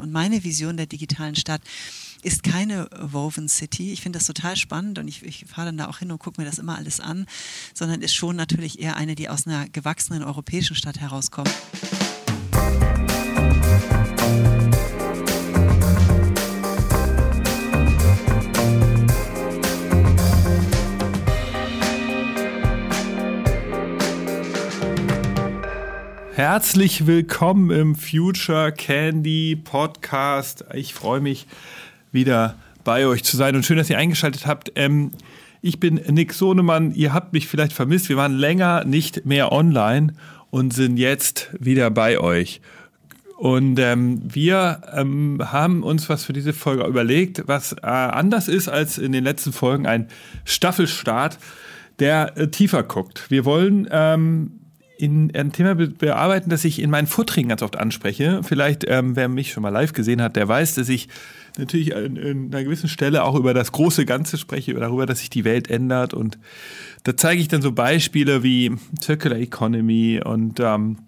Und 0.00 0.12
meine 0.12 0.42
Vision 0.44 0.76
der 0.76 0.86
digitalen 0.86 1.36
Stadt 1.36 1.62
ist 2.22 2.42
keine 2.42 2.88
Woven 3.00 3.48
City. 3.48 3.92
Ich 3.92 4.02
finde 4.02 4.18
das 4.18 4.26
total 4.26 4.56
spannend 4.56 4.98
und 4.98 5.08
ich, 5.08 5.22
ich 5.22 5.46
fahre 5.46 5.66
dann 5.66 5.78
da 5.78 5.88
auch 5.88 5.98
hin 5.98 6.10
und 6.10 6.18
gucke 6.18 6.40
mir 6.40 6.46
das 6.46 6.58
immer 6.58 6.76
alles 6.76 7.00
an, 7.00 7.26
sondern 7.74 8.02
ist 8.02 8.14
schon 8.14 8.36
natürlich 8.36 8.80
eher 8.80 8.96
eine, 8.96 9.14
die 9.14 9.28
aus 9.28 9.46
einer 9.46 9.68
gewachsenen 9.68 10.22
europäischen 10.22 10.76
Stadt 10.76 11.00
herauskommt. 11.00 11.50
Herzlich 26.42 27.06
willkommen 27.06 27.70
im 27.70 27.94
Future 27.94 28.72
Candy 28.72 29.56
Podcast. 29.62 30.64
Ich 30.72 30.94
freue 30.94 31.20
mich 31.20 31.46
wieder 32.12 32.54
bei 32.82 33.06
euch 33.06 33.24
zu 33.24 33.36
sein 33.36 33.56
und 33.56 33.66
schön, 33.66 33.76
dass 33.76 33.90
ihr 33.90 33.98
eingeschaltet 33.98 34.46
habt. 34.46 34.72
Ähm, 34.74 35.10
ich 35.60 35.80
bin 35.80 35.96
Nick 35.96 36.32
Sohnemann. 36.32 36.94
Ihr 36.94 37.12
habt 37.12 37.34
mich 37.34 37.46
vielleicht 37.46 37.74
vermisst. 37.74 38.08
Wir 38.08 38.16
waren 38.16 38.32
länger 38.32 38.86
nicht 38.86 39.26
mehr 39.26 39.52
online 39.52 40.14
und 40.48 40.72
sind 40.72 40.96
jetzt 40.96 41.50
wieder 41.60 41.90
bei 41.90 42.18
euch. 42.18 42.62
Und 43.36 43.78
ähm, 43.78 44.22
wir 44.24 44.80
ähm, 44.94 45.42
haben 45.44 45.82
uns 45.82 46.08
was 46.08 46.24
für 46.24 46.32
diese 46.32 46.54
Folge 46.54 46.86
überlegt, 46.86 47.48
was 47.48 47.74
äh, 47.74 47.84
anders 47.84 48.48
ist 48.48 48.68
als 48.70 48.96
in 48.96 49.12
den 49.12 49.24
letzten 49.24 49.52
Folgen 49.52 49.86
ein 49.86 50.08
Staffelstart, 50.46 51.36
der 51.98 52.38
äh, 52.38 52.48
tiefer 52.48 52.82
guckt. 52.82 53.30
Wir 53.30 53.44
wollen 53.44 53.86
ähm, 53.90 54.59
in 55.00 55.34
ein 55.34 55.52
Thema 55.52 55.74
bearbeiten, 55.74 56.50
das 56.50 56.64
ich 56.64 56.80
in 56.80 56.90
meinen 56.90 57.06
Vorträgen 57.06 57.48
ganz 57.48 57.62
oft 57.62 57.76
anspreche. 57.76 58.42
Vielleicht, 58.42 58.84
ähm, 58.88 59.16
wer 59.16 59.28
mich 59.28 59.52
schon 59.52 59.62
mal 59.62 59.70
live 59.70 59.92
gesehen 59.92 60.20
hat, 60.20 60.36
der 60.36 60.48
weiß, 60.48 60.74
dass 60.74 60.88
ich 60.88 61.08
natürlich 61.58 61.96
an, 61.96 62.18
an 62.18 62.46
einer 62.52 62.64
gewissen 62.64 62.88
Stelle 62.88 63.24
auch 63.24 63.34
über 63.34 63.54
das 63.54 63.72
große 63.72 64.04
Ganze 64.04 64.38
spreche, 64.38 64.74
darüber, 64.74 65.06
dass 65.06 65.20
sich 65.20 65.30
die 65.30 65.44
Welt 65.44 65.70
ändert. 65.70 66.14
Und 66.14 66.38
da 67.04 67.16
zeige 67.16 67.40
ich 67.40 67.48
dann 67.48 67.62
so 67.62 67.72
Beispiele 67.72 68.42
wie 68.42 68.72
Circular 69.00 69.38
Economy 69.38 70.20
und 70.24 70.60
ähm, 70.60 70.98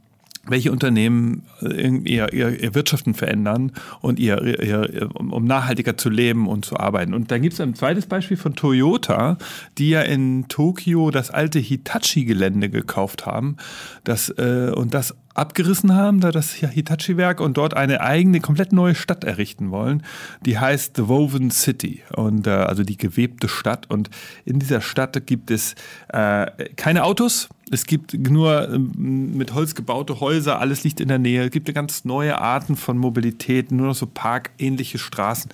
welche 0.46 0.72
Unternehmen 0.72 1.44
äh, 1.62 1.88
ihr, 1.88 2.32
ihr, 2.32 2.60
ihr 2.60 2.74
Wirtschaften 2.74 3.14
verändern 3.14 3.72
und 4.00 4.18
ihr, 4.18 4.42
ihr, 4.42 5.08
um 5.14 5.44
nachhaltiger 5.44 5.96
zu 5.96 6.10
leben 6.10 6.48
und 6.48 6.64
zu 6.64 6.76
arbeiten. 6.76 7.14
Und 7.14 7.30
dann 7.30 7.42
gibt 7.42 7.54
es 7.54 7.60
ein 7.60 7.74
zweites 7.74 8.06
Beispiel 8.06 8.36
von 8.36 8.54
Toyota, 8.54 9.38
die 9.78 9.90
ja 9.90 10.02
in 10.02 10.46
Tokio 10.48 11.10
das 11.10 11.30
alte 11.30 11.58
Hitachi-Gelände 11.58 12.70
gekauft 12.70 13.26
haben 13.26 13.56
das, 14.04 14.30
äh, 14.30 14.72
und 14.74 14.94
das 14.94 15.14
abgerissen 15.34 15.94
haben, 15.94 16.20
da 16.20 16.30
das 16.30 16.52
Hitachi-Werk 16.52 17.40
und 17.40 17.56
dort 17.56 17.74
eine 17.74 18.00
eigene, 18.00 18.40
komplett 18.40 18.72
neue 18.72 18.94
Stadt 18.94 19.24
errichten 19.24 19.70
wollen. 19.70 20.02
Die 20.44 20.58
heißt 20.58 20.96
The 20.96 21.08
Woven 21.08 21.50
City 21.50 22.02
und 22.14 22.46
äh, 22.46 22.50
also 22.50 22.82
die 22.82 22.96
gewebte 22.96 23.48
Stadt. 23.48 23.90
Und 23.90 24.10
in 24.44 24.58
dieser 24.58 24.80
Stadt 24.80 25.26
gibt 25.26 25.50
es 25.50 25.74
äh, 26.08 26.46
keine 26.76 27.04
Autos. 27.04 27.48
Es 27.70 27.86
gibt 27.86 28.12
nur 28.12 28.68
ähm, 28.68 29.36
mit 29.36 29.54
Holz 29.54 29.74
gebaute 29.74 30.20
Häuser, 30.20 30.60
alles 30.60 30.84
liegt 30.84 31.00
in 31.00 31.08
der 31.08 31.18
Nähe. 31.18 31.44
Es 31.44 31.50
gibt 31.50 31.72
ganz 31.72 32.04
neue 32.04 32.38
Arten 32.38 32.76
von 32.76 32.98
Mobilität, 32.98 33.72
nur 33.72 33.86
noch 33.86 33.94
so 33.94 34.06
parkähnliche 34.06 34.98
Straßen. 34.98 35.50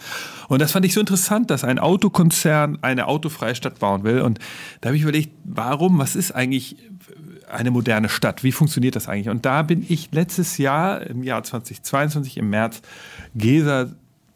Und 0.49 0.61
das 0.61 0.73
fand 0.73 0.85
ich 0.85 0.95
so 0.95 1.01
interessant, 1.01 1.51
dass 1.51 1.63
ein 1.63 1.79
Autokonzern 1.79 2.79
eine 2.83 3.07
autofreie 3.07 3.55
Stadt 3.55 3.79
bauen 3.79 4.03
will. 4.03 4.23
Und 4.23 4.41
da 4.81 4.89
habe 4.89 4.97
ich 4.97 5.03
überlegt, 5.03 5.31
warum, 5.45 5.99
was 5.99 6.17
ist 6.17 6.33
eigentlich 6.33 6.77
eine 7.51 7.71
moderne 7.71 8.09
Stadt? 8.09 8.45
Wie 8.45 8.53
funktioniert 8.53 8.97
das 8.97 9.09
eigentlich? 9.09 9.29
Und 9.29 9.45
da 9.47 9.63
bin 9.63 9.85
ich 9.89 10.11
letztes 10.13 10.59
Jahr, 10.59 11.03
im 11.07 11.23
Jahr 11.23 11.43
2022, 11.43 12.37
im 12.37 12.51
März, 12.51 12.83
Gesa 13.35 13.91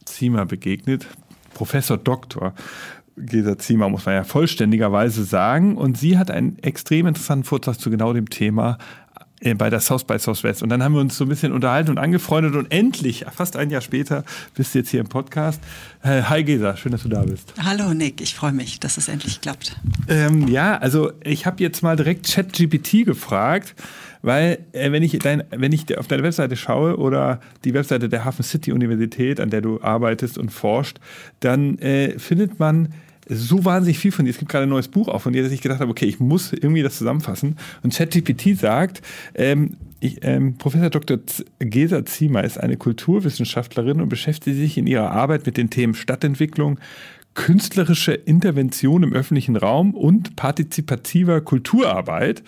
Ziemer 0.04 0.46
begegnet, 0.46 1.06
Professor 1.54 1.96
Doktor. 1.96 2.54
Gesa 3.16 3.58
Ziemer 3.58 3.88
muss 3.88 4.06
man 4.06 4.14
ja 4.14 4.24
vollständigerweise 4.24 5.24
sagen. 5.24 5.76
Und 5.76 5.98
sie 5.98 6.18
hat 6.18 6.30
einen 6.30 6.58
extrem 6.60 7.06
interessanten 7.06 7.44
Vortrag 7.44 7.78
zu 7.78 7.90
genau 7.90 8.12
dem 8.12 8.30
Thema 8.30 8.78
bei 9.56 9.70
der 9.70 9.80
South 9.80 10.04
by 10.04 10.18
Southwest. 10.18 10.62
Und 10.62 10.68
dann 10.68 10.82
haben 10.82 10.94
wir 10.94 11.00
uns 11.00 11.16
so 11.16 11.24
ein 11.24 11.28
bisschen 11.28 11.52
unterhalten 11.52 11.90
und 11.90 11.98
angefreundet 11.98 12.54
und 12.54 12.70
endlich, 12.70 13.24
fast 13.34 13.56
ein 13.56 13.70
Jahr 13.70 13.80
später, 13.80 14.24
bist 14.54 14.74
du 14.74 14.78
jetzt 14.78 14.90
hier 14.90 15.00
im 15.00 15.08
Podcast. 15.08 15.60
Äh, 16.02 16.22
hi 16.22 16.44
Gesa, 16.44 16.76
schön, 16.76 16.92
dass 16.92 17.02
du 17.02 17.08
da 17.08 17.22
bist. 17.22 17.52
Hallo 17.62 17.92
Nick, 17.92 18.20
ich 18.20 18.34
freue 18.34 18.52
mich, 18.52 18.80
dass 18.80 18.96
es 18.96 19.08
endlich 19.08 19.40
klappt. 19.40 19.76
Ähm, 20.08 20.48
ja, 20.48 20.76
also 20.78 21.12
ich 21.24 21.46
habe 21.46 21.62
jetzt 21.62 21.82
mal 21.82 21.96
direkt 21.96 22.32
ChatGPT 22.32 23.04
gefragt, 23.04 23.74
weil 24.22 24.58
äh, 24.72 24.92
wenn, 24.92 25.02
ich 25.02 25.18
dein, 25.18 25.42
wenn 25.50 25.72
ich 25.72 25.98
auf 25.98 26.06
deine 26.06 26.22
Webseite 26.22 26.56
schaue 26.56 26.96
oder 26.96 27.40
die 27.64 27.74
Webseite 27.74 28.08
der 28.08 28.24
Hafen 28.24 28.44
City 28.44 28.72
Universität, 28.72 29.40
an 29.40 29.50
der 29.50 29.60
du 29.60 29.82
arbeitest 29.82 30.38
und 30.38 30.50
forscht, 30.50 30.98
dann 31.40 31.78
äh, 31.78 32.18
findet 32.18 32.60
man 32.60 32.94
so 33.28 33.64
wahnsinnig 33.64 33.98
viel 33.98 34.12
von 34.12 34.24
dir. 34.24 34.30
Es 34.30 34.38
gibt 34.38 34.50
gerade 34.50 34.64
ein 34.64 34.68
neues 34.68 34.88
Buch 34.88 35.08
auch 35.08 35.20
von 35.20 35.32
dir, 35.32 35.42
dass 35.42 35.52
ich 35.52 35.60
gedacht 35.60 35.80
habe, 35.80 35.90
okay, 35.90 36.06
ich 36.06 36.20
muss 36.20 36.52
irgendwie 36.52 36.82
das 36.82 36.98
zusammenfassen. 36.98 37.56
Und 37.82 37.94
ChatGPT 37.94 38.58
sagt, 38.58 39.02
ähm, 39.34 39.76
ich, 40.00 40.18
ähm, 40.22 40.56
Professor 40.58 40.90
Dr. 40.90 41.18
Gesa 41.60 42.04
Ziemer 42.04 42.42
ist 42.42 42.58
eine 42.58 42.76
Kulturwissenschaftlerin 42.76 44.00
und 44.00 44.08
beschäftigt 44.08 44.56
sich 44.56 44.76
in 44.76 44.86
ihrer 44.86 45.12
Arbeit 45.12 45.46
mit 45.46 45.56
den 45.56 45.70
Themen 45.70 45.94
Stadtentwicklung, 45.94 46.80
künstlerische 47.34 48.12
Intervention 48.12 49.04
im 49.04 49.12
öffentlichen 49.12 49.56
Raum 49.56 49.94
und 49.94 50.36
partizipativer 50.36 51.40
Kulturarbeit. 51.40 52.42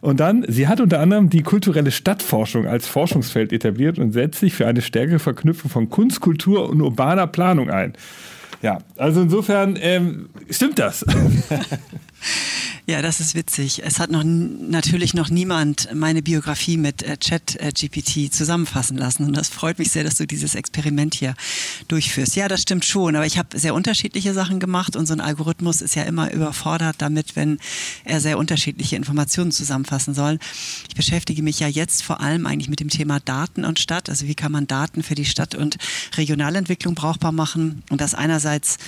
Und 0.00 0.20
dann, 0.20 0.44
sie 0.48 0.68
hat 0.68 0.80
unter 0.80 1.00
anderem 1.00 1.30
die 1.30 1.42
kulturelle 1.42 1.90
Stadtforschung 1.90 2.66
als 2.66 2.86
Forschungsfeld 2.86 3.52
etabliert 3.52 3.98
und 3.98 4.12
setzt 4.12 4.40
sich 4.40 4.52
für 4.52 4.66
eine 4.66 4.82
stärkere 4.82 5.18
Verknüpfung 5.18 5.70
von 5.70 5.88
Kunst, 5.88 6.20
Kultur 6.20 6.68
und 6.68 6.80
urbaner 6.80 7.26
Planung 7.26 7.70
ein. 7.70 7.94
Ja, 8.62 8.78
also 8.96 9.22
insofern 9.22 9.78
ähm, 9.80 10.28
stimmt 10.50 10.78
das. 10.78 11.04
Ja, 12.90 13.02
das 13.02 13.20
ist 13.20 13.36
witzig. 13.36 13.82
Es 13.84 14.00
hat 14.00 14.10
noch 14.10 14.24
natürlich 14.24 15.14
noch 15.14 15.30
niemand 15.30 15.94
meine 15.94 16.22
Biografie 16.22 16.76
mit 16.76 17.04
äh, 17.04 17.16
Chat-GPT 17.18 18.16
äh, 18.16 18.30
zusammenfassen 18.30 18.98
lassen. 18.98 19.26
Und 19.26 19.36
das 19.36 19.48
freut 19.48 19.78
mich 19.78 19.92
sehr, 19.92 20.02
dass 20.02 20.16
du 20.16 20.26
dieses 20.26 20.56
Experiment 20.56 21.14
hier 21.14 21.36
durchführst. 21.86 22.34
Ja, 22.34 22.48
das 22.48 22.62
stimmt 22.62 22.84
schon. 22.84 23.14
Aber 23.14 23.26
ich 23.26 23.38
habe 23.38 23.56
sehr 23.56 23.74
unterschiedliche 23.74 24.34
Sachen 24.34 24.58
gemacht 24.58 24.96
und 24.96 25.06
so 25.06 25.12
ein 25.12 25.20
Algorithmus 25.20 25.82
ist 25.82 25.94
ja 25.94 26.02
immer 26.02 26.32
überfordert 26.32 26.96
damit, 26.98 27.36
wenn 27.36 27.60
er 28.02 28.20
sehr 28.20 28.36
unterschiedliche 28.38 28.96
Informationen 28.96 29.52
zusammenfassen 29.52 30.12
soll. 30.12 30.40
Ich 30.88 30.96
beschäftige 30.96 31.44
mich 31.44 31.60
ja 31.60 31.68
jetzt 31.68 32.02
vor 32.02 32.20
allem 32.20 32.44
eigentlich 32.44 32.68
mit 32.68 32.80
dem 32.80 32.88
Thema 32.88 33.20
Daten 33.20 33.64
und 33.64 33.78
Stadt. 33.78 34.10
Also 34.10 34.26
wie 34.26 34.34
kann 34.34 34.50
man 34.50 34.66
Daten 34.66 35.04
für 35.04 35.14
die 35.14 35.26
Stadt- 35.26 35.54
und 35.54 35.76
Regionalentwicklung 36.16 36.96
brauchbar 36.96 37.30
machen? 37.30 37.84
Und 37.88 38.00
das 38.00 38.16
einerseits 38.16 38.78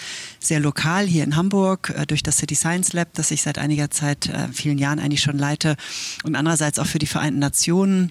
sehr 0.40 0.58
lokal 0.58 1.06
hier 1.06 1.22
in 1.22 1.36
Hamburg 1.36 1.94
äh, 1.96 2.04
durch 2.04 2.24
das 2.24 2.38
City 2.38 2.56
Science 2.56 2.94
Lab, 2.94 3.14
das 3.14 3.30
ich 3.30 3.42
seit 3.42 3.58
einiger 3.58 3.91
seit 3.94 4.28
äh, 4.28 4.48
vielen 4.53 4.78
Jahren 4.78 4.98
eigentlich 4.98 5.22
schon 5.22 5.38
leite 5.38 5.76
und 6.25 6.36
andererseits 6.36 6.78
auch 6.78 6.86
für 6.86 6.98
die 6.98 7.06
Vereinten 7.06 7.41
Nationen. 7.41 8.10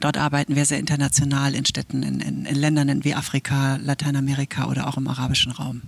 Dort 0.00 0.18
arbeiten 0.18 0.56
wir 0.56 0.64
sehr 0.66 0.78
international 0.78 1.54
in 1.54 1.64
Städten, 1.64 2.02
in, 2.02 2.20
in, 2.20 2.44
in 2.44 2.54
Ländern 2.54 3.04
wie 3.04 3.14
Afrika, 3.14 3.78
Lateinamerika 3.82 4.66
oder 4.66 4.88
auch 4.88 4.98
im 4.98 5.08
arabischen 5.08 5.52
Raum. 5.52 5.82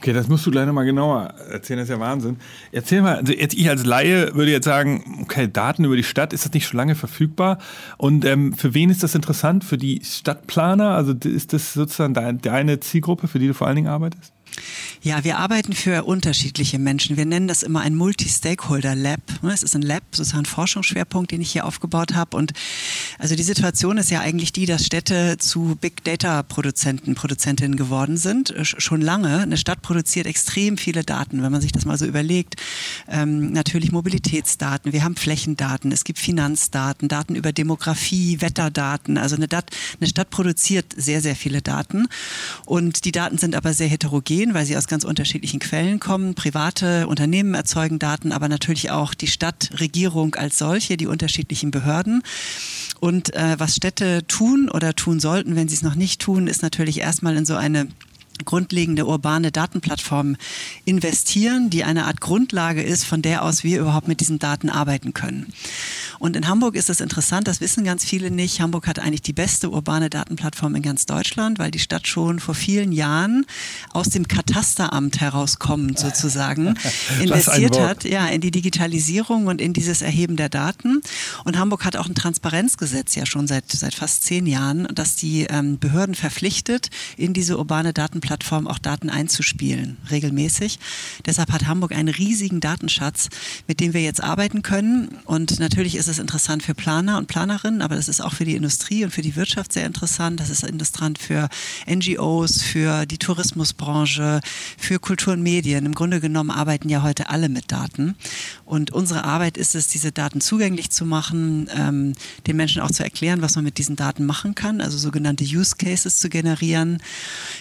Okay, 0.00 0.14
das 0.14 0.28
musst 0.28 0.46
du 0.46 0.50
gleich 0.50 0.64
nochmal 0.64 0.86
genauer 0.86 1.34
erzählen, 1.50 1.80
das 1.80 1.90
ist 1.90 1.94
ja 1.94 2.00
Wahnsinn. 2.00 2.38
Erzähl 2.72 3.02
mal, 3.02 3.16
also 3.16 3.34
jetzt 3.34 3.52
ich 3.52 3.68
als 3.68 3.84
Laie 3.84 4.34
würde 4.34 4.50
jetzt 4.50 4.64
sagen, 4.64 5.18
okay, 5.20 5.46
Daten 5.46 5.84
über 5.84 5.94
die 5.94 6.04
Stadt, 6.04 6.32
ist 6.32 6.46
das 6.46 6.54
nicht 6.54 6.66
schon 6.66 6.78
lange 6.78 6.94
verfügbar? 6.94 7.58
Und 7.98 8.24
ähm, 8.24 8.54
für 8.54 8.72
wen 8.72 8.88
ist 8.88 9.02
das 9.02 9.14
interessant? 9.14 9.62
Für 9.62 9.76
die 9.76 10.00
Stadtplaner? 10.02 10.92
Also 10.92 11.12
ist 11.12 11.52
das 11.52 11.74
sozusagen 11.74 12.14
deine 12.14 12.80
Zielgruppe, 12.80 13.28
für 13.28 13.38
die 13.38 13.48
du 13.48 13.52
vor 13.52 13.66
allen 13.66 13.76
Dingen 13.76 13.88
arbeitest? 13.88 14.32
Ja, 15.02 15.24
wir 15.24 15.38
arbeiten 15.38 15.72
für 15.72 16.04
unterschiedliche 16.04 16.78
Menschen. 16.78 17.16
Wir 17.16 17.24
nennen 17.24 17.48
das 17.48 17.62
immer 17.62 17.80
ein 17.80 17.94
Multi-Stakeholder-Lab. 17.94 19.20
Es 19.52 19.62
ist 19.62 19.74
ein 19.74 19.82
Lab, 19.82 20.02
sozusagen 20.12 20.42
ein 20.42 20.46
Forschungsschwerpunkt, 20.46 21.30
den 21.30 21.40
ich 21.40 21.52
hier 21.52 21.64
aufgebaut 21.64 22.14
habe. 22.14 22.36
Und 22.36 22.52
also 23.18 23.34
die 23.34 23.42
Situation 23.42 23.98
ist 23.98 24.10
ja 24.10 24.20
eigentlich 24.20 24.52
die, 24.52 24.66
dass 24.66 24.84
Städte 24.84 25.38
zu 25.38 25.76
Big 25.80 26.04
Data-Produzenten, 26.04 27.14
Produzentinnen 27.14 27.76
geworden 27.76 28.16
sind. 28.16 28.54
Schon 28.62 29.00
lange. 29.00 29.40
Eine 29.40 29.56
Stadt 29.56 29.82
produziert 29.82 30.26
extrem 30.26 30.76
viele 30.76 31.02
Daten, 31.02 31.42
wenn 31.42 31.52
man 31.52 31.60
sich 31.60 31.72
das 31.72 31.84
mal 31.84 31.96
so 31.98 32.06
überlegt. 32.06 32.56
Ähm, 33.08 33.52
natürlich 33.52 33.92
Mobilitätsdaten, 33.92 34.92
wir 34.92 35.04
haben 35.04 35.16
Flächendaten, 35.16 35.92
es 35.92 36.04
gibt 36.04 36.18
Finanzdaten, 36.18 37.08
Daten 37.08 37.34
über 37.34 37.52
Demografie, 37.52 38.40
Wetterdaten. 38.40 39.18
Also 39.18 39.36
eine, 39.36 39.48
Dat 39.48 39.70
eine 40.00 40.08
Stadt 40.08 40.30
produziert 40.30 40.94
sehr, 40.96 41.20
sehr 41.20 41.36
viele 41.36 41.62
Daten. 41.62 42.06
Und 42.66 43.04
die 43.04 43.12
Daten 43.12 43.38
sind 43.38 43.54
aber 43.54 43.72
sehr 43.72 43.88
heterogen 43.88 44.49
weil 44.54 44.66
sie 44.66 44.76
aus 44.76 44.86
ganz 44.86 45.04
unterschiedlichen 45.04 45.60
Quellen 45.60 46.00
kommen. 46.00 46.34
Private 46.34 47.06
Unternehmen 47.06 47.54
erzeugen 47.54 47.98
Daten, 47.98 48.32
aber 48.32 48.48
natürlich 48.48 48.90
auch 48.90 49.14
die 49.14 49.26
Stadtregierung 49.26 50.34
als 50.34 50.58
solche, 50.58 50.96
die 50.96 51.06
unterschiedlichen 51.06 51.70
Behörden. 51.70 52.22
Und 53.00 53.34
äh, 53.34 53.56
was 53.58 53.76
Städte 53.76 54.26
tun 54.26 54.68
oder 54.68 54.94
tun 54.94 55.20
sollten, 55.20 55.56
wenn 55.56 55.68
sie 55.68 55.74
es 55.74 55.82
noch 55.82 55.94
nicht 55.94 56.20
tun, 56.20 56.46
ist 56.46 56.62
natürlich 56.62 57.00
erstmal 57.00 57.36
in 57.36 57.46
so 57.46 57.56
eine 57.56 57.88
grundlegende 58.44 59.06
urbane 59.06 59.52
Datenplattform 59.52 60.36
investieren, 60.84 61.70
die 61.70 61.84
eine 61.84 62.06
Art 62.06 62.20
Grundlage 62.20 62.82
ist, 62.82 63.04
von 63.04 63.22
der 63.22 63.44
aus 63.44 63.64
wir 63.64 63.80
überhaupt 63.80 64.08
mit 64.08 64.20
diesen 64.20 64.38
Daten 64.38 64.70
arbeiten 64.70 65.14
können. 65.14 65.52
Und 66.18 66.36
in 66.36 66.48
Hamburg 66.48 66.76
ist 66.76 66.90
es 66.90 67.00
interessant, 67.00 67.48
das 67.48 67.60
wissen 67.60 67.84
ganz 67.84 68.04
viele 68.04 68.30
nicht. 68.30 68.60
Hamburg 68.60 68.86
hat 68.86 68.98
eigentlich 68.98 69.22
die 69.22 69.32
beste 69.32 69.70
urbane 69.70 70.10
Datenplattform 70.10 70.74
in 70.74 70.82
ganz 70.82 71.06
Deutschland, 71.06 71.58
weil 71.58 71.70
die 71.70 71.78
Stadt 71.78 72.06
schon 72.06 72.40
vor 72.40 72.54
vielen 72.54 72.92
Jahren 72.92 73.46
aus 73.92 74.08
dem 74.08 74.28
Katasteramt 74.28 75.20
herauskommend 75.20 75.98
sozusagen 75.98 76.74
investiert 77.20 77.78
hat, 77.80 78.04
ja, 78.04 78.26
in 78.26 78.40
die 78.40 78.50
Digitalisierung 78.50 79.46
und 79.46 79.60
in 79.60 79.72
dieses 79.72 80.02
Erheben 80.02 80.36
der 80.36 80.48
Daten. 80.48 81.00
Und 81.44 81.58
Hamburg 81.58 81.84
hat 81.84 81.96
auch 81.96 82.06
ein 82.06 82.14
Transparenzgesetz 82.14 83.14
ja 83.14 83.26
schon 83.26 83.46
seit, 83.46 83.70
seit 83.70 83.94
fast 83.94 84.24
zehn 84.24 84.46
Jahren, 84.46 84.88
das 84.94 85.16
die 85.16 85.44
ähm, 85.44 85.78
Behörden 85.78 86.14
verpflichtet, 86.14 86.90
in 87.16 87.32
diese 87.32 87.58
urbane 87.58 87.92
Datenplattform 87.92 88.29
auch 88.30 88.78
Daten 88.78 89.10
einzuspielen, 89.10 89.96
regelmäßig. 90.10 90.78
Deshalb 91.26 91.52
hat 91.52 91.66
Hamburg 91.66 91.92
einen 91.92 92.08
riesigen 92.08 92.60
Datenschatz, 92.60 93.28
mit 93.66 93.80
dem 93.80 93.94
wir 93.94 94.02
jetzt 94.02 94.22
arbeiten 94.22 94.62
können. 94.62 95.08
Und 95.24 95.58
natürlich 95.60 95.96
ist 95.96 96.08
es 96.08 96.18
interessant 96.18 96.62
für 96.62 96.74
Planer 96.74 97.18
und 97.18 97.26
Planerinnen, 97.26 97.82
aber 97.82 97.96
das 97.96 98.08
ist 98.08 98.20
auch 98.20 98.32
für 98.32 98.44
die 98.44 98.56
Industrie 98.56 99.04
und 99.04 99.10
für 99.10 99.22
die 99.22 99.36
Wirtschaft 99.36 99.72
sehr 99.72 99.86
interessant. 99.86 100.40
Das 100.40 100.50
ist 100.50 100.64
interessant 100.64 101.18
für 101.18 101.48
NGOs, 101.88 102.62
für 102.62 103.06
die 103.06 103.18
Tourismusbranche, 103.18 104.40
für 104.78 104.98
Kultur 104.98 105.32
und 105.32 105.42
Medien. 105.42 105.86
Im 105.86 105.94
Grunde 105.94 106.20
genommen 106.20 106.50
arbeiten 106.50 106.88
ja 106.88 107.02
heute 107.02 107.28
alle 107.30 107.48
mit 107.48 107.72
Daten. 107.72 108.16
Und 108.64 108.90
unsere 108.92 109.24
Arbeit 109.24 109.56
ist 109.56 109.74
es, 109.74 109.88
diese 109.88 110.12
Daten 110.12 110.40
zugänglich 110.40 110.90
zu 110.90 111.04
machen, 111.04 111.68
ähm, 111.74 112.12
den 112.46 112.56
Menschen 112.56 112.82
auch 112.82 112.90
zu 112.90 113.02
erklären, 113.02 113.42
was 113.42 113.56
man 113.56 113.64
mit 113.64 113.78
diesen 113.78 113.96
Daten 113.96 114.26
machen 114.26 114.54
kann, 114.54 114.80
also 114.80 114.98
sogenannte 114.98 115.44
Use 115.44 115.76
Cases 115.76 116.18
zu 116.18 116.28
generieren. 116.28 117.02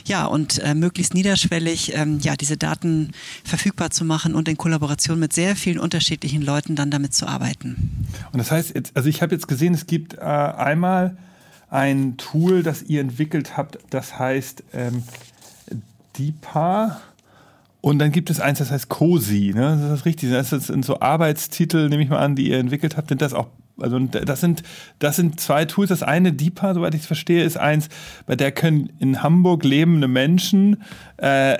Ja, 0.05 0.25
und 0.25 0.58
äh, 0.59 0.75
möglichst 0.75 1.13
niederschwellig 1.13 1.95
ähm, 1.95 2.19
ja, 2.21 2.35
diese 2.35 2.57
Daten 2.57 3.11
verfügbar 3.43 3.91
zu 3.91 4.05
machen 4.05 4.35
und 4.35 4.47
in 4.47 4.57
Kollaboration 4.57 5.19
mit 5.19 5.33
sehr 5.33 5.55
vielen 5.55 5.79
unterschiedlichen 5.79 6.41
Leuten 6.41 6.75
dann 6.75 6.91
damit 6.91 7.13
zu 7.13 7.27
arbeiten. 7.27 8.05
Und 8.31 8.39
das 8.39 8.51
heißt, 8.51 8.75
jetzt, 8.75 8.95
also 8.95 9.09
ich 9.09 9.21
habe 9.21 9.33
jetzt 9.33 9.47
gesehen, 9.47 9.73
es 9.73 9.87
gibt 9.87 10.15
äh, 10.15 10.19
einmal 10.19 11.17
ein 11.69 12.17
Tool, 12.17 12.63
das 12.63 12.83
ihr 12.83 13.01
entwickelt 13.01 13.57
habt, 13.57 13.79
das 13.89 14.17
heißt 14.17 14.63
ähm, 14.73 15.03
DIPA. 16.17 16.99
Und 17.81 17.99
dann 17.99 18.11
gibt 18.11 18.29
es 18.29 18.39
eins, 18.39 18.59
das 18.59 18.71
heißt 18.71 18.89
COSI. 18.89 19.53
Ne? 19.55 19.79
Das 19.81 19.99
ist 19.99 20.05
richtig. 20.05 20.31
Das 20.31 20.49
sind 20.49 20.83
so 20.83 20.99
Arbeitstitel, 20.99 21.87
nehme 21.87 22.03
ich 22.03 22.09
mal 22.09 22.19
an, 22.19 22.35
die 22.35 22.49
ihr 22.49 22.59
entwickelt 22.59 22.97
habt. 22.97 23.07
Sind 23.09 23.21
das 23.21 23.33
auch 23.33 23.47
also 23.81 23.99
das 23.99 24.41
sind, 24.41 24.63
das 24.99 25.15
sind 25.15 25.39
zwei 25.39 25.65
Tools. 25.65 25.89
Das 25.89 26.03
eine, 26.03 26.33
DIPA, 26.33 26.73
soweit 26.73 26.93
ich 26.93 27.01
es 27.01 27.07
verstehe, 27.07 27.43
ist 27.43 27.57
eins, 27.57 27.89
bei 28.25 28.35
der 28.35 28.51
können 28.51 28.89
in 28.99 29.23
Hamburg 29.23 29.63
lebende 29.63 30.07
Menschen 30.07 30.83
äh, 31.17 31.57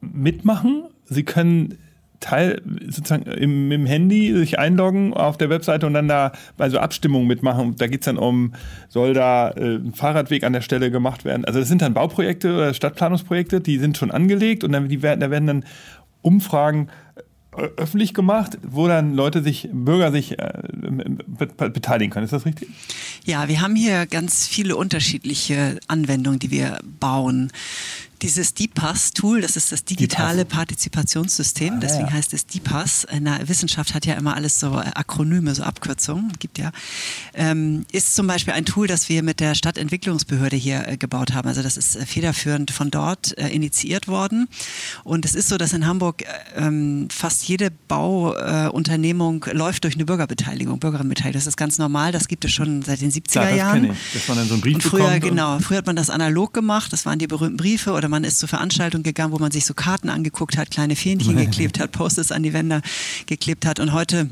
mitmachen. 0.00 0.84
Sie 1.04 1.24
können 1.24 1.78
Teil 2.20 2.62
sozusagen 2.88 3.24
im, 3.26 3.70
im, 3.70 3.86
Handy 3.86 4.32
sich 4.32 4.58
einloggen 4.58 5.14
auf 5.14 5.36
der 5.36 5.50
Webseite 5.50 5.86
und 5.86 5.94
dann 5.94 6.08
da 6.08 6.32
bei 6.56 6.70
so 6.70 6.78
Abstimmungen 6.78 7.26
mitmachen. 7.26 7.76
Da 7.76 7.86
geht 7.86 8.00
es 8.00 8.06
dann 8.06 8.18
um, 8.18 8.54
soll 8.88 9.14
da 9.14 9.50
äh, 9.50 9.76
ein 9.76 9.92
Fahrradweg 9.94 10.44
an 10.44 10.52
der 10.52 10.62
Stelle 10.62 10.90
gemacht 10.90 11.24
werden. 11.24 11.44
Also 11.44 11.60
das 11.60 11.68
sind 11.68 11.82
dann 11.82 11.94
Bauprojekte 11.94 12.54
oder 12.54 12.74
Stadtplanungsprojekte, 12.74 13.60
die 13.60 13.78
sind 13.78 13.98
schon 13.98 14.10
angelegt 14.10 14.64
und 14.64 14.72
dann 14.72 14.88
die 14.88 15.02
werden, 15.02 15.20
da 15.20 15.30
werden 15.30 15.46
dann 15.46 15.64
Umfragen 16.22 16.88
öffentlich 17.56 18.14
gemacht, 18.14 18.58
wo 18.62 18.86
dann 18.86 19.14
Leute 19.14 19.42
sich, 19.42 19.68
Bürger 19.72 20.12
sich 20.12 20.38
äh, 20.38 20.62
beteiligen 21.58 22.10
können. 22.10 22.24
Ist 22.24 22.32
das 22.32 22.46
richtig? 22.46 22.68
Ja, 23.24 23.48
wir 23.48 23.60
haben 23.60 23.74
hier 23.74 24.06
ganz 24.06 24.46
viele 24.46 24.76
unterschiedliche 24.76 25.78
Anwendungen, 25.88 26.38
die 26.38 26.50
wir 26.50 26.78
bauen 27.00 27.50
dieses 28.22 28.54
DIPAS-Tool, 28.54 29.40
das 29.40 29.56
ist 29.56 29.72
das 29.72 29.84
digitale 29.84 30.44
DIPAS. 30.44 30.56
Partizipationssystem, 30.56 31.74
ah, 31.74 31.78
deswegen 31.80 32.06
ja. 32.06 32.12
heißt 32.12 32.32
es 32.32 32.46
DIPAS. 32.46 33.04
In 33.04 33.24
der 33.24 33.48
Wissenschaft 33.48 33.94
hat 33.94 34.06
ja 34.06 34.14
immer 34.14 34.34
alles 34.34 34.58
so 34.58 34.72
Akronyme, 34.72 35.54
so 35.54 35.62
Abkürzungen, 35.62 36.32
gibt 36.38 36.58
ja. 36.58 36.72
Ähm, 37.34 37.84
ist 37.92 38.14
zum 38.14 38.26
Beispiel 38.26 38.54
ein 38.54 38.64
Tool, 38.64 38.86
das 38.86 39.08
wir 39.08 39.22
mit 39.22 39.40
der 39.40 39.54
Stadtentwicklungsbehörde 39.54 40.56
hier 40.56 40.88
äh, 40.88 40.96
gebaut 40.96 41.34
haben. 41.34 41.48
Also 41.48 41.62
das 41.62 41.76
ist 41.76 41.96
äh, 41.96 42.06
federführend 42.06 42.70
von 42.70 42.90
dort 42.90 43.36
äh, 43.38 43.48
initiiert 43.48 44.08
worden. 44.08 44.48
Und 45.04 45.24
es 45.24 45.34
ist 45.34 45.48
so, 45.48 45.56
dass 45.58 45.72
in 45.72 45.86
Hamburg 45.86 46.22
äh, 46.22 46.26
ähm, 46.56 47.08
fast 47.10 47.46
jede 47.46 47.70
Bauunternehmung 47.70 49.44
äh, 49.44 49.52
läuft 49.52 49.84
durch 49.84 49.94
eine 49.94 50.04
Bürgerbeteiligung, 50.04 50.78
Bürgerinnenbeteiligung. 50.78 51.38
Das 51.38 51.46
ist 51.46 51.56
ganz 51.56 51.78
normal, 51.78 52.12
das 52.12 52.28
gibt 52.28 52.44
es 52.44 52.52
schon 52.52 52.82
seit 52.82 53.00
den 53.00 53.10
70er 53.12 53.30
Klar, 53.30 53.44
das 53.46 53.56
Jahren. 53.56 53.84
Ich. 53.84 54.12
Dass 54.14 54.28
man 54.28 54.38
dann 54.38 54.48
so 54.48 54.54
einen 54.54 54.62
Brief 54.62 54.74
und 54.76 54.82
früher, 54.82 55.18
genau, 55.20 55.58
früher 55.58 55.78
hat 55.78 55.86
man 55.86 55.96
das 55.96 56.10
analog 56.10 56.54
gemacht, 56.54 56.92
das 56.92 57.06
waren 57.06 57.18
die 57.18 57.26
berühmten 57.26 57.56
Briefe 57.56 57.92
oder 57.92 58.05
oder 58.06 58.10
man 58.12 58.22
ist 58.22 58.38
zur 58.38 58.48
Veranstaltung 58.48 59.02
gegangen, 59.02 59.32
wo 59.32 59.38
man 59.38 59.50
sich 59.50 59.66
so 59.66 59.74
Karten 59.74 60.10
angeguckt 60.10 60.56
hat, 60.56 60.70
kleine 60.70 60.94
Fähnchen 60.94 61.36
geklebt 61.36 61.80
hat, 61.80 61.90
Post-its 61.90 62.30
an 62.30 62.44
die 62.44 62.52
Wände 62.52 62.80
geklebt 63.26 63.66
hat. 63.66 63.80
Und 63.80 63.92
heute 63.92 64.30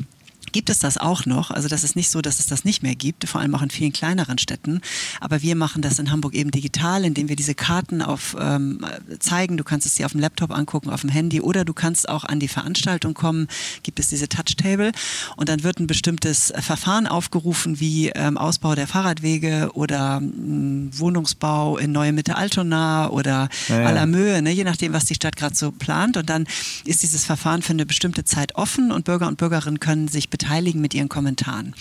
gibt 0.55 0.71
es 0.71 0.79
das 0.79 0.99
auch 0.99 1.27
noch. 1.27 1.51
Also 1.51 1.67
das 1.67 1.83
ist 1.83 1.97
nicht 1.97 2.09
so, 2.09 2.23
dass 2.23 2.39
es 2.39 2.47
das 2.47 2.65
nicht 2.65 2.85
mehr 2.85 2.95
gibt, 2.95 3.29
vor 3.29 3.41
allem 3.41 3.56
auch 3.56 3.62
in 3.62 3.71
vielen 3.71 3.93
kleineren 3.93 4.39
Städten. 4.39 4.81
Aber 5.21 5.43
wir 5.43 5.56
machen 5.56 5.83
das 5.83 5.99
in 5.99 6.12
Hamburg 6.12 6.33
eben 6.33 6.53
digital, 6.53 7.05
indem 7.05 7.29
wir 7.29 7.35
diese 7.35 7.56
Karten 7.56 8.01
auf, 8.01 8.37
ähm, 8.39 8.79
zeigen. 9.19 9.56
Du 9.56 9.65
kannst 9.65 9.85
es 9.85 9.97
dir 9.97 10.06
auf 10.06 10.12
dem 10.12 10.21
Laptop 10.21 10.53
angucken, 10.53 10.91
auf 10.91 11.01
dem 11.01 11.11
Handy 11.11 11.41
oder 11.41 11.65
du 11.65 11.75
kannst 11.75 12.09
auch 12.09 12.23
an 12.23 12.39
die 12.39 12.47
Veranstaltung 12.47 13.15
kommen. 13.15 13.49
Gibt 13.83 13.99
es 13.99 14.11
diese 14.11 14.29
Touchtable 14.29 14.93
und 15.37 15.49
dann 15.49 15.65
wird 15.65 15.81
ein 15.81 15.89
bestimmtes 15.89 16.53
Verfahren 16.56 17.09
aufgerufen, 17.09 17.81
wie 17.81 18.11
ähm, 18.11 18.39
Ausbau 18.39 18.77
der 18.77 18.87
Fahrradwege 18.87 19.71
oder 19.75 20.19
ähm, 20.23 20.89
Wohnungsbau 20.93 21.79
in 21.79 21.91
Neue 21.91 22.12
Mitte 22.12 22.37
Altona 22.37 23.11
oder 23.11 23.49
ja, 23.69 23.81
ja. 23.81 23.87
Allermöhe, 23.87 24.41
ne? 24.41 24.53
je 24.53 24.62
nachdem, 24.62 24.93
was 24.93 25.05
die 25.06 25.17
Stadt 25.17 25.35
gerade 25.35 25.56
so 25.56 25.73
plant. 25.73 26.17
Und 26.17 26.31
dann 26.31 26.47
ist 26.85 27.03
dieses 27.03 27.25
Verfahren 27.25 27.62
für 27.62 27.73
eine 27.73 27.87
bestimmte 27.87 28.23
Zeit 28.23 28.55
offen 28.55 28.93
und 28.93 29.05
Bürger 29.05 29.27
und 29.27 29.37
Bürgerinnen 29.37 29.81
können 29.81 30.06
sich 30.06 30.31
beteiligen 30.31 30.44
beteiligen 30.44 30.81
mit 30.81 30.93
ihren 30.94 31.08
Kommentaren. 31.08 31.75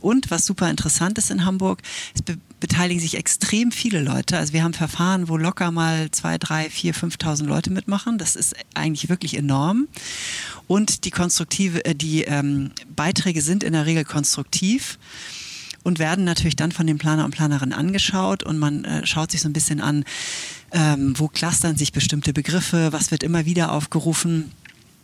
Und 0.00 0.30
was 0.30 0.44
super 0.44 0.68
interessant 0.68 1.18
ist 1.18 1.30
in 1.30 1.44
Hamburg, 1.44 1.82
es 2.14 2.22
be 2.22 2.36
beteiligen 2.60 3.00
sich 3.00 3.16
extrem 3.16 3.70
viele 3.70 4.00
Leute. 4.02 4.36
Also 4.36 4.52
wir 4.52 4.64
haben 4.64 4.74
Verfahren, 4.74 5.28
wo 5.28 5.36
locker 5.36 5.70
mal 5.70 6.10
zwei, 6.10 6.38
drei, 6.38 6.68
vier, 6.68 6.92
5.000 6.92 7.44
Leute 7.44 7.70
mitmachen. 7.70 8.18
Das 8.18 8.34
ist 8.34 8.56
eigentlich 8.74 9.08
wirklich 9.08 9.36
enorm. 9.36 9.86
Und 10.66 11.04
die 11.04 11.12
konstruktive, 11.12 11.84
äh, 11.84 11.94
die 11.94 12.22
ähm, 12.22 12.72
Beiträge 12.96 13.42
sind 13.42 13.62
in 13.62 13.74
der 13.74 13.86
Regel 13.86 14.04
konstruktiv 14.04 14.98
und 15.84 16.00
werden 16.00 16.24
natürlich 16.24 16.56
dann 16.56 16.72
von 16.72 16.88
den 16.88 16.98
Planer 16.98 17.24
und 17.24 17.30
Planerinnen 17.30 17.78
angeschaut 17.78 18.42
und 18.42 18.58
man 18.58 18.84
äh, 18.84 19.06
schaut 19.06 19.30
sich 19.30 19.40
so 19.40 19.48
ein 19.48 19.52
bisschen 19.52 19.80
an, 19.80 20.04
ähm, 20.72 21.14
wo 21.16 21.28
clustern 21.28 21.76
sich 21.76 21.92
bestimmte 21.92 22.32
Begriffe, 22.32 22.88
was 22.92 23.12
wird 23.12 23.22
immer 23.22 23.46
wieder 23.46 23.70
aufgerufen. 23.70 24.50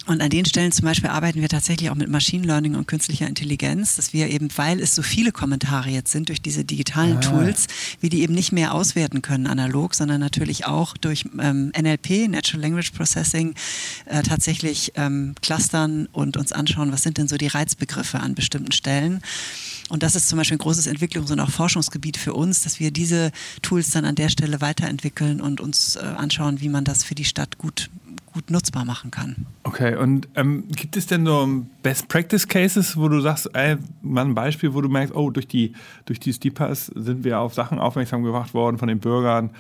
Und 0.07 0.21
an 0.21 0.29
den 0.29 0.45
Stellen 0.45 0.71
zum 0.71 0.85
Beispiel 0.85 1.09
arbeiten 1.09 1.41
wir 1.41 1.49
tatsächlich 1.49 1.89
auch 1.89 1.95
mit 1.95 2.11
Machine 2.11 2.47
Learning 2.47 2.75
und 2.75 2.87
künstlicher 2.87 3.27
Intelligenz, 3.27 3.97
dass 3.97 4.13
wir 4.13 4.29
eben, 4.29 4.49
weil 4.57 4.81
es 4.81 4.95
so 4.95 5.01
viele 5.01 5.33
Kommentare 5.33 5.89
jetzt 5.89 6.13
sind 6.13 6.29
durch 6.29 6.43
diese 6.43 6.65
digitalen 6.65 7.17
ah. 7.17 7.21
Tools, 7.21 7.67
wir 8.01 8.11
die 8.11 8.23
eben 8.23 8.35
nicht 8.35 8.53
mehr 8.53 8.75
auswerten 8.75 9.23
können 9.23 9.47
analog, 9.47 9.95
sondern 9.95 10.21
natürlich 10.21 10.67
auch 10.67 10.97
durch 10.99 11.25
ähm, 11.41 11.73
NLP, 11.79 12.29
Natural 12.29 12.61
Language 12.61 12.91
Processing, 12.93 13.55
äh, 14.05 14.23
tatsächlich 14.23 14.93
ähm, 14.97 15.35
clustern 15.41 16.07
und 16.13 16.37
uns 16.37 16.53
anschauen, 16.53 16.93
was 16.93 17.03
sind 17.03 17.17
denn 17.17 17.29
so 17.29 17.39
die 17.39 17.47
Reizbegriffe 17.47 18.21
an 18.21 18.35
bestimmten 18.35 18.73
Stellen. 18.73 19.23
Und 19.91 20.03
das 20.03 20.15
ist 20.15 20.29
zum 20.29 20.39
Beispiel 20.39 20.57
ein 20.57 20.61
großes 20.61 20.89
Entwicklungs- 20.89 21.31
und 21.31 21.41
auch 21.41 21.51
Forschungsgebiet 21.51 22.17
für 22.17 22.33
uns, 22.33 22.63
dass 22.63 22.81
wir 22.81 22.91
diese 22.91 23.33
Tools 23.63 23.91
dann 23.91 24.05
an 24.05 24.15
der 24.15 24.29
Stelle 24.29 24.61
weiterentwickeln 24.61 25.41
und 25.41 25.61
uns 25.61 25.97
äh, 25.97 26.01
anschauen, 26.01 26.61
wie 26.61 26.69
man 26.69 26.85
das 26.85 27.05
für 27.05 27.15
die 27.15 27.25
Stadt 27.25 27.59
gut 27.59 27.91
gut 28.35 28.51
nutzbar 28.51 28.85
machen 28.85 29.13
kann. 29.13 29.47
Okay, 29.63 29.97
und 29.97 30.29
ähm, 30.35 30.65
gibt 30.69 30.97
es 30.97 31.07
denn 31.07 31.25
so 31.25 31.65
Best 31.85 32.09
Practice 32.09 32.49
Cases, 32.49 32.97
wo 32.97 33.09
du 33.09 33.21
sagst, 33.21 33.49
ey, 33.55 33.77
mal 34.03 34.25
ein 34.25 34.35
Beispiel, 34.35 34.75
wo 34.75 34.81
du 34.81 34.89
merkst, 34.89 35.15
oh, 35.15 35.31
durch 35.31 35.47
die 35.47 35.73
durch 36.05 36.19
die 36.19 36.33
Steepass 36.33 36.87
sind 36.87 37.23
wir 37.23 37.39
auf 37.39 37.55
Sachen 37.55 37.79
aufmerksam 37.79 38.25
gemacht 38.25 38.53
worden 38.53 38.77
von 38.77 38.89
den 38.89 38.99
Bürgern, 38.99 39.51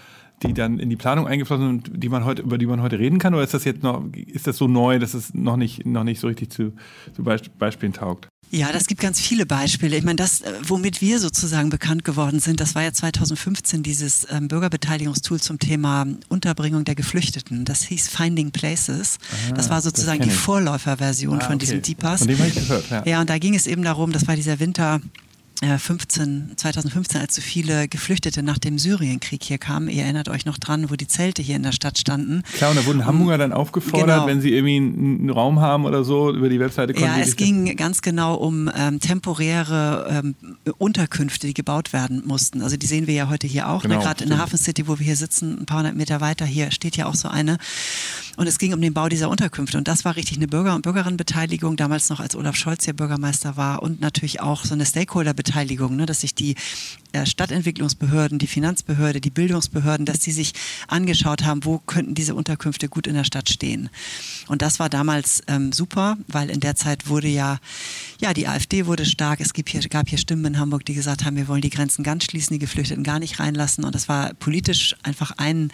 die 0.43 0.52
dann 0.52 0.81
in 0.81 0.90
die 0.90 0.97
Planung 0.97 1.28
eingeflossen 1.28 1.83
sind, 1.83 2.02
die 2.02 2.09
man 2.09 2.25
heute, 2.25 2.43
über 2.43 2.59
die 2.59 2.66
man 2.66 2.83
heute 2.83 2.99
reden 2.99 3.19
kann? 3.19 3.33
Oder 3.35 3.45
ist 3.45 3.54
das 3.54 3.64
jetzt 3.64 3.85
noch, 3.85 4.04
ist 4.12 4.49
das 4.49 4.57
so 4.57 4.66
neu, 4.66 4.99
dass 4.99 5.14
es 5.14 5.33
noch 5.35 5.57
nicht, 5.57 5.87
noch 5.87 6.04
nicht 6.04 6.19
so 6.19 6.26
richtig 6.26 6.50
zu, 6.50 6.73
zu 7.12 7.23
Beispielen 7.23 7.93
taugt? 7.93 8.28
Ja, 8.54 8.70
das 8.70 8.87
gibt 8.87 9.00
ganz 9.00 9.20
viele 9.20 9.46
Beispiele. 9.46 9.96
Ich 9.96 10.04
meine, 10.04 10.16
das, 10.16 10.40
äh, 10.42 10.52
womit 10.62 11.00
wir 11.00 11.18
sozusagen 11.18 11.70
bekannt 11.70 12.04
geworden 12.04 12.38
sind, 12.38 12.61
das 12.61 12.76
war 12.76 12.82
ja 12.82 12.92
2015 12.92 13.82
dieses 13.82 14.28
ähm, 14.30 14.46
Bürgerbeteiligungstool 14.46 15.40
zum 15.40 15.58
Thema 15.58 16.06
Unterbringung 16.28 16.84
der 16.84 16.94
Geflüchteten. 16.94 17.64
Das 17.64 17.82
hieß 17.82 18.08
Finding 18.08 18.52
Places. 18.52 19.18
Aha, 19.49 19.54
das 19.54 19.70
war 19.70 19.80
sozusagen 19.82 20.20
das 20.20 20.28
die 20.28 20.34
Vorläuferversion 20.34 21.40
ah, 21.40 21.44
von 21.44 21.56
okay. 21.56 21.58
diesem 21.58 21.82
DIPAS. 21.82 22.20
Von 22.20 22.28
dem 22.28 22.38
habe 22.38 22.49
ich 22.49 22.54
gehört, 22.54 22.90
ja. 22.90 23.02
Ja, 23.04 23.20
und 23.20 23.28
da 23.28 23.38
ging 23.38 23.56
es 23.56 23.66
eben 23.66 23.82
darum, 23.82 24.12
das 24.12 24.28
war 24.28 24.37
dieser 24.37 24.61
Winter 24.61 25.00
15, 25.62 26.52
2015, 26.56 27.20
als 27.20 27.34
so 27.34 27.40
viele 27.40 27.88
Geflüchtete 27.88 28.42
nach 28.42 28.58
dem 28.58 28.78
Syrienkrieg 28.78 29.42
hier 29.42 29.58
kamen. 29.58 29.88
Ihr 29.88 30.02
erinnert 30.02 30.28
euch 30.28 30.44
noch 30.44 30.58
dran, 30.58 30.90
wo 30.90 30.96
die 30.96 31.06
Zelte 31.06 31.42
hier 31.42 31.56
in 31.56 31.62
der 31.62 31.73
Stadt 31.73 31.99
standen. 31.99 32.42
Klar, 32.54 32.70
und 32.70 32.76
da 32.76 32.87
wurden 32.87 33.06
Hamburger 33.06 33.38
dann 33.38 33.52
aufgefordert, 33.52 34.08
genau. 34.08 34.26
wenn 34.26 34.40
sie 34.40 34.52
irgendwie 34.52 34.76
einen 34.76 35.30
Raum 35.30 35.61
haben 35.61 35.87
oder 35.87 36.04
so, 36.04 36.34
über 36.34 36.49
die 36.49 36.61
Webseite 36.61 36.92
konnten. 36.92 37.08
Ja, 37.08 37.18
es 37.18 37.37
ging 37.37 37.76
ganz 37.76 38.02
genau 38.02 38.34
um 38.34 38.70
ähm, 38.76 39.00
temporäre 39.00 40.23
ähm, 40.25 40.34
Unterkünfte, 40.76 41.46
die 41.46 41.54
gebaut 41.54 41.92
werden 41.92 42.23
mussten. 42.26 42.61
Also 42.61 42.76
die 42.76 42.87
sehen 42.87 43.06
wir 43.06 43.14
ja 43.14 43.28
heute 43.30 43.46
hier 43.46 43.68
auch. 43.68 43.84
Ne? 43.84 43.90
Genau, 43.90 44.02
Gerade 44.02 44.25
in 44.25 44.30
der 44.30 44.38
Hafen 44.38 44.58
City, 44.58 44.87
wo 44.87 44.99
wir 44.99 45.06
hier 45.06 45.16
sitzen, 45.16 45.58
ein 45.61 45.66
paar 45.66 45.78
hundert 45.78 45.96
Meter 45.96 46.20
weiter, 46.20 46.44
hier 46.44 46.73
steht 46.73 46.96
ja 46.96 47.06
auch 47.06 47.14
so 47.14 47.28
eine. 47.28 47.56
Und 48.37 48.49
es 48.49 48.58
ging 48.58 48.75
um 48.75 48.80
den 48.80 48.92
Bau 48.92 49.08
dieser 49.08 49.30
Unterkünfte. 49.30 49.78
Und 49.78 49.88
das 49.88 50.04
war 50.04 50.16
richtig 50.16 50.37
eine 50.37 50.49
Bürger- 50.49 50.75
und 50.75 50.82
Bürgerinnenbeteiligung, 50.82 51.76
damals 51.76 52.11
noch 52.11 52.20
als 52.20 52.37
Olaf 52.37 52.56
Scholz 52.56 52.84
hier 52.84 52.94
Bürgermeister 52.94 53.56
war 53.56 53.82
und 53.82 54.00
natürlich 54.00 54.40
auch 54.40 54.64
so 54.64 54.75
eine 54.75 54.84
Stakeholder-Beteiligung 54.84 55.53
Beteiligung, 55.54 55.94
ne, 55.94 56.04
dass 56.04 56.23
sich 56.23 56.34
die 56.34 56.56
äh, 57.12 57.26
Stadtentwicklungsbehörden, 57.26 58.40
die 58.40 58.49
Finanzbehörde, 58.49 59.20
die 59.20 59.30
Bildungsbehörden, 59.30 60.04
dass 60.04 60.18
die 60.18 60.32
sich 60.32 60.52
angeschaut 60.88 61.44
haben, 61.44 61.64
wo 61.64 61.78
könnten 61.78 62.14
diese 62.14 62.34
Unterkünfte 62.34 62.88
gut 62.88 63.06
in 63.06 63.14
der 63.14 63.23
Stadt 63.23 63.49
stehen. 63.49 63.88
Und 64.49 64.62
das 64.62 64.80
war 64.80 64.88
damals 64.88 65.42
ähm, 65.46 65.70
super, 65.70 66.16
weil 66.26 66.50
in 66.50 66.58
der 66.58 66.75
Zeit 66.75 67.08
wurde 67.08 67.28
ja, 67.28 67.61
ja, 68.20 68.34
die 68.34 68.49
AfD 68.49 68.87
wurde 68.87 69.06
stark. 69.06 69.40
Es 69.40 69.52
gibt 69.52 69.68
hier, 69.68 69.80
gab 69.82 70.08
hier 70.08 70.18
Stimmen 70.18 70.44
in 70.44 70.58
Hamburg, 70.58 70.84
die 70.84 70.94
gesagt 70.94 71.25
haben, 71.25 71.37
wir 71.37 71.46
wollen 71.46 71.62
die 71.62 71.70
Grenzen 71.70 72.02
ganz 72.02 72.25
schließen, 72.25 72.54
die 72.54 72.58
Geflüchteten 72.58 73.04
gar 73.04 73.20
nicht 73.20 73.38
reinlassen. 73.38 73.84
Und 73.84 73.94
das 73.94 74.08
war 74.08 74.34
politisch 74.34 74.96
einfach 75.04 75.30
ein 75.37 75.73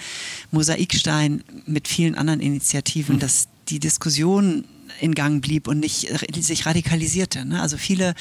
Mosaikstein 0.51 1.43
mit 1.65 1.89
vielen 1.89 2.17
anderen 2.17 2.41
Initiativen, 2.41 3.17
mhm. 3.17 3.21
dass 3.21 3.49
die 3.69 3.81
Diskussion 3.81 4.65
in 5.01 5.15
Gang 5.15 5.41
blieb 5.41 5.69
und 5.69 5.81
nicht 5.81 6.09
sich 6.45 6.67
radikalisierte. 6.67 7.47
Ne? 7.47 7.63
Also 7.63 7.79
viele 7.79 8.15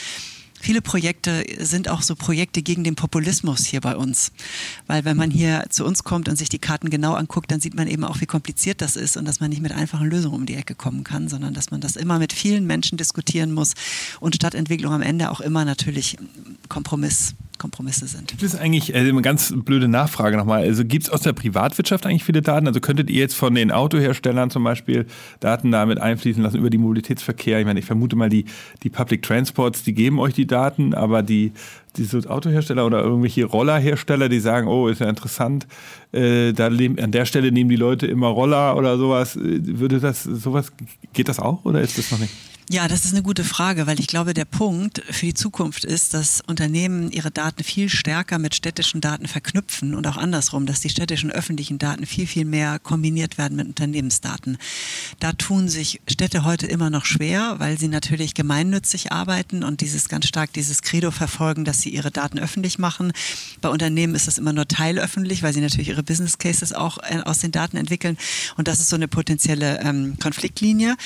Viele 0.62 0.82
Projekte 0.82 1.46
sind 1.60 1.89
auch 1.89 2.01
so 2.01 2.16
Projekte 2.16 2.62
gegen 2.62 2.84
den 2.84 2.96
Populismus 2.96 3.66
hier 3.66 3.82
bei 3.82 3.96
uns. 3.96 4.32
Weil 4.88 5.06
wenn 5.06 5.16
man 5.16 5.32
hier 5.32 5.66
zu 5.70 5.86
uns 5.86 6.04
kommt 6.04 6.28
und 6.28 6.36
sich 6.36 6.50
die 6.50 6.60
Karten 6.60 6.89
genau 6.89 7.13
anguckt, 7.13 7.51
dann 7.51 7.60
sieht 7.60 7.75
man 7.75 7.88
eben 7.88 8.04
auch, 8.04 8.20
wie 8.22 8.25
kompliziert 8.25 8.82
das 8.82 8.96
ist 8.96 9.18
und 9.18 9.25
dass 9.25 9.39
man 9.39 9.50
nicht 9.50 9.62
mit 9.62 9.72
einfachen 9.72 10.10
Lösungen 10.10 10.36
um 10.36 10.46
die 10.46 10.56
Ecke 10.56 10.75
kommen 10.75 11.04
kann, 11.04 11.30
sondern 11.30 11.54
dass 11.54 11.72
man 11.72 11.82
das 11.82 11.96
immer 11.96 12.20
mit 12.20 12.34
vielen 12.34 12.68
Menschen 12.68 12.98
diskutieren 12.98 13.54
muss 13.54 13.74
und 14.20 14.36
Stadtentwicklung 14.36 14.94
am 14.94 15.01
Ende 15.01 15.32
auch 15.32 15.39
immer 15.39 15.66
natürlich 15.66 16.18
Kompromiss 16.68 17.36
Kompromisse 17.60 18.08
sind. 18.08 18.30
Gibt 18.30 18.42
es 18.42 18.56
eigentlich, 18.56 18.96
also 18.96 19.10
eine 19.10 19.22
ganz 19.22 19.54
blöde 19.56 19.88
Nachfrage 19.88 20.38
nochmal, 20.38 20.63
also 20.63 20.84
gibt 20.84 21.04
es 21.04 21.10
aus 21.12 21.22
der 21.22 21.34
Privatwirtschaft 21.34 22.08
eigentlich 22.08 22.24
viele 22.24 22.42
Daten? 22.42 22.66
Also 22.66 22.80
könntet 22.80 23.10
ihr 23.12 23.20
jetzt 23.20 23.36
von 23.36 23.54
den 23.54 23.72
Autoherstellern 23.72 24.50
zum 24.50 24.63
Beispiel 24.63 25.06
Daten 25.39 25.72
damit 25.72 26.00
einfließen 26.00 26.42
lassen 26.42 26.58
über 26.58 26.72
die 26.72 26.80
Mobilitätsverkehr? 26.80 27.60
Ich 27.60 27.66
meine, 27.66 27.80
ich 27.80 27.86
vermute 27.86 28.16
mal, 28.16 28.30
die, 28.30 28.46
die 28.82 28.89
Public 28.89 29.22
Transports, 29.22 29.84
die 29.84 29.94
geben 29.94 30.20
euch 30.20 30.34
die 30.34 30.48
Daten, 30.48 30.96
aber 30.96 31.22
die, 31.22 31.51
diese 31.96 32.28
Autohersteller 32.30 32.86
oder 32.86 33.04
irgendwelche 33.04 33.46
Rollerhersteller, 33.46 34.30
die 34.30 34.39
sagen, 34.39 34.68
oh, 34.68 34.88
ist 34.88 35.01
ja 35.01 35.10
interessant, 35.10 35.68
äh, 36.12 36.54
da 36.54 36.68
an 36.68 37.12
der 37.12 37.25
Stelle 37.25 37.51
nehmen 37.51 37.70
die 37.70 37.75
Leute 37.75 38.08
immer 38.08 38.28
Roller 38.28 38.78
oder 38.78 38.98
sowas. 38.98 39.36
Äh, 39.36 39.60
würde 39.80 40.00
das, 40.00 40.24
sowas, 40.24 40.72
geht 41.13 41.30
das 41.30 41.39
auch 41.39 41.66
oder 41.66 41.82
ist 41.82 41.98
das 41.98 42.12
noch 42.12 42.20
nicht? 42.20 42.34
Ja, 42.72 42.88
das 42.88 43.04
ist 43.04 43.14
eine 43.14 43.24
gute 43.24 43.44
Frage, 43.44 43.88
weil 43.88 44.00
ich 44.00 44.06
glaube, 44.06 44.36
der 44.36 44.46
Punkt 44.46 45.02
für 45.10 45.26
die 45.26 45.34
Zukunft 45.34 45.86
ist, 45.86 46.14
dass 46.14 46.44
Unternehmen 46.46 47.12
ihre 47.12 47.32
Daten 47.32 47.64
viel 47.64 47.90
stärker 47.90 48.38
mit 48.38 48.54
städtischen 48.54 49.02
Daten 49.02 49.28
verknüpfen 49.28 49.96
und 49.96 50.06
auch 50.06 50.18
andersrum, 50.18 50.68
dass 50.68 50.80
die 50.80 50.90
städtischen 50.90 51.32
öffentlichen 51.32 51.80
Daten 51.80 52.06
viel, 52.06 52.28
viel 52.28 52.46
mehr 52.46 52.78
kombiniert 52.78 53.40
werden 53.40 53.56
mit 53.56 53.66
Unternehmensdaten. 53.70 54.60
Da 55.20 55.32
tun 55.34 55.68
sich 55.68 56.00
Städte 56.08 56.44
heute 56.44 56.68
immer 56.68 56.92
noch 56.92 57.06
schwer, 57.06 57.56
weil 57.58 57.80
sie 57.80 57.88
natürlich 57.88 58.36
gemeinnützig 58.36 59.12
arbeiten 59.12 59.64
und 59.64 59.82
dieses 59.82 60.08
ganz 60.08 60.28
stark 60.28 60.54
dieses 60.54 60.84
Credo 60.84 61.10
verfolgen, 61.10 61.66
dass 61.66 61.82
sie 61.82 61.90
ihre 61.90 62.12
Daten 62.12 62.38
öffentlich 62.38 62.78
machen. 62.78 63.14
Bei 63.62 63.70
Unternehmen 63.70 64.14
ist 64.14 64.28
das 64.28 64.38
immer 64.38 64.54
nur 64.54 64.68
teilöffentlich, 64.68 65.42
weil 65.42 65.56
sie 65.56 65.62
natürlich 65.62 65.90
ihre 65.90 66.04
Business 66.04 66.38
Cases 66.38 66.72
auch 66.74 67.00
äh, 67.00 67.22
aus 67.26 67.40
den 67.40 67.52
Daten 67.52 67.78
entwickeln 67.78 68.16
und 68.58 68.68
das 68.68 68.80
ist 68.80 68.90
so 68.90 68.96
eine 68.96 69.08
potenzielle 69.08 69.80
ähm, 69.80 70.20
Konfliktlinie. 70.20 70.98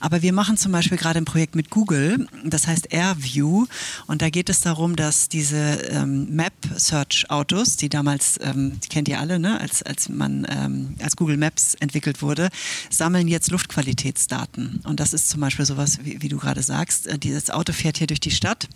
Aber 0.00 0.20
wir 0.20 0.32
machen 0.32 0.56
zum 0.56 0.72
Beispiel 0.72 0.98
gerade 1.04 1.18
ein 1.18 1.26
Projekt 1.26 1.54
mit 1.54 1.68
Google, 1.68 2.26
das 2.44 2.66
heißt 2.66 2.90
AirView. 2.90 3.66
Und 4.06 4.22
da 4.22 4.30
geht 4.30 4.48
es 4.48 4.60
darum, 4.60 4.96
dass 4.96 5.28
diese 5.28 5.56
ähm, 5.90 6.34
Map-Search-Autos, 6.34 7.76
die 7.76 7.90
damals, 7.90 8.40
ähm, 8.42 8.80
die 8.82 8.88
kennt 8.88 9.08
ihr 9.08 9.20
alle, 9.20 9.38
ne? 9.38 9.60
als, 9.60 9.82
als 9.82 10.08
man 10.08 10.46
ähm, 10.48 10.94
als 11.02 11.16
Google 11.16 11.36
Maps 11.36 11.74
entwickelt 11.74 12.22
wurde, 12.22 12.48
sammeln 12.88 13.28
jetzt 13.28 13.50
Luftqualitätsdaten. 13.50 14.80
Und 14.84 14.98
das 14.98 15.12
ist 15.12 15.28
zum 15.28 15.42
Beispiel 15.42 15.66
sowas, 15.66 15.98
wie, 16.02 16.22
wie 16.22 16.28
du 16.28 16.38
gerade 16.38 16.62
sagst. 16.62 17.06
Äh, 17.06 17.18
dieses 17.18 17.50
Auto 17.50 17.74
fährt 17.74 17.98
hier 17.98 18.06
durch 18.06 18.20
die 18.20 18.30
Stadt 18.30 18.68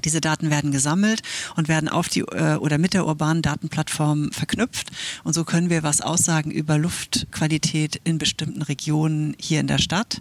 diese 0.00 0.20
Daten 0.20 0.50
werden 0.50 0.72
gesammelt 0.72 1.22
und 1.56 1.68
werden 1.68 1.88
auf 1.88 2.08
die 2.08 2.20
äh, 2.20 2.56
oder 2.56 2.78
mit 2.78 2.94
der 2.94 3.06
urbanen 3.06 3.42
Datenplattform 3.42 4.32
verknüpft. 4.32 4.90
Und 5.24 5.34
so 5.34 5.44
können 5.44 5.70
wir 5.70 5.82
was 5.82 6.00
aussagen 6.00 6.50
über 6.50 6.78
Luftqualität 6.78 8.00
in 8.04 8.18
bestimmten 8.18 8.62
Regionen 8.62 9.34
hier 9.38 9.60
in 9.60 9.66
der 9.66 9.78
Stadt. 9.78 10.20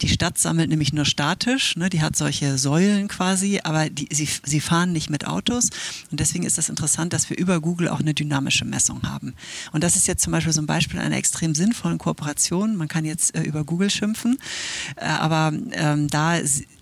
Die 0.00 0.08
Stadt 0.08 0.38
sammelt 0.38 0.70
nämlich 0.70 0.92
nur 0.92 1.04
statisch, 1.04 1.76
ne? 1.76 1.90
die 1.90 2.02
hat 2.02 2.16
solche 2.16 2.58
Säulen 2.58 3.08
quasi, 3.08 3.60
aber 3.64 3.90
die, 3.90 4.08
sie, 4.10 4.28
sie 4.44 4.60
fahren 4.60 4.92
nicht 4.92 5.10
mit 5.10 5.26
Autos. 5.26 5.70
Und 6.10 6.20
deswegen 6.20 6.44
ist 6.44 6.58
das 6.58 6.68
interessant, 6.68 7.12
dass 7.12 7.30
wir 7.30 7.38
über 7.38 7.60
Google 7.60 7.88
auch 7.88 8.00
eine 8.00 8.14
dynamische 8.14 8.64
Messung 8.64 9.02
haben. 9.02 9.34
Und 9.72 9.84
das 9.84 9.96
ist 9.96 10.06
jetzt 10.06 10.22
zum 10.22 10.32
Beispiel 10.32 10.52
so 10.52 10.60
ein 10.60 10.66
Beispiel 10.66 11.00
einer 11.00 11.16
extrem 11.16 11.54
sinnvollen 11.54 11.98
Kooperation. 11.98 12.76
Man 12.76 12.88
kann 12.88 13.04
jetzt 13.04 13.34
äh, 13.34 13.42
über 13.42 13.64
Google 13.64 13.90
schimpfen, 13.90 14.38
äh, 14.96 15.04
aber 15.04 15.52
ähm, 15.72 16.08
da 16.08 16.36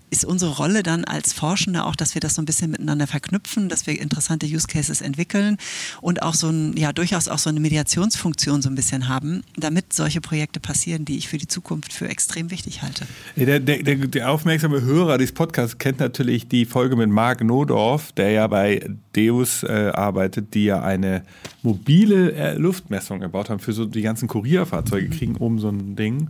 ist 0.09 0.25
unsere 0.25 0.55
Rolle 0.55 0.83
dann 0.83 1.03
als 1.03 1.33
Forschende 1.33 1.85
auch, 1.85 1.95
dass 1.95 2.15
wir 2.15 2.21
das 2.21 2.35
so 2.35 2.41
ein 2.41 2.45
bisschen 2.45 2.71
miteinander 2.71 3.07
verknüpfen, 3.07 3.69
dass 3.69 3.87
wir 3.87 3.99
interessante 3.99 4.45
Use 4.45 4.67
Cases 4.67 5.01
entwickeln 5.01 5.57
und 6.01 6.21
auch 6.21 6.33
so 6.33 6.49
ein, 6.49 6.75
ja, 6.77 6.93
durchaus 6.93 7.27
auch 7.27 7.39
so 7.39 7.49
eine 7.49 7.59
Mediationsfunktion 7.59 8.61
so 8.61 8.69
ein 8.69 8.75
bisschen 8.75 9.09
haben, 9.09 9.43
damit 9.57 9.93
solche 9.93 10.21
Projekte 10.21 10.59
passieren, 10.59 11.05
die 11.05 11.17
ich 11.17 11.27
für 11.27 11.37
die 11.37 11.47
Zukunft 11.47 11.91
für 11.91 12.07
extrem 12.07 12.51
wichtig 12.51 12.81
halte. 12.81 13.05
Der, 13.35 13.59
der, 13.59 13.83
der, 13.83 13.95
der 13.95 14.31
aufmerksame 14.31 14.81
Hörer 14.81 15.17
des 15.17 15.33
Podcasts 15.33 15.77
kennt 15.77 15.99
natürlich 15.99 16.47
die 16.47 16.65
Folge 16.65 16.95
mit 16.95 17.09
Marc 17.09 17.43
Nodorf, 17.43 18.11
der 18.13 18.31
ja 18.31 18.47
bei 18.47 18.89
Deus 19.15 19.63
äh, 19.63 19.91
arbeitet, 19.93 20.53
die 20.53 20.65
ja 20.65 20.81
eine 20.81 21.23
mobile 21.63 22.31
äh, 22.33 22.53
Luftmessung 22.53 23.19
gebaut 23.19 23.49
haben 23.49 23.59
für 23.59 23.73
so 23.73 23.85
die 23.85 24.01
ganzen 24.01 24.27
Kurierfahrzeuge, 24.27 25.07
mhm. 25.07 25.11
kriegen 25.11 25.35
oben 25.35 25.59
so 25.59 25.69
ein 25.69 25.95
Ding. 25.95 26.29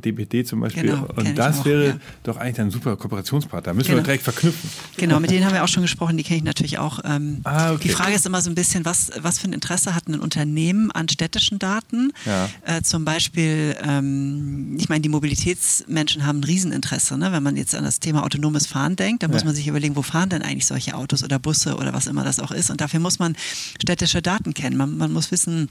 DPD 0.00 0.44
zum 0.44 0.60
Beispiel. 0.60 0.84
Genau, 0.84 1.06
und 1.16 1.36
das 1.36 1.60
auch, 1.60 1.64
wäre 1.64 1.86
ja. 1.86 1.96
doch 2.22 2.36
eigentlich 2.36 2.60
ein 2.60 2.70
super 2.70 2.96
Kooperationspartner. 2.96 3.74
Müssen 3.74 3.88
genau. 3.88 3.98
wir 3.98 4.04
direkt 4.04 4.24
verknüpfen. 4.24 4.70
Genau, 4.96 5.20
mit 5.20 5.30
denen 5.30 5.44
haben 5.46 5.54
wir 5.54 5.64
auch 5.64 5.68
schon 5.68 5.82
gesprochen, 5.82 6.16
die 6.16 6.22
kenne 6.22 6.38
ich 6.38 6.44
natürlich 6.44 6.78
auch. 6.78 7.00
Ähm, 7.04 7.40
ah, 7.44 7.72
okay. 7.72 7.80
Die 7.84 7.88
Frage 7.90 8.14
ist 8.14 8.26
immer 8.26 8.40
so 8.40 8.50
ein 8.50 8.54
bisschen, 8.54 8.84
was, 8.84 9.10
was 9.20 9.38
für 9.38 9.48
ein 9.48 9.52
Interesse 9.52 9.94
hat 9.94 10.08
ein 10.08 10.20
Unternehmen 10.20 10.90
an 10.90 11.08
städtischen 11.08 11.58
Daten? 11.58 12.12
Ja. 12.24 12.48
Äh, 12.64 12.82
zum 12.82 13.04
Beispiel, 13.04 13.76
ähm, 13.82 14.76
ich 14.78 14.88
meine, 14.88 15.00
die 15.00 15.08
Mobilitätsmenschen 15.08 16.26
haben 16.26 16.40
ein 16.40 16.44
Rieseninteresse. 16.44 17.16
Ne? 17.18 17.32
Wenn 17.32 17.42
man 17.42 17.56
jetzt 17.56 17.74
an 17.74 17.84
das 17.84 18.00
Thema 18.00 18.24
autonomes 18.24 18.66
Fahren 18.66 18.96
denkt, 18.96 19.22
dann 19.22 19.30
ja. 19.30 19.36
muss 19.36 19.44
man 19.44 19.54
sich 19.54 19.66
überlegen, 19.66 19.96
wo 19.96 20.02
fahren 20.02 20.28
denn 20.28 20.42
eigentlich 20.42 20.66
solche 20.66 20.94
Autos 20.94 21.24
oder 21.24 21.38
Busse 21.38 21.76
oder 21.76 21.92
was 21.92 22.06
immer 22.06 22.24
das 22.24 22.40
auch 22.40 22.50
ist. 22.50 22.70
Und 22.70 22.80
dafür 22.80 23.00
muss 23.00 23.18
man 23.18 23.36
städtische 23.80 24.22
Daten 24.22 24.54
kennen. 24.54 24.76
Man, 24.76 24.96
man 24.96 25.12
muss 25.12 25.30
wissen, 25.30 25.68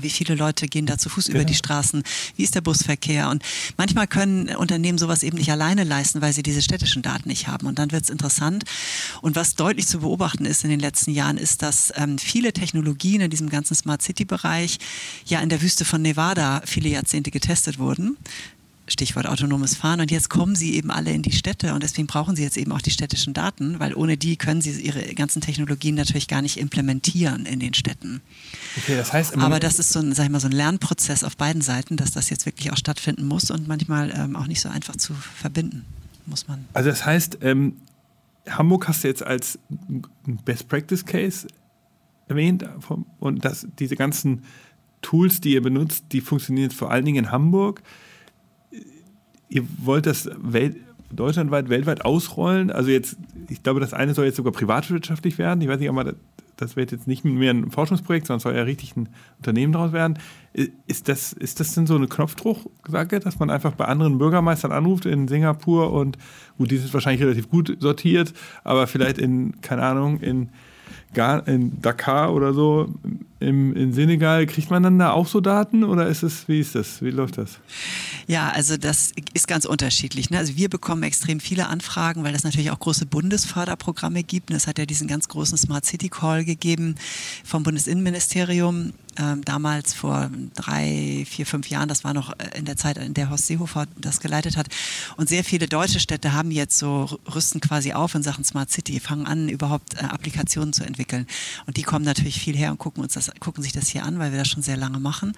wie 0.00 0.10
viele 0.10 0.34
Leute 0.34 0.66
gehen 0.66 0.86
da 0.86 0.98
zu 0.98 1.08
Fuß 1.08 1.26
genau. 1.26 1.38
über 1.38 1.44
die 1.44 1.54
Straßen? 1.54 2.02
Wie 2.36 2.42
ist 2.42 2.54
der 2.54 2.60
Busverkehr? 2.60 3.28
Und 3.28 3.42
manchmal 3.76 4.06
können 4.06 4.48
Unternehmen 4.56 4.98
sowas 4.98 5.22
eben 5.22 5.38
nicht 5.38 5.50
alleine 5.50 5.84
leisten, 5.84 6.20
weil 6.20 6.32
sie 6.32 6.42
diese 6.42 6.62
städtischen 6.62 7.02
Daten 7.02 7.28
nicht 7.28 7.46
haben. 7.46 7.66
Und 7.66 7.78
dann 7.78 7.92
wird 7.92 8.04
es 8.04 8.10
interessant. 8.10 8.64
Und 9.22 9.36
was 9.36 9.54
deutlich 9.54 9.86
zu 9.86 10.00
beobachten 10.00 10.44
ist 10.44 10.64
in 10.64 10.70
den 10.70 10.80
letzten 10.80 11.12
Jahren, 11.12 11.36
ist, 11.36 11.62
dass 11.62 11.92
ähm, 11.96 12.18
viele 12.18 12.52
Technologien 12.52 13.20
in 13.20 13.30
diesem 13.30 13.48
ganzen 13.48 13.74
Smart 13.74 14.02
City-Bereich 14.02 14.78
ja 15.24 15.40
in 15.40 15.48
der 15.48 15.62
Wüste 15.62 15.84
von 15.84 16.02
Nevada 16.02 16.62
viele 16.64 16.88
Jahrzehnte 16.88 17.30
getestet 17.30 17.78
wurden. 17.78 18.16
Stichwort 18.88 19.26
autonomes 19.26 19.74
Fahren. 19.74 20.00
Und 20.00 20.10
jetzt 20.10 20.30
kommen 20.30 20.54
sie 20.54 20.74
eben 20.74 20.90
alle 20.90 21.12
in 21.12 21.22
die 21.22 21.32
Städte 21.32 21.74
und 21.74 21.82
deswegen 21.82 22.06
brauchen 22.06 22.36
sie 22.36 22.42
jetzt 22.42 22.56
eben 22.56 22.72
auch 22.72 22.80
die 22.80 22.90
städtischen 22.90 23.34
Daten, 23.34 23.80
weil 23.80 23.94
ohne 23.94 24.16
die 24.16 24.36
können 24.36 24.60
sie 24.60 24.80
ihre 24.80 25.02
ganzen 25.14 25.40
Technologien 25.40 25.94
natürlich 25.94 26.28
gar 26.28 26.42
nicht 26.42 26.58
implementieren 26.58 27.46
in 27.46 27.60
den 27.60 27.74
Städten. 27.74 28.20
Okay, 28.76 28.96
das 28.96 29.12
heißt, 29.12 29.36
aber 29.38 29.60
das 29.60 29.78
ist 29.78 29.92
so 29.92 29.98
ein, 29.98 30.14
sag 30.14 30.24
ich 30.24 30.30
mal, 30.30 30.40
so 30.40 30.48
ein 30.48 30.52
Lernprozess 30.52 31.24
auf 31.24 31.36
beiden 31.36 31.62
Seiten, 31.62 31.96
dass 31.96 32.12
das 32.12 32.30
jetzt 32.30 32.46
wirklich 32.46 32.72
auch 32.72 32.76
stattfinden 32.76 33.26
muss 33.26 33.50
und 33.50 33.66
manchmal 33.66 34.12
ähm, 34.16 34.36
auch 34.36 34.46
nicht 34.46 34.60
so 34.60 34.68
einfach 34.68 34.96
zu 34.96 35.14
verbinden 35.14 35.84
muss 36.26 36.48
man. 36.48 36.64
Also 36.72 36.90
das 36.90 37.04
heißt, 37.04 37.38
ähm, 37.42 37.76
Hamburg 38.48 38.88
hast 38.88 39.04
du 39.04 39.08
jetzt 39.08 39.22
als 39.22 39.58
Best 40.44 40.68
Practice 40.68 41.04
Case 41.04 41.46
erwähnt 42.28 42.64
und 43.18 43.44
dass 43.44 43.66
diese 43.78 43.96
ganzen 43.96 44.42
Tools, 45.02 45.40
die 45.40 45.52
ihr 45.52 45.62
benutzt, 45.62 46.06
die 46.12 46.20
funktionieren 46.20 46.70
vor 46.70 46.90
allen 46.90 47.04
Dingen 47.04 47.26
in 47.26 47.30
Hamburg 47.30 47.82
ihr 49.48 49.64
wollt 49.78 50.06
das 50.06 50.28
Welt, 50.36 50.76
deutschlandweit, 51.10 51.68
weltweit 51.68 52.04
ausrollen. 52.04 52.70
Also 52.70 52.90
jetzt, 52.90 53.16
ich 53.48 53.62
glaube, 53.62 53.80
das 53.80 53.94
eine 53.94 54.14
soll 54.14 54.26
jetzt 54.26 54.36
sogar 54.36 54.52
privatwirtschaftlich 54.52 55.38
werden. 55.38 55.60
Ich 55.60 55.68
weiß 55.68 55.78
nicht, 55.78 55.88
ob 55.88 55.96
man 55.96 56.16
das 56.56 56.74
wird 56.74 56.90
jetzt 56.90 57.06
nicht 57.06 57.24
mehr 57.24 57.52
ein 57.52 57.70
Forschungsprojekt, 57.70 58.26
sondern 58.26 58.40
soll 58.40 58.56
ja 58.56 58.62
richtig 58.62 58.96
ein 58.96 59.10
Unternehmen 59.36 59.72
daraus 59.72 59.92
werden. 59.92 60.18
Ist 60.86 61.08
das, 61.08 61.32
ist 61.34 61.60
das 61.60 61.74
denn 61.74 61.86
so 61.86 61.96
eine 61.96 62.08
Knopfdrucksache, 62.08 63.20
dass 63.20 63.38
man 63.38 63.50
einfach 63.50 63.72
bei 63.72 63.84
anderen 63.84 64.18
Bürgermeistern 64.18 64.72
anruft 64.72 65.04
in 65.04 65.28
Singapur 65.28 65.92
und 65.92 66.16
gut, 66.56 66.70
die 66.70 66.78
sind 66.78 66.92
wahrscheinlich 66.94 67.22
relativ 67.22 67.50
gut 67.50 67.76
sortiert, 67.78 68.32
aber 68.64 68.86
vielleicht 68.86 69.18
in, 69.18 69.60
keine 69.60 69.82
Ahnung, 69.82 70.20
in 70.20 70.48
in 71.46 71.80
Dakar 71.80 72.34
oder 72.34 72.52
so 72.52 72.94
im, 73.38 73.74
in 73.76 73.92
Senegal, 73.92 74.46
kriegt 74.46 74.70
man 74.70 74.82
dann 74.82 74.98
da 74.98 75.10
auch 75.10 75.26
so 75.26 75.40
Daten 75.40 75.84
oder 75.84 76.06
ist 76.08 76.22
es, 76.22 76.48
wie 76.48 76.60
ist 76.60 76.74
das? 76.74 77.02
Wie 77.02 77.10
läuft 77.10 77.38
das? 77.38 77.58
Ja, 78.26 78.48
also 78.50 78.76
das 78.76 79.12
ist 79.34 79.46
ganz 79.46 79.66
unterschiedlich. 79.66 80.30
Ne? 80.30 80.38
Also 80.38 80.56
wir 80.56 80.70
bekommen 80.70 81.02
extrem 81.02 81.40
viele 81.40 81.66
Anfragen, 81.66 82.24
weil 82.24 82.34
es 82.34 82.44
natürlich 82.44 82.70
auch 82.70 82.78
große 82.78 83.06
Bundesförderprogramme 83.06 84.22
gibt. 84.22 84.50
Es 84.50 84.66
hat 84.66 84.78
ja 84.78 84.86
diesen 84.86 85.06
ganz 85.06 85.28
großen 85.28 85.58
Smart 85.58 85.84
City 85.84 86.08
Call 86.08 86.44
gegeben 86.44 86.94
vom 87.44 87.62
Bundesinnenministerium 87.62 88.92
ähm, 89.18 89.44
damals 89.44 89.94
vor 89.94 90.30
drei, 90.54 91.24
vier, 91.28 91.46
fünf 91.46 91.68
Jahren. 91.68 91.88
Das 91.88 92.04
war 92.04 92.14
noch 92.14 92.32
äh, 92.38 92.58
in 92.58 92.64
der 92.64 92.76
Zeit, 92.76 92.98
in 92.98 93.14
der 93.14 93.30
Horst 93.30 93.46
Seehofer 93.46 93.86
das 93.96 94.20
geleitet 94.20 94.56
hat. 94.56 94.68
Und 95.16 95.28
sehr 95.28 95.44
viele 95.44 95.68
deutsche 95.68 96.00
Städte 96.00 96.32
haben 96.32 96.50
jetzt 96.50 96.78
so, 96.78 97.18
rüsten 97.34 97.60
quasi 97.60 97.92
auf 97.92 98.14
in 98.14 98.22
Sachen 98.22 98.44
Smart 98.44 98.70
City, 98.70 99.00
fangen 99.00 99.26
an, 99.26 99.48
überhaupt 99.48 99.94
äh, 99.94 100.04
Applikationen 100.04 100.72
zu 100.72 100.84
entwickeln. 100.84 101.26
Und 101.66 101.76
die 101.76 101.82
kommen 101.82 102.04
natürlich 102.04 102.40
viel 102.40 102.56
her 102.56 102.70
und 102.70 102.78
gucken, 102.78 103.02
uns 103.02 103.14
das, 103.14 103.30
gucken 103.40 103.62
sich 103.62 103.72
das 103.72 103.88
hier 103.88 104.04
an, 104.04 104.18
weil 104.18 104.32
wir 104.32 104.38
das 104.38 104.48
schon 104.48 104.62
sehr 104.62 104.76
lange 104.76 105.00
machen. 105.00 105.32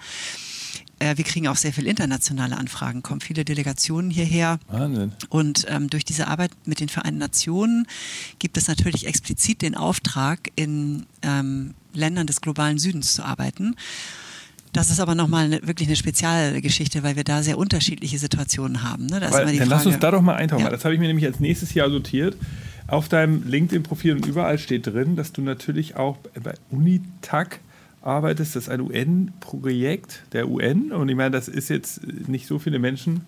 Äh, 0.99 1.17
wir 1.17 1.23
kriegen 1.23 1.47
auch 1.47 1.55
sehr 1.55 1.73
viele 1.73 1.89
internationale 1.89 2.57
Anfragen, 2.57 3.01
kommen 3.01 3.21
viele 3.21 3.45
Delegationen 3.45 4.11
hierher. 4.11 4.59
Wahnsinn. 4.67 5.13
Und 5.29 5.65
ähm, 5.69 5.89
durch 5.89 6.05
diese 6.05 6.27
Arbeit 6.27 6.51
mit 6.65 6.79
den 6.79 6.89
Vereinten 6.89 7.19
Nationen 7.19 7.87
gibt 8.37 8.57
es 8.57 8.67
natürlich 8.67 9.07
explizit 9.07 9.61
den 9.61 9.75
Auftrag, 9.75 10.51
in 10.55 11.05
ähm, 11.21 11.73
Ländern 11.93 12.27
des 12.27 12.41
globalen 12.41 12.77
Südens 12.77 13.13
zu 13.13 13.23
arbeiten. 13.23 13.75
Das 14.73 14.91
ist 14.91 14.99
aber 14.99 15.15
nochmal 15.15 15.45
eine, 15.45 15.67
wirklich 15.67 15.87
eine 15.87 15.95
Spezialgeschichte, 15.95 17.01
weil 17.01 17.15
wir 17.15 17.23
da 17.23 17.41
sehr 17.41 17.57
unterschiedliche 17.57 18.19
Situationen 18.19 18.83
haben. 18.83 19.07
Ne? 19.07 19.19
dann 19.19 19.31
Frage, 19.31 19.63
lass 19.65 19.85
uns 19.85 19.97
da 19.99 20.11
doch 20.11 20.21
mal 20.21 20.35
eintauchen. 20.35 20.63
Ja. 20.63 20.69
Das 20.69 20.85
habe 20.85 20.93
ich 20.93 20.99
mir 20.99 21.07
nämlich 21.07 21.25
als 21.25 21.39
nächstes 21.39 21.73
Jahr 21.73 21.89
sortiert. 21.89 22.35
Auf 22.87 23.07
deinem 23.07 23.47
LinkedIn-Profil 23.47 24.13
und 24.13 24.25
überall 24.25 24.57
steht 24.57 24.87
drin, 24.87 25.15
dass 25.15 25.31
du 25.31 25.41
natürlich 25.41 25.95
auch 25.95 26.17
bei 26.43 26.53
Unitag 26.69 27.59
arbeitest. 28.01 28.55
Das 28.55 28.63
ist 28.63 28.69
ein 28.69 28.81
UN-Projekt 28.81 30.23
der 30.33 30.49
UN. 30.49 30.91
Und 30.91 31.09
ich 31.09 31.15
meine, 31.15 31.31
das 31.31 31.47
ist 31.47 31.69
jetzt 31.69 32.05
nicht 32.27 32.47
so 32.47 32.59
viele 32.59 32.79
Menschen 32.79 33.21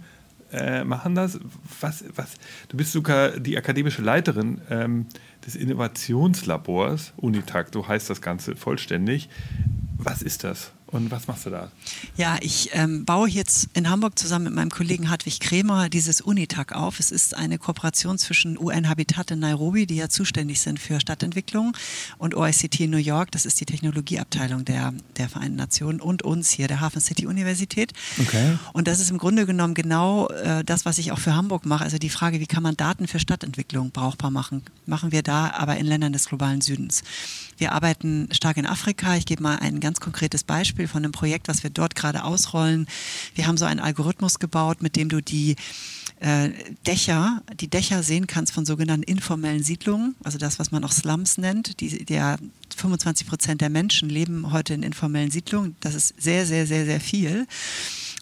äh, 0.52 0.84
machen 0.84 1.16
das. 1.16 1.40
Was, 1.80 2.04
was, 2.16 2.34
du 2.70 2.78
bist 2.78 2.92
sogar 2.92 3.40
die 3.40 3.58
akademische 3.58 4.02
Leiterin 4.02 4.60
ähm, 4.70 5.06
des 5.46 5.56
Innovationslabors 5.56 7.14
Unitag, 7.18 7.70
so 7.74 7.88
heißt 7.88 8.10
das 8.10 8.22
Ganze 8.22 8.56
vollständig. 8.56 9.30
Was 9.98 10.22
ist 10.22 10.44
das? 10.44 10.72
Und 10.92 11.10
was 11.10 11.28
machst 11.28 11.46
du 11.46 11.50
da? 11.50 11.72
Ja, 12.18 12.38
ich 12.42 12.72
ähm, 12.74 13.06
baue 13.06 13.30
jetzt 13.30 13.70
in 13.74 13.90
Hamburg 13.90 14.20
zusammen 14.20 14.46
mit 14.46 14.54
meinem 14.54 14.70
Kollegen 14.70 15.10
Hartwig 15.10 15.40
Kremer 15.40 15.88
dieses 15.88 16.20
Unitag 16.20 16.74
auf. 16.74 17.00
Es 17.00 17.12
ist 17.12 17.36
eine 17.36 17.58
Kooperation 17.58 18.18
zwischen 18.18 18.58
UN 18.58 18.90
Habitat 18.90 19.32
in 19.32 19.40
Nairobi, 19.40 19.86
die 19.86 19.96
ja 19.96 20.10
zuständig 20.10 20.60
sind 20.60 20.80
für 20.80 21.00
Stadtentwicklung, 21.00 21.76
und 22.18 22.36
OICT 22.36 22.82
in 22.82 22.90
New 22.90 22.98
York, 22.98 23.32
das 23.32 23.46
ist 23.46 23.60
die 23.62 23.66
Technologieabteilung 23.66 24.66
der, 24.66 24.94
der 25.18 25.30
Vereinten 25.30 25.56
Nationen, 25.56 26.02
und 26.02 26.24
uns 26.24 26.50
hier, 26.50 26.68
der 26.68 26.82
Hafen 26.82 27.00
City 27.00 27.26
Universität. 27.26 27.94
Okay. 28.20 28.58
Und 28.74 28.88
das 28.88 29.00
ist 29.00 29.12
im 29.12 29.18
Grunde 29.18 29.46
genommen 29.46 29.74
genau 29.74 30.28
äh, 30.28 30.64
das, 30.66 30.86
was 30.86 30.98
ich 30.98 31.14
auch 31.14 31.20
für 31.20 31.36
Hamburg 31.36 31.66
mache. 31.66 31.86
Also 31.86 31.98
die 32.00 32.10
Frage, 32.10 32.40
wie 32.42 32.48
kann 32.48 32.64
man 32.64 32.76
Daten 32.76 33.08
für 33.08 33.20
Stadtentwicklung 33.20 33.92
brauchbar 33.92 34.30
machen, 34.30 34.64
machen 34.86 35.12
wir 35.14 35.24
da 35.24 35.52
aber 35.52 35.78
in 35.78 35.86
Ländern 35.86 36.12
des 36.12 36.26
globalen 36.26 36.60
Südens. 36.60 37.04
Wir 37.62 37.74
arbeiten 37.74 38.28
stark 38.32 38.58
in 38.58 38.66
Afrika. 38.66 39.16
Ich 39.18 39.28
gebe 39.28 39.44
mal 39.44 39.58
ein 39.58 39.80
ganz 39.80 40.00
konkretes 40.00 40.44
Beispiel 40.44 40.88
von 40.88 41.04
einem 41.04 41.12
Projekt, 41.12 41.48
was 41.48 41.62
wir 41.62 41.70
dort 41.70 41.94
gerade 41.94 42.24
ausrollen. 42.24 42.88
Wir 43.36 43.46
haben 43.46 43.56
so 43.56 43.66
einen 43.66 43.80
Algorithmus 43.80 44.40
gebaut, 44.40 44.82
mit 44.82 44.96
dem 44.96 45.10
du 45.10 45.22
die 45.22 45.56
äh, 46.22 46.50
Dächer, 46.88 47.44
die 47.60 47.68
Dächer 47.68 48.02
sehen 48.02 48.26
kannst 48.26 48.52
von 48.52 48.66
sogenannten 48.66 49.04
informellen 49.04 49.62
Siedlungen, 49.62 50.16
also 50.24 50.40
das, 50.40 50.58
was 50.58 50.72
man 50.72 50.84
auch 50.84 50.92
Slums 50.92 51.38
nennt. 51.38 51.82
Die, 51.82 52.04
der 52.04 52.40
25 52.76 53.28
Prozent 53.28 53.62
der 53.62 53.70
Menschen 53.70 54.10
leben 54.10 54.52
heute 54.52 54.74
in 54.74 54.82
informellen 54.82 55.30
Siedlungen. 55.30 55.76
Das 55.82 55.94
ist 55.94 56.20
sehr, 56.20 56.48
sehr, 56.48 56.66
sehr, 56.66 56.86
sehr 56.86 57.00
viel. 57.00 57.46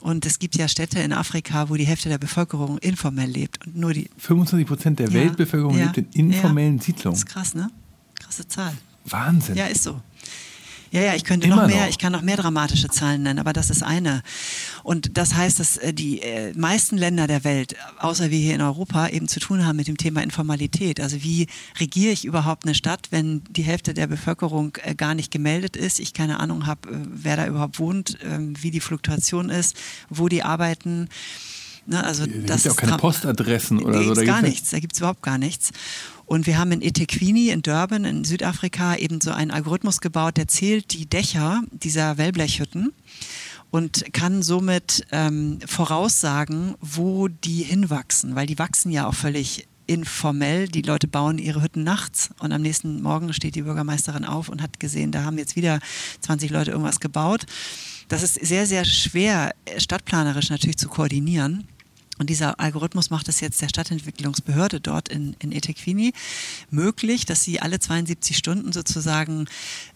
Und 0.01 0.25
es 0.25 0.39
gibt 0.39 0.57
ja 0.57 0.67
Städte 0.67 0.99
in 0.99 1.13
Afrika, 1.13 1.69
wo 1.69 1.75
die 1.75 1.87
Hälfte 1.87 2.09
der 2.09 2.17
Bevölkerung 2.17 2.77
informell 2.79 3.29
lebt. 3.29 3.65
Und 3.65 3.77
nur 3.77 3.93
die 3.93 4.09
25 4.17 4.67
Prozent 4.67 4.99
der 4.99 5.07
ja, 5.07 5.13
Weltbevölkerung 5.13 5.77
ja, 5.77 5.85
lebt 5.85 5.97
in 5.97 6.29
informellen 6.29 6.79
ja. 6.79 6.83
Siedlungen. 6.83 7.13
Das 7.13 7.19
ist 7.19 7.25
krass, 7.25 7.55
ne? 7.55 7.71
Krasse 8.19 8.45
Zahl. 8.45 8.73
Wahnsinn. 9.11 9.55
Ja, 9.55 9.65
ist 9.65 9.83
so. 9.83 10.01
Ja, 10.91 11.01
ja, 11.01 11.15
ich 11.15 11.23
könnte 11.23 11.47
noch 11.47 11.67
mehr, 11.67 11.81
noch. 11.81 11.89
ich 11.89 11.99
kann 11.99 12.11
noch 12.11 12.21
mehr 12.21 12.37
dramatische 12.37 12.89
Zahlen 12.89 13.21
nennen, 13.23 13.37
aber 13.37 13.53
das 13.53 13.69
ist 13.69 13.83
eine. 13.83 14.23
Und 14.83 15.17
das 15.17 15.35
heißt, 15.35 15.59
dass 15.59 15.77
äh, 15.77 15.93
die 15.93 16.21
äh, 16.21 16.53
meisten 16.57 16.97
Länder 16.97 17.27
der 17.27 17.43
Welt, 17.43 17.75
außer 17.99 18.31
wir 18.31 18.39
hier 18.39 18.55
in 18.55 18.61
Europa, 18.61 19.07
eben 19.09 19.27
zu 19.27 19.39
tun 19.39 19.65
haben 19.65 19.75
mit 19.75 19.87
dem 19.87 19.97
Thema 19.97 20.23
Informalität. 20.23 20.99
Also 20.99 21.21
wie 21.23 21.47
regiere 21.79 22.11
ich 22.11 22.25
überhaupt 22.25 22.65
eine 22.65 22.73
Stadt, 22.73 23.09
wenn 23.11 23.43
die 23.49 23.61
Hälfte 23.61 23.93
der 23.93 24.07
Bevölkerung 24.07 24.77
äh, 24.83 24.95
gar 24.95 25.13
nicht 25.13 25.31
gemeldet 25.31 25.75
ist, 25.75 25.99
ich 25.99 26.13
keine 26.13 26.39
Ahnung 26.39 26.65
habe, 26.65 26.89
wer 26.89 27.37
da 27.37 27.45
überhaupt 27.45 27.79
wohnt, 27.79 28.17
ähm, 28.23 28.55
wie 28.59 28.71
die 28.71 28.79
Fluktuation 28.79 29.49
ist, 29.49 29.77
wo 30.09 30.27
die 30.27 30.41
arbeiten. 30.41 31.07
Ne, 31.85 32.03
also 32.03 32.25
da 32.25 32.55
gibt 32.55 32.65
ja 32.65 32.71
auch 32.71 32.75
keine 32.75 32.97
Postadressen 32.97 33.81
oder 33.81 34.03
so. 34.03 34.13
Da 34.13 34.23
gar 34.23 34.41
nichts, 34.41 34.71
da 34.71 34.79
gibt 34.79 34.93
es 34.93 34.99
überhaupt 34.99 35.21
gar 35.21 35.37
nichts. 35.37 35.71
Und 36.29 36.45
wir 36.45 36.59
haben 36.59 36.71
in 36.71 36.83
eThekwini 36.83 37.49
in 37.49 37.63
Durban 37.63 38.05
in 38.05 38.23
Südafrika 38.23 38.95
eben 38.95 39.19
so 39.19 39.31
einen 39.31 39.49
Algorithmus 39.49 39.99
gebaut, 39.99 40.37
der 40.37 40.47
zählt 40.47 40.93
die 40.93 41.07
Dächer 41.07 41.63
dieser 41.71 42.19
Wellblechhütten 42.19 42.93
und 43.71 44.13
kann 44.13 44.43
somit 44.43 45.07
ähm, 45.11 45.57
voraussagen, 45.65 46.75
wo 46.81 47.29
die 47.29 47.63
hinwachsen, 47.63 48.35
weil 48.35 48.45
die 48.45 48.59
wachsen 48.59 48.91
ja 48.91 49.07
auch 49.07 49.15
völlig 49.15 49.67
informell. 49.87 50.67
Die 50.67 50.83
Leute 50.83 51.07
bauen 51.07 51.39
ihre 51.39 51.63
Hütten 51.63 51.83
nachts 51.83 52.29
und 52.37 52.51
am 52.51 52.61
nächsten 52.61 53.01
Morgen 53.01 53.33
steht 53.33 53.55
die 53.55 53.63
Bürgermeisterin 53.63 54.23
auf 54.23 54.49
und 54.49 54.61
hat 54.61 54.79
gesehen, 54.79 55.11
da 55.11 55.23
haben 55.23 55.39
jetzt 55.39 55.55
wieder 55.55 55.79
20 56.19 56.51
Leute 56.51 56.69
irgendwas 56.69 56.99
gebaut. 56.99 57.47
Das 58.07 58.21
ist 58.21 58.35
sehr, 58.35 58.67
sehr 58.67 58.85
schwer, 58.85 59.55
stadtplanerisch 59.77 60.51
natürlich 60.51 60.77
zu 60.77 60.89
koordinieren. 60.89 61.67
Und 62.19 62.29
dieser 62.29 62.59
Algorithmus 62.59 63.09
macht 63.09 63.29
es 63.29 63.39
jetzt 63.39 63.61
der 63.61 63.69
Stadtentwicklungsbehörde 63.69 64.79
dort 64.79 65.09
in, 65.09 65.35
in 65.39 65.51
Etequini 65.51 66.13
möglich, 66.69 67.25
dass 67.25 67.43
sie 67.43 67.61
alle 67.61 67.79
72 67.79 68.37
Stunden 68.37 68.71
sozusagen 68.71 69.47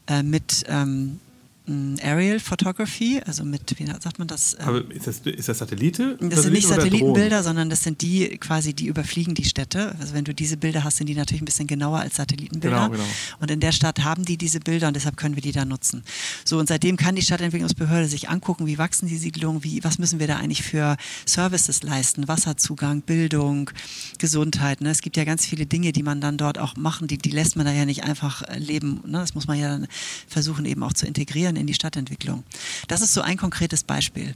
äh, 0.08 0.24
mit 0.24 0.64
ähm, 0.68 1.20
Aerial 1.66 2.42
Photography, 2.42 3.22
also 3.26 3.46
mit, 3.46 3.80
wie 3.80 3.86
sagt 3.86 4.20
man 4.20 4.28
das? 4.28 4.56
Ähm, 4.60 4.68
Aber 4.68 4.92
ist 4.92 5.08
das, 5.08 5.20
ist 5.20 5.48
das 5.48 5.60
Satellite? 5.60 6.18
Das 6.20 6.44
sind 6.44 6.52
nicht 6.52 6.68
Satellitenbilder, 6.68 7.42
sondern 7.42 7.70
das 7.70 7.84
sind 7.84 8.02
die 8.02 8.38
quasi, 8.38 8.74
die 8.74 8.88
überfliegen 8.88 9.34
die 9.34 9.46
Städte. 9.46 9.96
Also 10.00 10.14
wenn 10.14 10.26
du 10.26 10.34
diese 10.34 10.58
Bilder 10.58 10.84
hast, 10.84 10.98
sind 10.98 11.08
die 11.08 11.16
natürlich 11.16 11.42
ein 11.42 11.46
bisschen 11.46 11.68
genauer 11.68 12.00
als 12.00 12.18
Satellitenbilder. 12.18 12.90
Genau, 12.90 12.90
genau. 12.90 13.04
Und 13.40 13.50
in 13.50 13.62
der 13.62 13.72
Stadt 13.72 14.04
haben 14.04 14.26
die 14.26 14.36
diese 14.38 14.60
Bilder 14.60 14.90
und 14.90 14.96
deshalb 14.96 15.16
können 15.16 15.36
wir 15.36 15.42
die 15.42 15.54
da 15.54 15.64
nutzen. 15.64 16.04
So, 16.44 16.60
und 16.60 16.68
seitdem 16.68 16.98
kann 16.98 17.16
die 17.16 17.22
Stadtentwicklungsbehörde 17.22 18.08
sich 18.08 18.30
angucken, 18.30 18.68
wie 18.68 18.78
wachsen 18.78 19.08
die 19.08 19.18
Siedlungen, 19.18 19.64
wie, 19.64 19.84
was 19.86 20.00
müssen 20.00 20.20
wir 20.20 20.28
da 20.28 20.38
eigentlich 20.38 20.64
für 20.64 20.98
Services 21.26 21.82
leisten, 21.82 22.28
Wasserzugang, 22.28 23.02
Bildung, 23.02 23.70
Gesundheit. 24.18 24.82
Ne? 24.82 24.90
Es 24.90 25.02
gibt 25.02 25.16
ja 25.16 25.24
ganz 25.24 25.46
viele 25.46 25.66
Dinge, 25.66 25.94
die 25.94 26.04
man 26.04 26.20
dann 26.20 26.38
dort 26.38 26.58
auch 26.58 26.76
machen, 26.76 27.08
die, 27.08 27.18
die 27.18 27.32
lässt 27.32 27.56
man 27.56 27.66
da 27.66 27.72
ja 27.72 27.86
nicht 27.86 28.04
einfach 28.04 28.44
leben. 28.58 29.02
Ne? 29.06 29.20
Das 29.20 29.34
muss 29.34 29.48
man 29.48 29.58
ja 29.58 29.70
dann 29.70 29.88
versuchen 30.28 30.66
eben 30.66 30.84
auch 30.84 30.94
zu 30.94 31.06
integrieren 31.06 31.53
in 31.56 31.68
die 31.68 31.74
Stadtentwicklung. 31.74 32.44
Das 32.88 33.02
ist 33.02 33.14
so 33.14 33.22
ein 33.22 33.38
konkretes 33.38 33.84
Beispiel. 33.84 34.34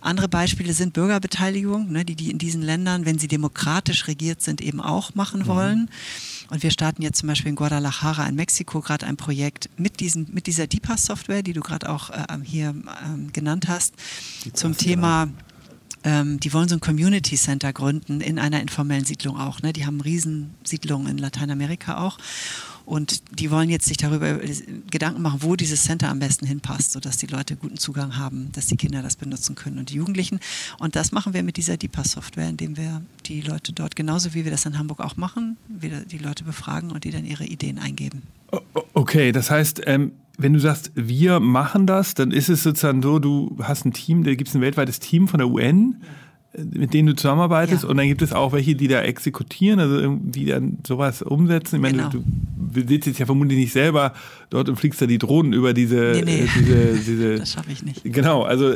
Andere 0.00 0.28
Beispiele 0.28 0.72
sind 0.72 0.92
Bürgerbeteiligung, 0.92 1.90
ne, 1.90 2.04
die 2.04 2.14
die 2.14 2.30
in 2.30 2.38
diesen 2.38 2.62
Ländern, 2.62 3.06
wenn 3.06 3.18
sie 3.18 3.28
demokratisch 3.28 4.06
regiert 4.06 4.42
sind, 4.42 4.60
eben 4.60 4.80
auch 4.80 5.14
machen 5.14 5.40
mhm. 5.40 5.46
wollen. 5.46 5.90
Und 6.50 6.62
wir 6.62 6.70
starten 6.70 7.02
jetzt 7.02 7.18
zum 7.18 7.28
Beispiel 7.28 7.50
in 7.50 7.56
Guadalajara 7.56 8.26
in 8.26 8.36
Mexiko 8.36 8.80
gerade 8.80 9.06
ein 9.06 9.16
Projekt 9.16 9.68
mit, 9.76 10.00
diesem, 10.00 10.26
mit 10.30 10.46
dieser 10.46 10.66
DIPA-Software, 10.66 11.42
die 11.42 11.54
du 11.54 11.60
gerade 11.60 11.88
auch 11.88 12.10
äh, 12.10 12.24
hier 12.44 12.70
äh, 12.70 13.30
genannt 13.32 13.68
hast, 13.68 13.94
die 14.44 14.52
zum 14.52 14.76
Thema 14.76 15.28
ähm, 16.04 16.38
die 16.38 16.52
wollen 16.52 16.68
so 16.68 16.76
ein 16.76 16.80
Community 16.80 17.34
Center 17.36 17.72
gründen 17.72 18.20
in 18.20 18.38
einer 18.38 18.60
informellen 18.60 19.04
Siedlung 19.04 19.36
auch. 19.36 19.60
Ne? 19.62 19.72
Die 19.72 19.86
haben 19.86 20.00
Riesensiedlungen 20.00 21.08
in 21.08 21.18
Lateinamerika 21.18 21.98
auch. 21.98 22.18
Und 22.86 23.38
die 23.38 23.50
wollen 23.50 23.68
jetzt 23.68 23.86
sich 23.86 23.96
darüber 23.96 24.38
Gedanken 24.90 25.20
machen, 25.20 25.42
wo 25.42 25.56
dieses 25.56 25.82
Center 25.82 26.08
am 26.08 26.20
besten 26.20 26.46
hinpasst, 26.46 26.92
sodass 26.92 27.16
die 27.16 27.26
Leute 27.26 27.56
guten 27.56 27.76
Zugang 27.76 28.16
haben, 28.16 28.50
dass 28.52 28.66
die 28.66 28.76
Kinder 28.76 29.02
das 29.02 29.16
benutzen 29.16 29.56
können 29.56 29.78
und 29.78 29.90
die 29.90 29.96
Jugendlichen. 29.96 30.38
Und 30.78 30.94
das 30.94 31.10
machen 31.10 31.34
wir 31.34 31.42
mit 31.42 31.56
dieser 31.56 31.76
DIPA-Software, 31.76 32.48
indem 32.48 32.76
wir 32.76 33.02
die 33.26 33.40
Leute 33.40 33.72
dort, 33.72 33.96
genauso 33.96 34.34
wie 34.34 34.44
wir 34.44 34.52
das 34.52 34.64
in 34.66 34.78
Hamburg 34.78 35.00
auch 35.00 35.16
machen, 35.16 35.56
wieder 35.68 36.00
die 36.00 36.18
Leute 36.18 36.44
befragen 36.44 36.92
und 36.92 37.02
die 37.02 37.10
dann 37.10 37.24
ihre 37.24 37.44
Ideen 37.44 37.78
eingeben. 37.80 38.22
Okay, 38.94 39.32
das 39.32 39.50
heißt, 39.50 39.82
ähm, 39.86 40.12
wenn 40.38 40.52
du 40.52 40.60
sagst, 40.60 40.92
wir 40.94 41.40
machen 41.40 41.86
das, 41.86 42.14
dann 42.14 42.30
ist 42.30 42.48
es 42.48 42.62
sozusagen 42.62 43.02
so, 43.02 43.18
du 43.18 43.56
hast 43.62 43.84
ein 43.84 43.92
Team, 43.92 44.22
da 44.22 44.34
gibt 44.34 44.48
es 44.48 44.54
ein 44.54 44.60
weltweites 44.60 45.00
Team 45.00 45.28
von 45.28 45.38
der 45.38 45.48
UN. 45.48 45.96
Mit 46.72 46.94
denen 46.94 47.08
du 47.08 47.16
zusammenarbeitest 47.16 47.82
Ja. 47.84 47.88
und 47.88 47.96
dann 47.96 48.06
gibt 48.08 48.22
es 48.22 48.32
auch 48.32 48.52
welche, 48.52 48.74
die 48.74 48.88
da 48.88 49.02
exekutieren, 49.02 49.78
also 49.80 50.16
die 50.22 50.46
dann 50.46 50.78
sowas 50.86 51.22
umsetzen. 51.22 51.76
Ich 51.76 51.82
meine, 51.82 51.96
Genau. 51.98 52.08
du, 52.10 52.24
du 52.80 52.88
sitzt 52.88 53.06
jetzt 53.06 53.18
ja 53.18 53.26
vermutlich 53.26 53.58
nicht 53.58 53.72
selber 53.72 54.12
dort 54.50 54.68
und 54.68 54.76
fliegst 54.76 55.02
da 55.02 55.06
die 55.06 55.18
Drohnen 55.18 55.52
über 55.52 55.74
diese, 55.74 56.12
Nee, 56.14 56.22
nee. 56.22 56.38
äh, 56.40 56.48
diese, 56.58 56.92
diese 57.06 57.36
Das 57.38 57.52
schaffe 57.52 57.72
ich 57.72 57.82
nicht. 57.82 58.02
Genau, 58.04 58.42
also 58.42 58.74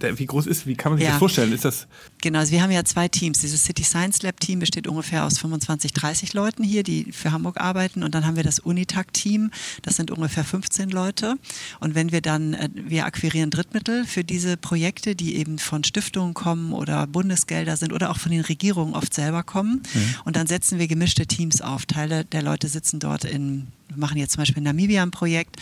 der, 0.00 0.18
wie 0.18 0.26
groß 0.26 0.46
ist, 0.46 0.66
wie 0.66 0.74
kann 0.74 0.92
man 0.92 0.98
sich 0.98 1.06
Ja. 1.06 1.12
das 1.14 1.18
vorstellen? 1.18 1.52
Ist 1.52 1.64
das 1.64 1.86
Genau, 2.20 2.38
also 2.38 2.52
wir 2.52 2.62
haben 2.62 2.70
ja 2.70 2.84
zwei 2.84 3.08
Teams. 3.08 3.40
Dieses 3.40 3.64
City 3.64 3.82
Science 3.84 4.22
Lab 4.22 4.38
Team 4.40 4.60
besteht 4.60 4.86
ungefähr 4.86 5.24
aus 5.24 5.38
25, 5.38 5.92
30 5.92 6.34
Leuten 6.34 6.62
hier, 6.62 6.82
die 6.82 7.10
für 7.12 7.32
Hamburg 7.32 7.60
arbeiten. 7.60 8.02
Und 8.04 8.14
dann 8.14 8.26
haben 8.26 8.36
wir 8.36 8.44
das 8.44 8.58
Unitag 8.60 9.12
Team, 9.12 9.50
das 9.82 9.96
sind 9.96 10.10
ungefähr 10.10 10.44
15 10.44 10.88
Leute. 10.90 11.34
Und 11.80 11.94
wenn 11.94 12.12
wir 12.12 12.20
dann, 12.20 12.54
äh, 12.54 12.68
wir 12.74 13.04
akquirieren 13.06 13.50
Drittmittel 13.50 14.04
für 14.04 14.24
diese 14.24 14.56
Projekte, 14.56 15.14
die 15.16 15.36
eben 15.36 15.58
von 15.58 15.82
Stiftungen 15.84 16.32
kommen 16.34 16.72
oder 16.72 17.01
Bundesgelder 17.06 17.76
sind 17.76 17.92
oder 17.92 18.10
auch 18.10 18.18
von 18.18 18.32
den 18.32 18.42
Regierungen 18.42 18.94
oft 18.94 19.12
selber 19.14 19.42
kommen. 19.42 19.82
Und 20.24 20.36
dann 20.36 20.46
setzen 20.46 20.78
wir 20.78 20.88
gemischte 20.88 21.26
Teams 21.26 21.60
auf. 21.60 21.86
Teile 21.86 22.24
der 22.24 22.42
Leute 22.42 22.68
sitzen 22.68 23.00
dort 23.00 23.24
in 23.24 23.66
wir 23.88 23.98
machen 23.98 24.16
jetzt 24.16 24.32
zum 24.32 24.40
Beispiel 24.40 24.58
in 24.58 24.64
Namibia 24.64 25.02
ein 25.02 25.10
Projekt. 25.10 25.56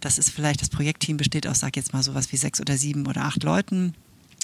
Das 0.00 0.18
ist 0.18 0.30
vielleicht, 0.30 0.60
das 0.60 0.70
Projektteam 0.70 1.18
besteht 1.18 1.46
aus, 1.46 1.60
sag 1.60 1.76
jetzt 1.76 1.92
mal 1.92 2.02
sowas 2.02 2.32
wie 2.32 2.36
sechs 2.36 2.60
oder 2.60 2.76
sieben 2.76 3.06
oder 3.06 3.22
acht 3.22 3.44
Leuten. 3.44 3.94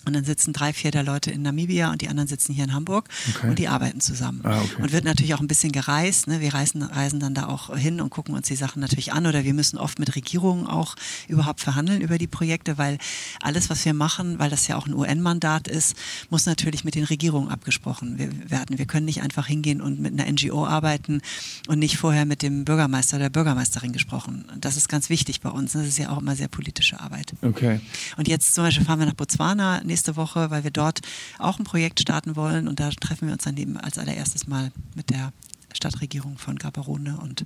Und 0.04 0.14
dann 0.14 0.24
sitzen 0.24 0.52
drei, 0.52 0.72
vier 0.72 0.90
der 0.90 1.02
Leute 1.02 1.30
in 1.30 1.42
Namibia 1.42 1.90
und 1.92 2.02
die 2.02 2.08
anderen 2.08 2.28
sitzen 2.28 2.52
hier 2.52 2.64
in 2.64 2.72
Hamburg 2.72 3.08
Okay. 3.36 3.48
und 3.50 3.58
die 3.58 3.68
arbeiten 3.68 4.00
zusammen. 4.00 4.40
Ah, 4.44 4.60
okay. 4.60 4.82
Und 4.82 4.92
wird 4.92 5.04
natürlich 5.04 5.34
auch 5.34 5.40
ein 5.40 5.46
bisschen 5.48 5.72
gereist. 5.72 6.26
Ne? 6.26 6.40
Wir 6.40 6.54
reisen, 6.54 6.82
reisen 6.82 7.20
dann 7.20 7.34
da 7.34 7.46
auch 7.46 7.76
hin 7.76 8.00
und 8.00 8.10
gucken 8.10 8.34
uns 8.34 8.48
die 8.48 8.56
Sachen 8.56 8.80
natürlich 8.80 9.12
an. 9.12 9.26
Oder 9.26 9.44
wir 9.44 9.54
müssen 9.54 9.78
oft 9.78 9.98
mit 9.98 10.14
Regierungen 10.16 10.66
auch 10.66 10.96
überhaupt 11.28 11.60
verhandeln 11.60 12.00
über 12.00 12.18
die 12.18 12.26
Projekte, 12.26 12.78
weil 12.78 12.98
alles, 13.42 13.70
was 13.70 13.84
wir 13.84 13.94
machen, 13.94 14.38
weil 14.38 14.50
das 14.50 14.66
ja 14.68 14.76
auch 14.76 14.86
ein 14.86 14.94
UN-Mandat 14.94 15.68
ist, 15.68 15.96
muss 16.30 16.46
natürlich 16.46 16.84
mit 16.84 16.94
den 16.94 17.04
Regierungen 17.04 17.48
abgesprochen 17.50 18.18
we- 18.18 18.50
werden. 18.50 18.78
Wir 18.78 18.86
können 18.86 19.06
nicht 19.06 19.22
einfach 19.22 19.46
hingehen 19.46 19.80
und 19.80 20.00
mit 20.00 20.18
einer 20.18 20.30
NGO 20.30 20.66
arbeiten 20.66 21.20
und 21.68 21.78
nicht 21.78 21.96
vorher 21.96 22.24
mit 22.26 22.42
dem 22.42 22.64
Bürgermeister 22.64 23.16
oder 23.16 23.24
der 23.26 23.30
Bürgermeisterin 23.30 23.92
gesprochen. 23.92 24.44
Das 24.60 24.76
ist 24.76 24.88
ganz 24.88 25.08
wichtig 25.10 25.40
bei 25.40 25.50
uns. 25.50 25.72
Das 25.72 25.86
ist 25.86 25.98
ja 25.98 26.10
auch 26.10 26.18
immer 26.18 26.34
sehr 26.36 26.48
politische 26.48 27.00
Arbeit. 27.00 27.34
okay? 27.42 27.80
Und 28.16 28.28
jetzt 28.28 28.54
zum 28.54 28.64
Beispiel 28.64 28.84
fahren 28.84 28.98
wir 28.98 29.06
nach 29.06 29.14
Botswana 29.14 29.80
nächste 29.92 30.16
Woche, 30.16 30.50
weil 30.50 30.64
wir 30.64 30.70
dort 30.70 31.00
auch 31.38 31.58
ein 31.58 31.64
Projekt 31.64 32.00
starten 32.00 32.34
wollen. 32.34 32.66
Und 32.66 32.80
da 32.80 32.90
treffen 32.90 33.28
wir 33.28 33.34
uns 33.34 33.44
dann 33.44 33.56
eben 33.56 33.76
als 33.76 33.98
allererstes 33.98 34.46
mal 34.46 34.72
mit 34.94 35.10
der 35.10 35.32
Stadtregierung 35.72 36.38
von 36.38 36.56
Gaborone. 36.56 37.18
Und 37.18 37.44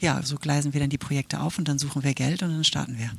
ja, 0.00 0.22
so 0.22 0.36
gleisen 0.36 0.72
wir 0.72 0.80
dann 0.80 0.90
die 0.90 0.98
Projekte 0.98 1.40
auf 1.40 1.58
und 1.58 1.68
dann 1.68 1.78
suchen 1.78 2.02
wir 2.02 2.14
Geld 2.14 2.42
und 2.42 2.50
dann 2.50 2.64
starten 2.64 2.98
wir. 2.98 3.10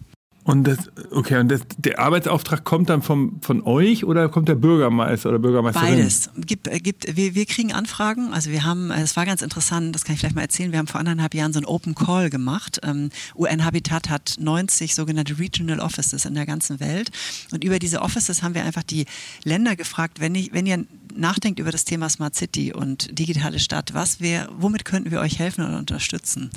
Und 0.46 0.66
das, 0.66 0.78
okay, 1.10 1.40
und 1.40 1.50
das, 1.50 1.62
der 1.80 1.98
Arbeitsauftrag 1.98 2.64
kommt 2.64 2.92
dann 2.92 3.02
vom, 3.02 3.42
von 3.42 3.64
euch 3.64 4.06
oder 4.06 4.30
kommt 4.30 4.48
der 4.48 4.54
Bürgermeister 4.54 5.30
oder 5.30 5.40
Bürgermeisterin? 5.40 5.96
Beides. 5.98 6.30
Gibt, 6.38 6.68
äh, 6.68 6.80
gibt, 6.80 7.16
wir, 7.16 7.34
wir 7.34 7.48
kriegen 7.48 7.74
Anfragen. 7.74 8.32
Also 8.32 8.52
wir 8.52 8.64
haben, 8.64 8.92
äh, 8.92 9.02
es 9.02 9.18
war 9.18 9.26
ganz 9.26 9.42
interessant, 9.42 9.96
das 9.96 10.04
kann 10.04 10.14
ich 10.14 10.20
vielleicht 10.20 10.36
mal 10.36 10.44
erzählen, 10.44 10.72
wir 10.72 10.78
haben 10.78 10.86
vor 10.86 11.00
anderthalb 11.00 11.34
Jahren 11.34 11.52
so 11.52 11.58
einen 11.58 11.66
Open 11.66 11.96
Call 11.96 12.30
gemacht. 12.30 12.80
Ähm, 12.84 13.10
UN 13.36 13.66
Habitat 13.66 14.12
hat 14.12 14.36
90 14.40 14.94
sogenannte 14.94 15.40
Regional 15.40 15.80
Offices 15.80 16.26
in 16.26 16.36
der 16.36 16.46
ganzen 16.46 16.80
Welt. 16.80 17.10
Und 17.52 17.64
über 17.64 17.80
diese 17.80 18.04
Offices 18.04 18.44
haben 18.44 18.54
wir 18.54 18.66
einfach 18.66 18.84
die 18.84 19.06
Länder 19.44 19.76
gefragt, 19.76 20.20
wenn, 20.20 20.36
ich, 20.36 20.54
wenn 20.54 20.68
ihr 20.68 20.86
nachdenkt 21.16 21.60
über 21.60 21.72
das 21.72 21.86
Thema 21.86 22.10
Smart 22.10 22.36
City 22.36 22.74
und 22.74 23.18
digitale 23.18 23.60
Stadt, 23.60 23.94
was 23.94 24.20
wir, 24.20 24.50
womit 24.58 24.86
könnten 24.86 25.12
wir 25.12 25.22
euch 25.22 25.40
helfen 25.40 25.66
oder 25.66 25.78
unterstützen? 25.78 26.50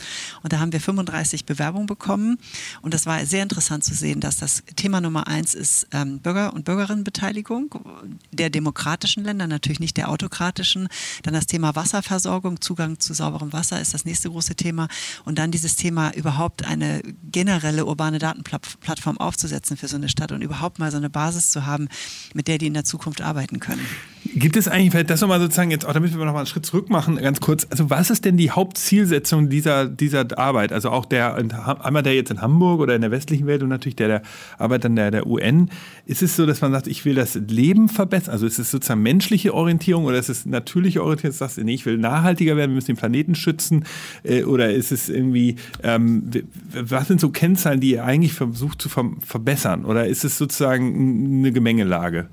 Und 0.42 0.53
da 0.53 0.61
haben 0.61 0.72
wir 0.72 0.81
35 0.81 1.44
Bewerbungen 1.44 1.87
bekommen. 1.87 2.38
Und 2.83 2.94
das 2.94 3.07
war 3.07 3.24
sehr 3.24 3.42
interessant 3.42 3.78
zu 3.81 3.95
sehen, 3.95 4.21
dass 4.21 4.38
das 4.38 4.62
Thema 4.77 5.01
Nummer 5.01 5.27
eins 5.27 5.55
ist 5.55 5.88
ähm, 5.93 6.21
Bürger- 6.21 6.53
und 6.53 6.64
Bürgerinnenbeteiligung 6.64 7.75
der 8.33 8.51
demokratischen 8.51 9.25
Länder, 9.25 9.47
natürlich 9.47 9.81
nicht 9.81 9.97
der 9.97 10.09
autokratischen. 10.09 10.88
Dann 11.23 11.35
das 11.35 11.47
Thema 11.47 11.75
Wasserversorgung, 11.75 12.61
Zugang 12.61 13.01
zu 13.01 13.14
sauberem 13.14 13.53
Wasser 13.53 13.81
ist 13.81 13.95
das 13.95 14.05
nächste 14.05 14.31
große 14.31 14.55
Thema. 14.55 14.88
Und 15.25 15.38
dann 15.38 15.51
dieses 15.51 15.77
Thema 15.77 16.14
überhaupt 16.14 16.67
eine 16.67 17.03
generelle 17.31 17.87
urbane 17.87 18.19
Datenplattform 18.19 19.19
aufzusetzen 19.19 19.77
für 19.77 19.88
so 19.88 19.97
eine 19.97 20.09
Stadt 20.09 20.33
und 20.33 20.43
überhaupt 20.43 20.79
mal 20.79 20.91
so 20.91 20.97
eine 20.97 21.11
Basis 21.11 21.51
zu 21.51 21.67
haben, 21.67 21.88
mit 22.35 22.49
der 22.49 22.59
die 22.59 22.67
in 22.67 22.75
der 22.75 22.85
Zukunft 22.85 23.21
arbeiten 23.21 23.61
können. 23.61 23.85
Gibt 24.35 24.57
es 24.57 24.69
eigentlich, 24.69 24.91
vielleicht 24.91 25.11
das 25.11 25.21
nochmal 25.21 25.41
sozusagen 25.41 25.71
jetzt, 25.71 25.87
auch 25.87 25.93
damit 25.93 26.12
wir 26.12 26.19
nochmal 26.19 26.41
einen 26.41 26.47
Schritt 26.47 26.67
zurück 26.67 26.91
machen, 26.91 27.17
ganz 27.17 27.41
kurz, 27.41 27.67
also 27.71 27.88
was 27.91 28.11
ist 28.11 28.25
denn 28.25 28.37
die 28.37 28.51
Hauptzielsetzung 28.51 29.49
dieser, 29.49 29.87
dieser 29.87 30.38
Arbeit? 30.38 30.73
Also 30.73 30.91
auch 30.91 31.05
der, 31.05 31.37
einmal 31.37 32.03
der 32.03 32.14
jetzt 32.14 32.31
in 32.31 32.41
Hamburg 32.41 32.81
oder 32.81 32.95
in 32.95 33.01
der 33.01 33.11
westlichen 33.11 33.47
Welt 33.47 33.62
und 33.62 33.67
natürlich 33.68 33.96
der, 33.96 34.09
der 34.09 34.22
Arbeit 34.59 34.85
an 34.87 34.96
der, 34.96 35.11
der 35.11 35.26
UN. 35.26 35.70
Ist 36.07 36.22
es 36.22 36.37
so, 36.37 36.46
dass 36.46 36.61
man 36.61 36.72
sagt, 36.72 36.87
ich 36.87 37.04
will 37.04 37.14
das 37.14 37.35
Leben 37.35 37.88
verbessern? 37.88 38.33
Also 38.33 38.46
ist 38.46 38.59
es 38.59 38.70
sozusagen 38.70 39.02
menschliche 39.02 39.54
Orientierung 39.54 40.04
oder 40.04 40.18
ist 40.18 40.28
es 40.28 40.46
natürliche 40.46 41.02
Orientierung? 41.02 41.37
Sagst 41.37 41.59
du, 41.59 41.64
nee, 41.64 41.74
ich 41.74 41.87
will 41.87 41.98
nachhaltiger 41.98 42.57
werden, 42.57 42.70
wir 42.70 42.76
müssen 42.76 42.88
den 42.88 42.96
Planeten 42.96 43.35
schützen? 43.35 43.85
Äh, 44.22 44.44
Oder 44.44 44.72
ist 44.72 44.92
es 44.92 45.09
irgendwie, 45.09 45.57
ähm, 45.83 46.31
was 46.72 47.09
sind 47.09 47.20
so 47.20 47.31
Kennzahlen, 47.31 47.81
die 47.81 47.92
ihr 47.92 48.04
eigentlich 48.04 48.33
versucht 48.33 48.83
zu 48.83 48.88
ver 48.88 49.04
verbessern? 49.24 49.85
Oder 49.85 50.07
ist 50.07 50.24
es 50.24 50.38
sozusagen 50.38 51.38
eine 51.38 51.52
Gemengelage? 51.52 52.28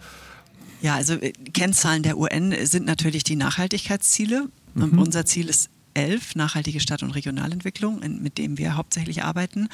Ja, 0.81 0.95
also 0.95 1.13
äh, 1.13 1.31
Kennzahlen 1.53 2.03
der 2.03 2.17
UN 2.17 2.53
sind 2.63 2.85
natürlich 2.85 3.23
die 3.23 3.35
Nachhaltigkeitsziele. 3.35 4.49
Und 4.75 4.97
unser 4.97 5.25
Ziel 5.25 5.47
ist 5.47 5.69
elf, 5.95 6.35
nachhaltige 6.35 6.79
Stadt- 6.79 7.01
und 7.01 7.11
Regionalentwicklung, 7.11 8.01
mit 8.21 8.37
dem 8.37 8.57
wir 8.57 8.75
hauptsächlich 8.75 9.23
arbeiten. 9.23 9.69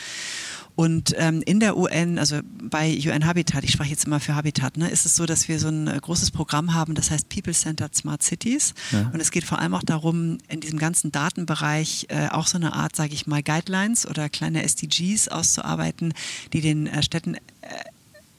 Und 0.81 1.13
ähm, 1.19 1.43
in 1.45 1.59
der 1.59 1.77
UN, 1.77 2.17
also 2.17 2.39
bei 2.43 2.97
UN 3.05 3.27
Habitat, 3.27 3.63
ich 3.63 3.69
spreche 3.69 3.91
jetzt 3.91 4.05
immer 4.05 4.19
für 4.19 4.33
Habitat, 4.33 4.77
ne, 4.77 4.89
ist 4.89 5.05
es 5.05 5.15
so, 5.15 5.27
dass 5.27 5.47
wir 5.47 5.59
so 5.59 5.67
ein 5.67 5.87
äh, 5.87 5.95
großes 6.01 6.31
Programm 6.31 6.73
haben, 6.73 6.95
das 6.95 7.11
heißt 7.11 7.29
People-Centered 7.29 7.95
Smart 7.95 8.23
Cities. 8.23 8.73
Und 9.13 9.19
es 9.19 9.29
geht 9.29 9.43
vor 9.43 9.59
allem 9.59 9.75
auch 9.75 9.83
darum, 9.83 10.39
in 10.47 10.59
diesem 10.59 10.79
ganzen 10.79 11.11
Datenbereich 11.11 12.07
äh, 12.09 12.29
auch 12.29 12.47
so 12.47 12.57
eine 12.57 12.73
Art, 12.73 12.95
sage 12.95 13.13
ich 13.13 13.27
mal, 13.27 13.43
Guidelines 13.43 14.07
oder 14.07 14.27
kleine 14.27 14.63
SDGs 14.63 15.27
auszuarbeiten, 15.27 16.15
die 16.51 16.61
den 16.61 16.87
äh, 16.87 17.03
Städten 17.03 17.35
äh, 17.35 17.39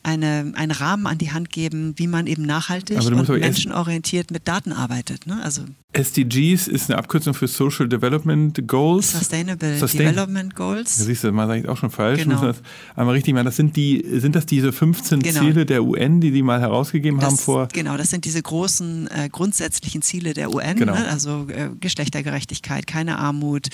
eine, 0.02 0.52
einen 0.56 0.72
Rahmen 0.72 1.06
an 1.06 1.18
die 1.18 1.30
Hand 1.30 1.50
geben, 1.50 1.94
wie 1.96 2.08
man 2.08 2.26
eben 2.26 2.42
nachhaltig 2.42 3.00
und 3.00 3.28
menschenorientiert 3.28 4.32
mit 4.32 4.48
Daten 4.48 4.72
arbeitet. 4.72 5.28
Ne? 5.28 5.40
Also 5.44 5.62
SDGs 5.94 6.68
ist 6.68 6.88
eine 6.90 6.98
Abkürzung 6.98 7.34
für 7.34 7.46
Social 7.46 7.86
Development 7.88 8.66
Goals. 8.66 9.12
Sustainable 9.12 9.78
Sustain- 9.78 10.08
Development 10.08 10.52
Da 10.52 10.56
Goals. 10.56 10.96
siehst 10.96 11.22
du, 11.24 11.32
mal 11.32 11.46
sage 11.46 11.60
ich 11.60 11.68
auch 11.68 11.76
schon 11.76 11.90
falsch. 11.90 12.22
Genau. 12.22 12.36
Man 12.36 12.46
das 12.48 12.62
einmal 12.96 13.14
richtig 13.14 13.34
machen. 13.34 13.44
Das 13.44 13.56
sind 13.56 13.76
die, 13.76 14.02
sind 14.18 14.34
das 14.34 14.46
diese 14.46 14.72
15 14.72 15.20
Genau. 15.20 15.40
Ziele 15.40 15.66
der 15.66 15.84
UN, 15.84 16.20
die 16.22 16.30
die 16.30 16.42
mal 16.42 16.60
herausgegeben 16.60 17.20
haben 17.20 17.32
Das, 17.36 17.44
vor? 17.44 17.68
genau, 17.72 17.96
das 17.98 18.08
sind 18.10 18.24
diese 18.24 18.40
großen 18.40 19.08
äh, 19.10 19.28
grundsätzlichen 19.30 20.00
Ziele 20.00 20.32
der 20.32 20.50
UN, 20.54 20.76
Genau. 20.76 20.94
ne? 20.94 21.08
also 21.08 21.46
äh, 21.48 21.68
Geschlechtergerechtigkeit, 21.78 22.86
keine 22.86 23.18
Armut, 23.18 23.68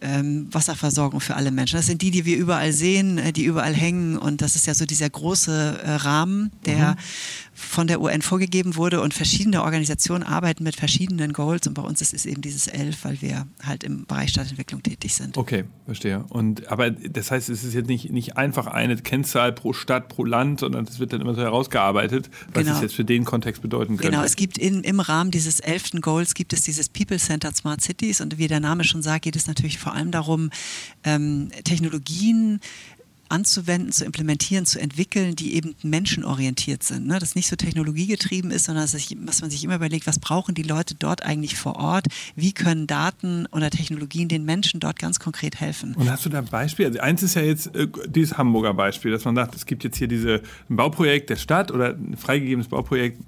ähm, 0.00 0.46
Wasserversorgung 0.52 1.20
für 1.20 1.34
alle 1.34 1.50
Menschen. 1.50 1.76
Das 1.76 1.86
sind 1.86 2.02
die, 2.02 2.10
die 2.12 2.24
wir 2.24 2.36
überall 2.36 2.72
sehen, 2.72 3.18
äh, 3.18 3.32
die 3.32 3.44
überall 3.44 3.74
hängen 3.74 4.16
und 4.16 4.42
das 4.42 4.54
ist 4.54 4.66
ja 4.66 4.74
so 4.74 4.86
dieser 4.86 5.10
große 5.10 5.80
äh, 5.84 5.90
Rahmen, 5.92 6.52
der 6.66 6.92
Mhm. 6.92 6.96
Von 7.58 7.88
der 7.88 8.00
UN 8.00 8.22
vorgegeben 8.22 8.76
wurde 8.76 9.00
und 9.00 9.12
verschiedene 9.14 9.62
Organisationen 9.64 10.22
arbeiten 10.22 10.62
mit 10.62 10.76
verschiedenen 10.76 11.32
Goals 11.32 11.66
und 11.66 11.74
bei 11.74 11.82
uns 11.82 12.00
ist 12.00 12.14
es 12.14 12.24
eben 12.24 12.40
dieses 12.40 12.68
elf, 12.68 13.04
weil 13.04 13.20
wir 13.20 13.48
halt 13.64 13.82
im 13.82 14.06
Bereich 14.06 14.30
Stadtentwicklung 14.30 14.82
tätig 14.82 15.14
sind. 15.16 15.36
Okay, 15.36 15.64
verstehe. 15.84 16.24
Und 16.28 16.68
aber 16.68 16.90
das 16.90 17.32
heißt, 17.32 17.48
es 17.48 17.64
ist 17.64 17.74
jetzt 17.74 17.88
nicht, 17.88 18.10
nicht 18.10 18.36
einfach 18.36 18.68
eine 18.68 18.96
Kennzahl 18.96 19.52
pro 19.52 19.72
Stadt, 19.72 20.08
pro 20.08 20.24
Land, 20.24 20.60
sondern 20.60 20.84
es 20.84 21.00
wird 21.00 21.12
dann 21.12 21.20
immer 21.20 21.34
so 21.34 21.42
herausgearbeitet, 21.42 22.30
was 22.54 22.62
Genau. 22.62 22.76
es 22.76 22.82
jetzt 22.82 22.94
für 22.94 23.04
den 23.04 23.24
Kontext 23.24 23.60
bedeuten 23.60 23.96
könnte. 23.96 24.12
Genau, 24.12 24.22
es 24.22 24.36
gibt 24.36 24.56
in, 24.56 24.84
im 24.84 25.00
Rahmen 25.00 25.32
dieses 25.32 25.58
elften 25.58 26.00
Goals 26.00 26.34
gibt 26.34 26.52
es 26.52 26.60
dieses 26.60 26.88
People-Centered 26.88 27.56
Smart 27.56 27.80
Cities 27.80 28.20
und 28.20 28.38
wie 28.38 28.46
der 28.46 28.60
Name 28.60 28.84
schon 28.84 29.02
sagt, 29.02 29.22
geht 29.22 29.36
es 29.36 29.48
natürlich 29.48 29.78
vor 29.78 29.94
allem 29.94 30.12
darum, 30.12 30.50
ähm, 31.02 31.50
Technologien 31.64 32.60
anzuwenden, 33.28 33.92
zu 33.92 34.04
implementieren, 34.04 34.66
zu 34.66 34.80
entwickeln, 34.80 35.36
die 35.36 35.54
eben 35.54 35.74
menschenorientiert 35.82 36.82
sind. 36.82 37.06
Ne? 37.06 37.18
Das 37.18 37.34
nicht 37.34 37.48
so 37.48 37.56
technologiegetrieben 37.56 38.50
ist, 38.50 38.64
sondern 38.64 38.84
dass, 38.84 38.94
ich, 38.94 39.16
dass 39.24 39.40
man 39.40 39.50
sich 39.50 39.64
immer 39.64 39.76
überlegt, 39.76 40.06
was 40.06 40.18
brauchen 40.18 40.54
die 40.54 40.62
Leute 40.62 40.94
dort 40.94 41.22
eigentlich 41.24 41.56
vor 41.56 41.76
Ort? 41.76 42.06
Wie 42.36 42.52
können 42.52 42.86
Daten 42.86 43.46
oder 43.46 43.70
Technologien 43.70 44.28
den 44.28 44.44
Menschen 44.44 44.80
dort 44.80 44.98
ganz 44.98 45.18
konkret 45.20 45.60
helfen? 45.60 45.94
Und 45.94 46.10
hast 46.10 46.24
du 46.24 46.28
da 46.28 46.38
ein 46.38 46.46
Beispiel? 46.46 46.86
Also 46.86 47.00
eins 47.00 47.22
ist 47.22 47.34
ja 47.34 47.42
jetzt 47.42 47.74
äh, 47.74 47.88
dieses 48.06 48.38
Hamburger 48.38 48.74
Beispiel, 48.74 49.10
dass 49.10 49.24
man 49.24 49.34
sagt, 49.34 49.54
es 49.54 49.66
gibt 49.66 49.84
jetzt 49.84 49.96
hier 49.96 50.08
diese, 50.08 50.42
ein 50.68 50.76
Bauprojekt 50.76 51.30
der 51.30 51.36
Stadt 51.36 51.70
oder 51.70 51.94
ein 51.94 52.16
freigegebenes 52.16 52.68
Bauprojekt 52.68 53.20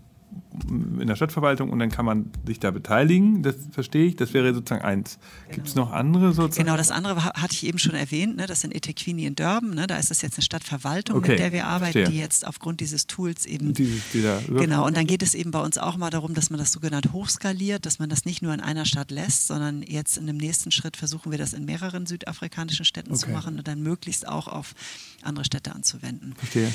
in 0.69 1.07
der 1.07 1.17
Stadtverwaltung 1.17 1.71
und 1.71 1.79
dann 1.79 1.91
kann 1.91 2.05
man 2.05 2.31
sich 2.47 2.61
da 2.61 2.71
beteiligen. 2.71 3.43
Das 3.43 3.57
verstehe 3.73 4.07
ich. 4.07 4.17
Das 4.17 4.35
wäre 4.35 4.53
sozusagen 4.55 4.83
eins. 4.83 5.19
Gibt 5.51 5.69
es 5.69 5.75
noch 5.75 5.91
andere 5.93 6.33
sozusagen? 6.33 6.67
Genau, 6.67 6.77
das 6.77 6.91
andere 6.91 7.25
hatte 7.25 7.53
ich 7.55 7.65
eben 7.67 7.79
schon 7.79 7.95
erwähnt, 7.95 8.37
ne? 8.37 8.47
das 8.47 8.61
sind 8.61 8.75
Etequini 8.75 9.25
in 9.27 9.35
Durban, 9.35 9.71
ne? 9.75 9.87
da 9.87 9.97
ist 9.97 10.11
das 10.11 10.23
jetzt 10.23 10.37
eine 10.37 10.43
Stadtverwaltung, 10.45 11.17
Okay, 11.19 11.31
mit 11.33 11.39
der 11.41 11.53
wir 11.53 11.67
arbeiten, 11.67 11.93
verstehe. 11.93 12.13
die 12.15 12.19
jetzt 12.21 12.47
aufgrund 12.47 12.81
dieses 12.81 13.07
Tools 13.07 13.47
eben 13.47 13.73
Dieses, 13.75 14.03
dieser 14.13 14.41
Genau, 14.43 14.87
und 14.87 14.97
dann 14.97 15.07
geht 15.07 15.23
es 15.23 15.35
eben 15.35 15.51
bei 15.51 15.61
uns 15.61 15.79
auch 15.79 15.97
mal 15.97 16.11
darum, 16.11 16.35
dass 16.35 16.51
man 16.51 16.59
das 16.59 16.73
sogenannt 16.73 17.13
hochskaliert, 17.13 17.87
dass 17.87 17.99
man 17.99 18.09
das 18.09 18.25
nicht 18.25 18.43
nur 18.43 18.53
in 18.55 18.61
einer 18.61 18.85
Stadt 18.85 19.11
lässt, 19.11 19.47
sondern 19.47 19.83
jetzt 19.83 20.17
in 20.19 20.27
dem 20.27 20.37
nächsten 20.37 20.71
Schritt 20.71 20.97
versuchen 20.97 21.31
wir 21.33 21.39
das 21.39 21.53
in 21.53 21.65
mehreren 21.65 22.07
südafrikanischen 22.07 22.85
Städten 22.85 23.15
zu 23.17 23.27
Okay. 23.27 23.35
machen 23.35 23.59
und 23.59 23.67
dann 23.69 23.83
möglichst 23.83 24.27
auch 24.29 24.49
auf 24.49 24.75
andere 25.23 25.45
Städte 25.45 25.75
anzuwenden. 25.75 26.35
Verstehe. 26.37 26.71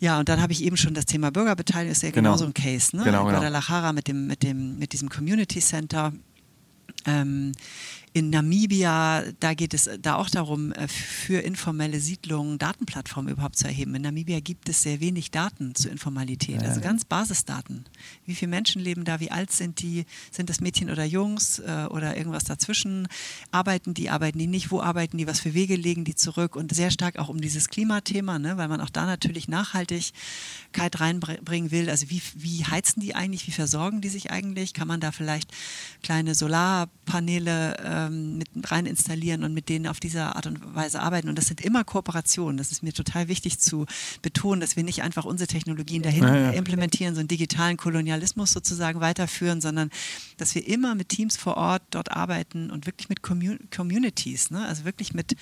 Ja, 0.00 0.18
und 0.20 0.28
dann 0.28 0.40
habe 0.40 0.52
ich 0.52 0.62
eben 0.62 0.76
schon 0.76 0.94
das 0.94 1.06
Thema 1.06 1.30
Bürgerbeteiligung, 1.30 1.92
ist 1.92 2.02
ja 2.02 2.10
genau, 2.10 2.36
so 2.36 2.44
ein 2.44 2.54
Case, 2.54 2.96
ne? 2.96 3.02
Genau, 3.04 3.24
genau. 3.24 3.38
Guadalajara 3.38 3.92
mit 3.92 4.06
dem, 4.06 4.26
mit 4.26 4.42
dem, 4.42 4.78
mit 4.78 4.92
diesem 4.92 5.08
Community 5.08 5.60
Center. 5.60 6.12
Ähm, 7.04 7.52
in 8.12 8.30
Namibia, 8.30 9.24
da 9.40 9.54
geht 9.54 9.74
es 9.74 9.88
da 10.00 10.16
auch 10.16 10.30
darum, 10.30 10.72
äh, 10.72 10.88
für 10.88 11.40
informelle 11.40 12.00
Siedlungen 12.00 12.58
Datenplattformen 12.58 13.32
überhaupt 13.32 13.56
zu 13.56 13.66
erheben. 13.66 13.94
In 13.94 14.02
Namibia 14.02 14.40
gibt 14.40 14.68
es 14.68 14.82
sehr 14.82 15.00
wenig 15.00 15.30
Daten 15.30 15.74
zur 15.74 15.90
Informalität, 15.90 16.62
also 16.62 16.80
ganz 16.80 17.04
Basisdaten. 17.04 17.84
Wie 18.24 18.34
viele 18.34 18.50
Menschen 18.50 18.82
leben 18.82 19.04
da, 19.04 19.20
wie 19.20 19.30
alt 19.30 19.52
sind 19.52 19.82
die, 19.82 20.06
sind 20.30 20.50
das 20.50 20.60
Mädchen 20.60 20.90
oder 20.90 21.04
Jungs 21.04 21.58
äh, 21.58 21.86
oder 21.90 22.16
irgendwas 22.16 22.44
dazwischen? 22.44 23.08
Arbeiten 23.50 23.94
die, 23.94 24.10
arbeiten 24.10 24.38
die 24.38 24.46
nicht, 24.46 24.70
wo 24.70 24.80
arbeiten 24.80 25.18
die, 25.18 25.26
was 25.26 25.40
für 25.40 25.54
Wege 25.54 25.76
legen 25.76 26.04
die 26.04 26.14
zurück? 26.14 26.56
Und 26.56 26.74
sehr 26.74 26.90
stark 26.90 27.18
auch 27.18 27.28
um 27.28 27.40
dieses 27.40 27.68
Klimathema, 27.68 28.38
ne, 28.38 28.56
weil 28.56 28.68
man 28.68 28.80
auch 28.80 28.90
da 28.90 29.06
natürlich 29.06 29.48
Nachhaltigkeit 29.48 31.00
reinbringen 31.00 31.70
will. 31.70 31.90
Also 31.90 32.10
wie, 32.10 32.22
wie 32.34 32.64
heizen 32.64 33.00
die 33.00 33.14
eigentlich, 33.14 33.46
wie 33.46 33.52
versorgen 33.52 34.00
die 34.00 34.08
sich 34.08 34.30
eigentlich? 34.30 34.72
Kann 34.72 34.88
man 34.88 35.00
da 35.00 35.12
vielleicht 35.12 35.52
kleine 36.02 36.34
Solarpaneele 36.34 37.76
äh, 37.78 37.97
ähm, 37.98 38.38
mit 38.38 38.48
rein 38.70 38.86
installieren 38.86 39.44
und 39.44 39.54
mit 39.54 39.68
denen 39.68 39.86
auf 39.86 40.00
diese 40.00 40.22
Art 40.22 40.46
und 40.46 40.74
Weise 40.74 41.00
arbeiten. 41.00 41.28
Und 41.28 41.36
das 41.36 41.46
sind 41.46 41.60
immer 41.60 41.84
Kooperationen. 41.84 42.56
Das 42.56 42.70
ist 42.70 42.82
mir 42.82 42.92
total 42.92 43.28
wichtig 43.28 43.58
zu 43.58 43.86
betonen, 44.22 44.60
dass 44.60 44.76
wir 44.76 44.84
nicht 44.84 45.02
einfach 45.02 45.24
unsere 45.24 45.48
Technologien 45.48 46.02
dahin 46.02 46.22
ja, 46.22 46.36
ja. 46.36 46.50
implementieren, 46.50 47.14
so 47.14 47.20
einen 47.20 47.28
digitalen 47.28 47.76
Kolonialismus 47.76 48.52
sozusagen 48.52 49.00
weiterführen, 49.00 49.60
sondern 49.60 49.90
dass 50.36 50.54
wir 50.54 50.66
immer 50.66 50.94
mit 50.94 51.08
Teams 51.08 51.36
vor 51.36 51.56
Ort 51.56 51.82
dort 51.90 52.12
arbeiten 52.12 52.70
und 52.70 52.86
wirklich 52.86 53.08
mit 53.08 53.22
Communities, 53.22 54.50
ne? 54.50 54.64
also 54.66 54.84
wirklich 54.84 55.14
mit 55.14 55.36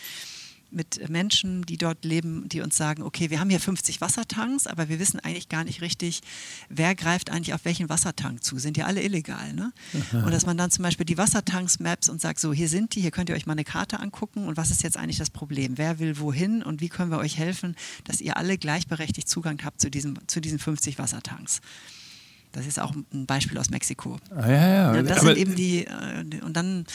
mit 0.71 1.09
Menschen, 1.09 1.63
die 1.63 1.77
dort 1.77 2.05
leben, 2.05 2.49
die 2.49 2.61
uns 2.61 2.77
sagen, 2.77 3.03
okay, 3.03 3.31
wir 3.31 3.41
haben 3.41 3.51
hier 3.51 3.61
50 3.61 4.01
Wassertanks, 4.01 4.67
aber 4.67 4.89
wir 4.89 4.99
wissen 4.99 5.21
eigentlich 5.21 5.49
gar 5.49 5.65
nicht 5.65 5.81
richtig, 5.81 6.21
wer 6.69 6.95
greift 6.95 7.31
eigentlich 7.31 7.55
auf 7.55 7.65
welchen 7.65 7.89
Wassertank 7.89 8.43
zu. 8.43 8.59
Sind 8.59 8.77
ja 8.77 8.87
alle 8.87 9.03
illegal. 9.03 9.53
Ne? 9.53 9.73
Und 10.13 10.31
dass 10.31 10.47
man 10.47 10.57
dann 10.57 10.71
zum 10.71 10.83
Beispiel 10.83 11.07
die 11.07 11.19
Wassertanks 11.19 11.79
maps 11.81 12.09
und 12.09 12.21
sagt, 12.21 12.41
so, 12.41 12.53
hier 12.53 12.69
sind 12.69 12.95
die, 12.95 13.01
hier 13.01 13.11
könnt 13.11 13.29
ihr 13.29 13.37
euch 13.37 13.47
mal 13.47 13.53
eine 13.53 13.65
Karte 13.65 14.01
angucken 14.01 14.47
und 14.47 14.57
was 14.57 14.71
ist 14.71 14.83
jetzt 14.83 14.97
eigentlich 14.97 15.19
das 15.19 15.31
Problem? 15.31 15.79
Wer 15.79 15.99
will 15.99 16.19
wohin 16.19 16.63
und 16.63 16.81
wie 16.81 16.89
können 16.89 17.11
wir 17.11 17.19
euch 17.19 17.39
helfen, 17.39 17.77
dass 18.05 18.21
ihr 18.21 18.37
alle 18.37 18.59
gleichberechtigt 18.59 19.29
Zugang 19.29 19.61
habt 19.65 19.81
zu, 19.81 19.91
diesem, 19.91 20.17
zu 20.27 20.41
diesen 20.41 20.59
50 20.59 20.99
Wassertanks? 20.99 21.61
Das 22.57 22.66
ist 22.66 22.81
auch 22.81 22.95
ein 23.12 23.27
Beispiel 23.27 23.59
aus 23.59 23.69
Mexiko. 23.69 24.16
Ah, 24.35 24.51
ja, 24.51 24.69
ja. 24.69 24.95
ja 24.97 25.03
das 25.03 25.19
Aber 25.19 25.35
sind 25.35 25.38
eben 25.38 25.55
die, 25.55 25.85
äh, 25.85 26.42
und 26.42 26.57
dann 26.57 26.87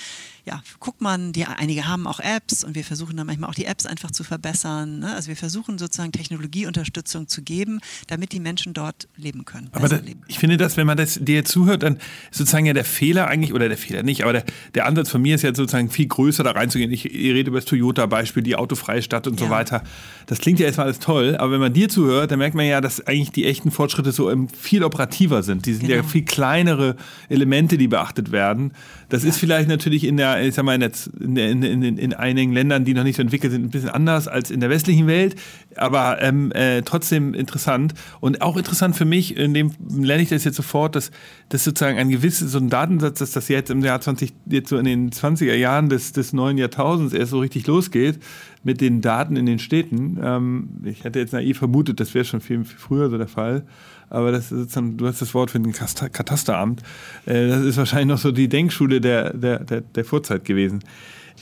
ja, 0.44 0.64
guckt 0.80 1.02
man, 1.02 1.34
die, 1.34 1.46
einige 1.46 1.88
haben 1.88 2.08
auch 2.08 2.20
Apps 2.20 2.64
und 2.64 2.74
wir 2.74 2.84
versuchen 2.84 3.16
dann 3.16 3.28
manchmal 3.28 3.50
auch 3.50 3.54
die 3.54 3.66
Apps 3.66 3.86
einfach 3.86 4.10
zu 4.10 4.24
verbessern. 4.24 5.00
Ne? 5.00 5.14
Also 5.14 5.28
wir 5.28 5.36
versuchen 5.36 5.78
sozusagen 5.78 6.12
Technologieunterstützung 6.12 7.28
zu 7.28 7.44
geben, 7.44 7.80
damit 8.08 8.32
die 8.32 8.40
Menschen 8.40 8.74
dort 8.74 9.08
leben 9.16 9.46
können. 9.46 9.70
Aber 9.72 9.88
da, 9.88 9.98
leben. 9.98 10.22
ich 10.28 10.40
finde 10.40 10.58
das, 10.58 10.78
wenn 10.78 10.88
man 10.88 10.98
das 10.98 11.20
dir 11.22 11.46
zuhört, 11.46 11.84
dann 11.84 11.98
ist 12.32 12.40
sozusagen 12.40 12.66
ja 12.66 12.74
der 12.74 12.86
Fehler 12.86 13.28
eigentlich, 13.28 13.54
oder 13.54 13.68
der 13.68 13.78
Fehler 13.78 14.02
nicht, 14.02 14.24
aber 14.24 14.34
der, 14.34 14.46
der 14.74 14.88
Ansatz 14.88 15.10
von 15.10 15.22
mir 15.22 15.36
ist 15.36 15.44
ja 15.44 15.54
sozusagen 15.54 15.92
viel 15.92 16.08
größer 16.08 16.44
da 16.44 16.52
reinzugehen. 16.52 16.92
Ich, 16.92 17.06
ich 17.06 17.14
rede 17.14 17.50
über 17.50 17.60
das 17.60 17.66
Toyota-Beispiel, 17.66 18.42
die 18.42 18.56
autofreie 18.56 19.04
Stadt 19.04 19.28
und 19.28 19.40
ja. 19.40 19.46
so 19.46 19.52
weiter. 19.52 19.84
Das 20.26 20.40
klingt 20.40 20.60
ja 20.60 20.66
erstmal 20.66 20.88
alles 20.88 21.00
toll, 21.00 21.38
aber 21.38 21.52
wenn 21.52 21.60
man 21.60 21.74
dir 21.74 21.88
zuhört, 21.88 22.32
dann 22.32 22.40
merkt 22.40 22.56
man 22.56 22.66
ja, 22.66 22.82
dass 22.82 23.06
eigentlich 23.06 23.32
die 23.32 23.46
echten 23.46 23.70
Fortschritte 23.70 24.12
so 24.12 24.32
viel 24.60 24.84
operativer 24.84 25.44
sind. 25.44 25.51
Die 25.60 25.74
sind 25.74 25.88
genau. 25.88 25.98
ja 25.98 26.04
viel 26.04 26.24
kleinere 26.24 26.96
Elemente, 27.30 27.78
die 27.78 27.88
beachtet 27.88 28.32
werden. 28.32 28.72
Das 29.10 29.24
ja. 29.24 29.30
ist 29.30 29.38
vielleicht 29.38 29.68
natürlich 29.68 30.06
in 30.06 30.16
der, 30.18 30.42
ich 30.42 30.56
sag 30.56 30.64
mal, 30.64 30.82
in, 30.82 31.36
in, 31.36 31.64
in, 31.64 31.98
in, 31.98 32.14
einigen 32.14 32.54
Ländern, 32.54 32.86
die 32.86 32.94
noch 32.94 33.04
nicht 33.04 33.18
so 33.18 33.22
entwickelt 33.22 33.52
sind, 33.52 33.66
ein 33.66 33.70
bisschen 33.70 33.90
anders 33.90 34.28
als 34.28 34.52
in 34.52 34.62
der 34.62 34.70
westlichen 34.70 35.06
Welt, 35.08 35.36
aber 35.76 36.22
ähm, 36.22 36.52
äh, 36.54 36.82
trotzdem 36.82 37.34
interessant. 37.34 37.94
Und 38.22 38.42
auch 38.42 38.56
interessant 38.56 38.96
für 38.96 39.06
mich, 39.06 39.36
in 39.36 39.54
dem 39.54 39.72
lerne 39.90 40.24
ich 40.24 40.30
das 40.30 40.46
jetzt 40.46 40.56
sofort, 40.56 40.96
dass, 40.96 41.12
dass 41.50 41.66
sozusagen 41.66 41.98
ein 41.98 42.10
gewisses, 42.10 42.54
so 42.54 42.58
ein 42.58 42.70
Datensatz, 42.70 43.20
dass 43.20 43.32
das 43.32 43.50
jetzt 43.50 43.70
im 43.70 43.84
Jahr 43.84 44.00
20, 44.00 44.34
jetzt 44.46 44.70
so 44.70 44.78
in 44.78 44.86
den 44.86 45.12
20er 45.12 45.56
Jahren 45.56 45.90
des, 45.90 46.14
des 46.14 46.32
neuen 46.32 46.58
Jahrtausends 46.58 47.14
erst 47.14 47.32
so 47.32 47.40
richtig 47.40 47.68
losgeht, 47.68 48.20
mit 48.64 48.80
den 48.80 49.02
Daten 49.02 49.36
in 49.36 49.46
den 49.46 49.60
Städten. 49.60 50.20
Ähm, 50.24 50.70
ich 50.86 51.04
hätte 51.04 51.20
jetzt 51.20 51.34
naiv 51.34 51.58
vermutet, 51.58 52.00
das 52.00 52.14
wäre 52.14 52.26
schon 52.26 52.42
viel, 52.42 52.64
viel 52.64 52.80
früher 52.80 53.10
so 53.10 53.18
der 53.18 53.28
Fall 53.28 53.66
aber 54.12 54.32
das 54.32 54.52
ist 54.52 54.76
dann, 54.76 54.98
du 54.98 55.08
hast 55.08 55.22
das 55.22 55.34
Wort 55.34 55.52
für 55.52 55.58
ein 55.58 55.72
Katasteramt. 55.72 56.82
Äh, 57.26 57.48
das 57.48 57.64
ist 57.64 57.78
wahrscheinlich 57.78 58.08
noch 58.08 58.18
so 58.18 58.32
die 58.32 58.50
Denkschule 58.50 59.02
der, 59.02 59.34
der, 59.34 59.60
der, 59.60 59.82
der 59.82 60.06
Vorzeit 60.06 60.46
gewesen. 60.46 60.84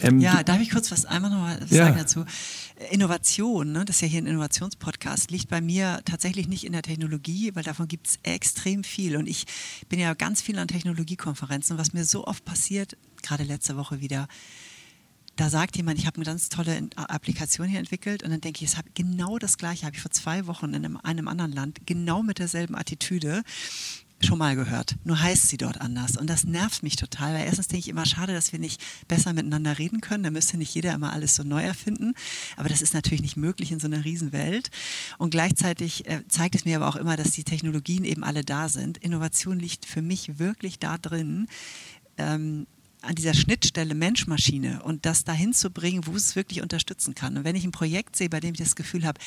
Ähm, 0.02 0.20
ja, 0.20 0.44
darf 0.44 0.62
ich 0.62 0.70
kurz 0.70 0.92
was 0.92 1.06
einmal 1.06 1.32
noch 1.32 1.40
mal 1.40 1.60
sagen 1.68 1.98
dazu? 1.98 2.26
Innovation, 2.92 3.74
ne, 3.74 3.84
das 3.84 3.98
ist 3.98 4.02
ja 4.04 4.08
hier 4.08 4.22
ein 4.22 4.28
Innovationspodcast, 4.28 5.32
liegt 5.32 5.50
bei 5.50 5.60
mir 5.60 6.00
tatsächlich 6.06 6.48
nicht 6.48 6.64
in 6.64 6.72
der 6.72 6.82
Technologie, 6.82 7.52
weil 7.54 7.64
davon 7.64 7.88
gibt 7.88 8.08
es 8.08 8.20
extrem 8.24 8.84
viel. 8.84 9.18
Und 9.18 9.28
ich 9.28 9.46
bin 9.90 10.00
ja 10.00 10.14
ganz 10.14 10.42
viel 10.42 10.58
an 10.60 10.68
Technologiekonferenzen. 10.68 11.78
Was 11.78 11.92
mir 11.92 12.06
so 12.06 12.26
oft 12.26 12.46
passiert, 12.46 12.96
gerade 13.22 13.44
letzte 13.44 13.76
Woche 13.76 14.00
wieder, 14.00 14.28
da 15.40 15.50
sagt 15.50 15.78
jemand, 15.78 15.98
ich 15.98 16.06
habe 16.06 16.18
eine 16.18 16.26
ganz 16.26 16.50
tolle 16.50 16.90
Applikation 16.98 17.68
hier 17.68 17.80
entwickelt 17.80 18.24
und 18.24 18.32
dann 18.32 18.42
denke 18.42 18.64
ich, 18.64 18.72
es 18.72 18.78
habe 18.78 18.90
genau 18.94 19.38
das 19.38 19.58
gleiche, 19.58 19.86
habe 19.86 19.96
ich 19.96 20.02
vor 20.02 20.12
zwei 20.12 20.48
Wochen 20.48 20.74
in 20.74 20.76
einem, 20.76 20.98
einem 20.98 21.30
anderen 21.30 21.54
Land 21.54 21.80
genau 21.86 22.24
mit 22.24 22.40
derselben 22.40 22.76
Attitüde 22.76 23.44
schon 24.22 24.38
mal 24.38 24.58
gehört. 24.58 24.98
Nur 25.06 25.22
heißt 25.22 25.48
sie 25.48 25.56
dort 25.56 25.80
anders. 25.80 26.18
Und 26.18 26.30
das 26.30 26.44
nervt 26.44 26.84
mich 26.84 26.98
total, 26.98 27.34
weil 27.34 27.46
erstens 27.46 27.70
denke 27.70 27.86
ich 27.86 27.88
immer, 27.88 28.06
schade, 28.06 28.34
dass 28.34 28.52
wir 28.52 28.60
nicht 28.60 28.82
besser 29.08 29.32
miteinander 29.32 29.80
reden 29.80 30.02
können. 30.02 30.26
Da 30.26 30.30
müsste 30.30 30.58
nicht 30.58 30.76
jeder 30.76 30.94
immer 30.94 31.14
alles 31.14 31.36
so 31.36 31.44
neu 31.44 31.64
erfinden. 31.64 32.16
Aber 32.58 32.68
das 32.68 32.82
ist 32.82 32.94
natürlich 32.94 33.22
nicht 33.22 33.38
möglich 33.38 33.72
in 33.72 33.80
so 33.80 33.88
einer 33.88 34.04
Riesenwelt. 34.04 34.72
Und 35.20 35.30
gleichzeitig 35.30 36.06
äh, 36.06 36.28
zeigt 36.28 36.56
es 36.56 36.66
mir 36.66 36.76
aber 36.76 36.90
auch 36.90 36.98
immer, 36.98 37.16
dass 37.16 37.32
die 37.32 37.46
Technologien 37.46 38.04
eben 38.04 38.26
alle 38.26 38.44
da 38.44 38.68
sind. 38.68 38.98
Innovation 38.98 39.58
liegt 39.58 39.86
für 39.86 40.02
mich 40.02 40.38
wirklich 40.38 40.80
da 40.80 40.98
drin, 40.98 41.48
ähm, 42.18 42.68
an 43.02 43.16
dieser 43.16 43.34
Schnittstelle 43.34 43.96
Mensch-Maschine 43.96 44.84
und 44.84 45.06
das 45.06 45.24
dahin 45.24 45.54
zu 45.54 45.70
bringen, 45.70 46.06
wo 46.06 46.16
es 46.16 46.36
wirklich 46.36 46.62
unterstützen 46.62 47.16
kann. 47.16 47.38
Und 47.38 47.44
wenn 47.44 47.56
ich 47.56 47.64
ein 47.64 47.72
Projekt 47.72 48.16
sehe, 48.16 48.30
bei 48.30 48.40
dem 48.40 48.54
ich 48.54 48.60
das 48.60 48.76
Gefühl 48.76 49.06
habe, 49.06 49.20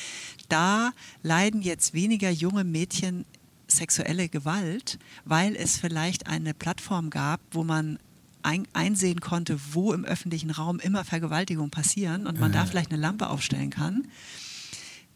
da 0.47 0.91
leiden 1.23 1.61
jetzt 1.61 1.93
weniger 1.93 2.29
junge 2.29 2.63
Mädchen 2.63 3.25
sexuelle 3.67 4.29
Gewalt, 4.29 4.99
weil 5.25 5.55
es 5.55 5.77
vielleicht 5.77 6.27
eine 6.27 6.53
Plattform 6.53 7.09
gab, 7.09 7.39
wo 7.51 7.63
man 7.63 7.97
ein, 8.43 8.67
einsehen 8.73 9.21
konnte, 9.21 9.57
wo 9.71 9.93
im 9.93 10.05
öffentlichen 10.05 10.51
Raum 10.51 10.79
immer 10.79 11.03
Vergewaltigungen 11.03 11.71
passieren 11.71 12.27
und 12.27 12.39
man 12.39 12.51
da 12.51 12.65
vielleicht 12.65 12.91
eine 12.91 13.01
Lampe 13.01 13.29
aufstellen 13.29 13.69
kann, 13.69 14.07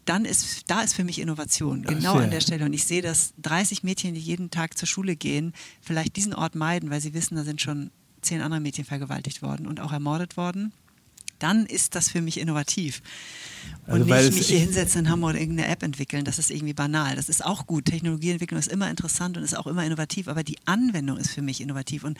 dann 0.06 0.24
ist, 0.24 0.70
da 0.70 0.80
ist 0.80 0.94
für 0.94 1.04
mich 1.04 1.20
Innovation, 1.20 1.82
genau 1.82 2.14
an 2.14 2.30
der 2.30 2.40
Stelle. 2.40 2.64
Und 2.64 2.72
ich 2.72 2.84
sehe, 2.84 3.02
dass 3.02 3.34
30 3.42 3.82
Mädchen, 3.82 4.14
die 4.14 4.20
jeden 4.20 4.50
Tag 4.50 4.78
zur 4.78 4.88
Schule 4.88 5.16
gehen, 5.16 5.52
vielleicht 5.82 6.16
diesen 6.16 6.34
Ort 6.34 6.54
meiden, 6.54 6.90
weil 6.90 7.02
sie 7.02 7.12
wissen, 7.12 7.36
da 7.36 7.44
sind 7.44 7.60
schon 7.60 7.90
zehn 8.28 8.40
andere 8.40 8.60
Mädchen 8.60 8.84
vergewaltigt 8.84 9.42
worden 9.42 9.66
und 9.66 9.80
auch 9.80 9.92
ermordet 9.92 10.36
worden, 10.36 10.72
dann 11.38 11.66
ist 11.66 11.94
das 11.94 12.08
für 12.08 12.20
mich 12.20 12.38
innovativ. 12.40 13.02
Und 13.86 14.10
also, 14.10 14.28
nicht 14.30 14.34
mich 14.34 14.48
hier 14.48 14.58
hinsetzen 14.58 15.04
in 15.04 15.10
Hamburg 15.10 15.34
und 15.34 15.40
irgendeine 15.40 15.68
App 15.68 15.82
entwickeln, 15.82 16.24
das 16.24 16.38
ist 16.38 16.50
irgendwie 16.50 16.74
banal. 16.74 17.16
Das 17.16 17.28
ist 17.28 17.44
auch 17.44 17.66
gut. 17.66 17.86
Technologieentwicklung 17.86 18.58
ist 18.58 18.70
immer 18.70 18.90
interessant 18.90 19.36
und 19.36 19.42
ist 19.42 19.56
auch 19.56 19.66
immer 19.66 19.84
innovativ, 19.84 20.28
aber 20.28 20.42
die 20.42 20.58
Anwendung 20.64 21.16
ist 21.16 21.30
für 21.30 21.42
mich 21.42 21.60
innovativ. 21.60 22.04
Und 22.04 22.18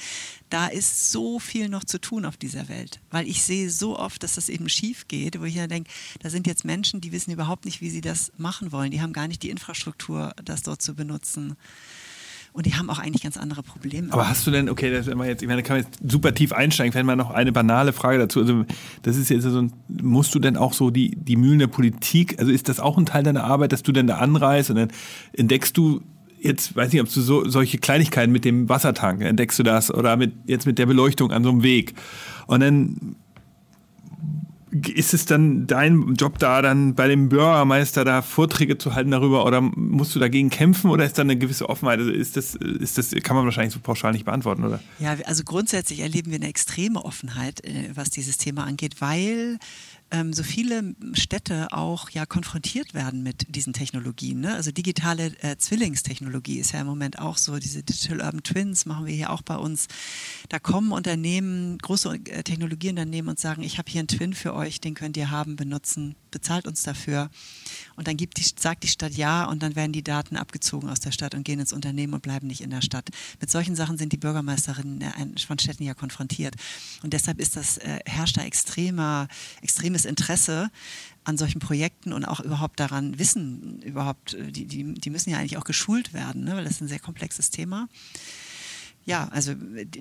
da 0.51 0.66
ist 0.66 1.11
so 1.11 1.38
viel 1.38 1.68
noch 1.68 1.85
zu 1.85 2.01
tun 2.01 2.25
auf 2.25 2.37
dieser 2.37 2.68
Welt, 2.68 3.01
weil 3.11 3.27
ich 3.27 3.42
sehe 3.42 3.71
so 3.71 3.99
oft, 3.99 4.23
dass 4.23 4.35
das 4.35 4.49
eben 4.49 4.68
schief 4.68 5.09
geht, 5.09 5.40
wo 5.40 5.44
ich 5.44 5.55
ja 5.55 5.66
denke, 5.66 5.90
da 6.21 6.31
sind 6.31 6.47
jetzt 6.47 6.64
Menschen, 6.64 7.01
die 7.01 7.12
wissen 7.12 7.33
überhaupt 7.33 7.64
nicht, 7.64 7.81
wie 7.81 7.90
sie 7.90 8.01
das 8.01 8.33
machen 8.37 8.73
wollen. 8.73 8.90
Die 8.90 9.01
haben 9.01 9.12
gar 9.12 9.29
nicht 9.29 9.42
die 9.42 9.51
Infrastruktur, 9.51 10.35
das 10.44 10.62
dort 10.62 10.83
zu 10.83 10.94
benutzen. 10.94 11.57
Und 12.59 12.66
die 12.66 12.75
haben 12.75 12.90
auch 12.90 12.99
eigentlich 12.99 13.23
ganz 13.23 13.37
andere 13.37 13.62
Probleme. 13.62 14.12
Aber 14.12 14.29
hast 14.29 14.44
du 14.44 14.51
denn, 14.51 14.68
okay, 14.68 14.90
das 14.90 15.07
immer 15.07 15.27
jetzt, 15.27 15.42
ich 15.42 15.47
meine, 15.47 15.62
da 15.62 15.68
kann 15.68 15.77
man 15.77 15.87
jetzt 15.87 16.01
super 16.11 16.35
tief 16.35 16.53
einsteigen, 16.53 16.92
wenn 16.92 17.07
man 17.07 17.16
noch 17.16 17.31
eine 17.31 17.53
banale 17.53 17.92
Frage 17.92 18.18
dazu. 18.18 18.40
Also, 18.40 18.64
das 19.03 19.16
ist 19.16 19.29
jetzt 19.29 19.44
so 19.44 19.62
ein, 19.62 19.73
musst 19.87 20.35
du 20.35 20.40
denn 20.40 20.57
auch 20.57 20.73
so 20.73 20.90
die, 20.90 21.14
die 21.14 21.37
Mühlen 21.37 21.61
der 21.61 21.68
Politik, 21.68 22.37
also 22.40 22.51
ist 22.51 22.68
das 22.68 22.81
auch 22.81 22.99
ein 22.99 23.07
Teil 23.07 23.23
deiner 23.23 23.44
Arbeit, 23.44 23.71
dass 23.71 23.85
du 23.85 23.92
denn 23.92 24.09
da 24.09 24.16
anreist 24.16 24.71
und 24.71 24.77
dann 24.77 24.88
entdeckst 25.35 25.77
du 25.77 26.03
jetzt 26.40 26.75
weiß 26.75 26.92
nicht, 26.92 27.01
ob 27.01 27.12
du 27.12 27.21
so 27.21 27.49
solche 27.49 27.79
Kleinigkeiten 27.79 28.33
mit 28.33 28.44
dem 28.44 28.68
Wassertank 28.68 29.23
entdeckst 29.23 29.57
du 29.61 29.62
das 29.62 29.94
oder 29.94 30.16
mit 30.16 30.33
jetzt 30.47 30.66
mit 30.66 30.81
der 30.81 30.87
Beleuchtung 30.87 31.31
an 31.31 31.44
so 31.44 31.51
einem 31.51 31.62
Weg 31.62 31.94
und 32.49 32.59
dann 32.61 33.16
ist 34.71 35.15
es 35.15 35.25
dann 35.27 35.67
dein 35.67 36.15
Job 36.15 36.39
da, 36.39 36.63
dann 36.63 36.95
bei 36.95 37.09
dem 37.09 37.29
Bürgermeister 37.29 38.05
da 38.05 38.23
Vorträge 38.23 38.79
zu 38.79 38.95
halten 38.95 39.11
darüber 39.11 39.45
oder 39.47 39.61
musst 39.61 40.15
du 40.15 40.19
dagegen 40.19 40.51
kämpfen 40.51 40.91
oder 40.91 41.05
ist 41.05 41.19
da 41.19 41.23
eine 41.23 41.37
gewisse 41.37 41.69
Offenheit? 41.69 41.99
Also 42.01 42.11
ist 42.11 42.37
das, 42.37 42.55
ist 42.55 42.99
das, 42.99 43.11
kann 43.23 43.37
man 43.37 43.45
wahrscheinlich 43.45 43.75
so 43.75 43.81
pauschal 43.81 44.13
nicht 44.13 44.25
beantworten, 44.25 44.65
oder? 44.65 44.81
Ja, 44.99 45.17
also 45.25 45.45
grundsätzlich 45.45 46.01
erleben 46.01 46.31
wir 46.31 46.37
eine 46.37 46.49
extreme 46.49 47.05
Offenheit, 47.05 47.65
äh, 47.65 47.91
was 47.95 48.11
dieses 48.11 48.37
Thema 48.37 48.65
angeht, 48.65 49.01
weil 49.01 49.59
ähm, 50.11 50.33
so 50.33 50.42
viele 50.42 50.94
Städte 51.12 51.73
auch 51.73 52.11
ja 52.11 52.27
konfrontiert 52.27 52.94
werden 52.94 53.23
mit 53.23 53.55
diesen 53.55 53.73
Technologien. 53.73 54.40
Ne? 54.40 54.55
Also 54.55 54.71
digitale 54.71 55.33
äh, 55.42 55.57
Zwillingstechnologie 55.57 56.59
ist 56.59 56.73
ja 56.73 56.81
im 56.81 56.87
Moment 56.87 57.18
auch 57.18 57.37
so, 57.37 57.59
diese 57.59 57.83
Digital 57.83 58.21
Urban 58.21 58.42
Twins 58.42 58.87
machen 58.87 59.07
wir 59.07 59.14
hier 59.14 59.31
auch 59.31 59.42
bei 59.42 59.57
uns. 59.57 59.87
Da 60.49 60.59
kommen 60.59 60.92
Unternehmen, 60.92 61.79
große 61.79 62.14
äh, 62.27 62.42
Technologieunternehmen 62.42 63.29
und 63.29 63.38
sagen, 63.38 63.62
ich 63.62 63.79
habe 63.79 63.90
hier 63.90 64.01
einen 64.01 64.09
Twin 64.09 64.35
für 64.35 64.55
euch, 64.55 64.81
den 64.81 64.94
könnt 64.94 65.16
ihr 65.16 65.31
haben, 65.31 65.57
benutzen, 65.57 66.14
bezahlt 66.31 66.66
uns 66.66 66.83
dafür. 66.83 67.31
Und 67.97 68.09
dann 68.09 68.17
gibt 68.17 68.38
die, 68.38 68.45
sagt 68.59 68.83
die 68.83 68.88
Stadt 68.88 69.14
ja 69.14 69.45
und 69.45 69.62
dann 69.62 69.77
werden 69.77 69.93
die 69.93 70.03
Daten 70.03 70.37
abgezogen 70.37 70.88
aus 70.88 71.01
der 71.01 71.12
Stadt 71.12 71.35
und 71.35 71.45
gehen 71.45 71.61
ins 71.61 71.73
Unternehmen 71.73 72.14
und 72.14 72.23
bleiben 72.23 72.47
nicht 72.47 72.61
in 72.61 72.71
der 72.71 72.83
Stadt. 72.83 73.09
Mit 73.41 73.51
solchen 73.51 73.77
Sachen 73.77 73.99
sind 73.99 74.12
die 74.12 74.17
Bürgermeisterinnen 74.17 75.37
von 75.38 75.59
Städten 75.59 75.85
ja 75.85 75.95
konfrontiert. 75.95 76.55
Und 77.03 77.12
deshalb 77.12 77.41
ist 77.41 77.57
das, 77.57 77.79
äh, 77.79 78.01
herrscht 78.05 78.37
da 78.37 78.43
extremer, 78.43 79.29
extremes 79.62 80.05
Interesse 80.05 80.71
an 81.25 81.37
solchen 81.37 81.61
Projekten 81.61 82.12
und 82.12 82.25
auch 82.25 82.41
überhaupt 82.41 82.81
daran 82.81 83.19
Wissen 83.19 83.83
überhaupt, 83.83 84.35
äh, 84.35 84.51
die, 84.51 84.67
die, 84.67 84.95
die 84.95 85.11
müssen 85.11 85.31
ja 85.31 85.38
eigentlich 85.38 85.59
auch 85.59 85.64
geschult 85.64 86.14
werden, 86.14 86.45
ne? 86.45 86.57
weil 86.57 86.64
das 86.64 86.75
ist 86.75 86.81
ein 86.81 86.88
sehr 86.88 87.01
komplexes 87.01 87.51
Thema. 87.51 87.88
Ja, 89.09 89.27
also 89.31 89.53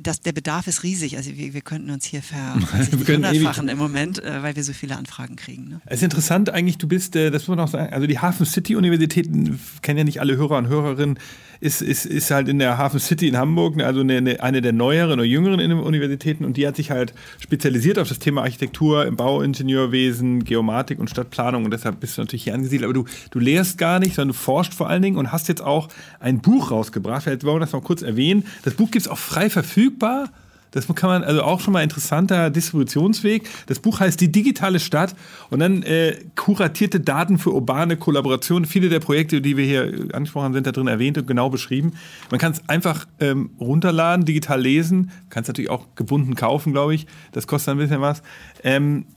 das, 0.03 0.19
der 0.19 0.33
Bedarf 0.33 0.67
ist 0.67 0.83
riesig. 0.83 1.15
Also 1.15 1.31
wir, 1.37 1.53
wir 1.53 1.61
könnten 1.61 1.91
uns 1.91 2.03
hier 2.03 2.21
verhundertfachen 2.21 3.69
im 3.69 3.77
Moment, 3.77 4.21
äh, 4.21 4.43
weil 4.43 4.57
wir 4.57 4.65
so 4.65 4.73
viele 4.73 4.97
Anfragen 4.97 5.37
kriegen. 5.37 5.69
Ne? 5.69 5.81
Es 5.85 5.99
ist 5.99 6.03
interessant 6.03 6.49
eigentlich, 6.49 6.77
du 6.77 6.89
bist, 6.89 7.15
äh, 7.15 7.31
das 7.31 7.47
muss 7.47 7.55
man 7.55 7.65
auch 7.65 7.69
sagen, 7.71 7.93
also 7.93 8.05
die 8.05 8.19
Hafen 8.19 8.45
City 8.45 8.75
Universitäten 8.75 9.61
kennen 9.81 9.99
ja 9.99 10.03
nicht 10.03 10.19
alle 10.19 10.35
Hörer 10.35 10.57
und 10.57 10.67
Hörerinnen 10.67 11.19
ist, 11.59 11.81
ist, 11.81 12.05
ist 12.05 12.31
halt 12.31 12.47
in 12.47 12.59
der 12.59 12.77
Hafen 12.77 12.99
City 12.99 13.27
in 13.27 13.37
Hamburg, 13.37 13.81
also 13.81 14.01
eine, 14.01 14.41
eine 14.41 14.61
der 14.61 14.73
neueren 14.73 15.13
oder 15.13 15.23
jüngeren 15.23 15.59
Universitäten 15.71 16.45
und 16.45 16.57
die 16.57 16.67
hat 16.67 16.75
sich 16.75 16.91
halt 16.91 17.13
spezialisiert 17.39 17.99
auf 17.99 18.07
das 18.07 18.19
Thema 18.19 18.41
Architektur, 18.41 19.05
im 19.05 19.15
Bauingenieurwesen, 19.15 20.43
Geomatik 20.43 20.99
und 20.99 21.09
Stadtplanung 21.09 21.65
und 21.65 21.71
deshalb 21.71 21.99
bist 21.99 22.17
du 22.17 22.21
natürlich 22.21 22.43
hier 22.43 22.53
angesiedelt. 22.53 22.85
Aber 22.85 22.93
du, 22.93 23.05
du 23.31 23.39
lehrst 23.39 23.77
gar 23.77 23.99
nicht, 23.99 24.15
sondern 24.15 24.29
du 24.29 24.39
forschst 24.39 24.73
vor 24.73 24.89
allen 24.89 25.01
Dingen 25.01 25.17
und 25.17 25.31
hast 25.31 25.47
jetzt 25.47 25.61
auch 25.61 25.89
ein 26.19 26.39
Buch 26.39 26.71
rausgebracht. 26.71 27.23
Vielleicht 27.23 27.43
wollen 27.43 27.55
wir 27.55 27.61
das 27.61 27.73
mal 27.73 27.81
kurz 27.81 28.01
erwähnen. 28.01 28.45
Das 28.63 28.75
Buch 28.75 28.91
gibt 28.91 29.05
es 29.05 29.07
auch 29.07 29.17
frei 29.17 29.49
verfügbar. 29.49 30.29
Das 30.77 30.87
kann 30.95 31.09
man, 31.09 31.23
also 31.23 31.41
auch 31.41 31.59
schon 31.59 31.73
mal 31.73 31.81
interessanter 31.81 32.51
Distributionsweg. 32.51 33.49
Das 33.65 33.79
Buch 33.79 33.99
heißt 33.99 34.21
Die 34.21 34.31
digitale 34.31 34.79
Stadt 34.79 35.15
und 35.49 35.59
dann 35.59 35.81
äh, 35.81 36.17
kuratierte 36.35 36.99
Daten 36.99 37.39
für 37.39 37.51
urbane 37.51 37.97
Kollaboration. 37.97 38.65
Viele 38.65 38.89
der 38.89 38.99
Projekte, 38.99 39.41
die 39.41 39.57
wir 39.57 39.65
hier 39.65 40.13
angesprochen 40.13 40.45
haben, 40.45 40.53
sind 40.53 40.67
da 40.67 40.71
drin 40.71 40.87
erwähnt 40.87 41.17
und 41.17 41.25
genau 41.25 41.49
beschrieben. 41.49 41.93
Man 42.29 42.39
kann 42.39 42.51
es 42.51 42.61
einfach 42.69 43.07
ähm, 43.19 43.49
runterladen, 43.59 44.25
digital 44.25 44.61
lesen. 44.61 45.09
Kann 45.31 45.41
es 45.41 45.47
natürlich 45.47 45.71
auch 45.71 45.87
gebunden 45.95 46.35
kaufen, 46.35 46.73
glaube 46.73 46.93
ich. 46.93 47.07
Das 47.31 47.47
kostet 47.47 47.71
ein 47.71 47.77
bisschen 47.79 48.01
was. 48.01 48.21
Ähm, 48.63 49.05
äh, 49.07 49.16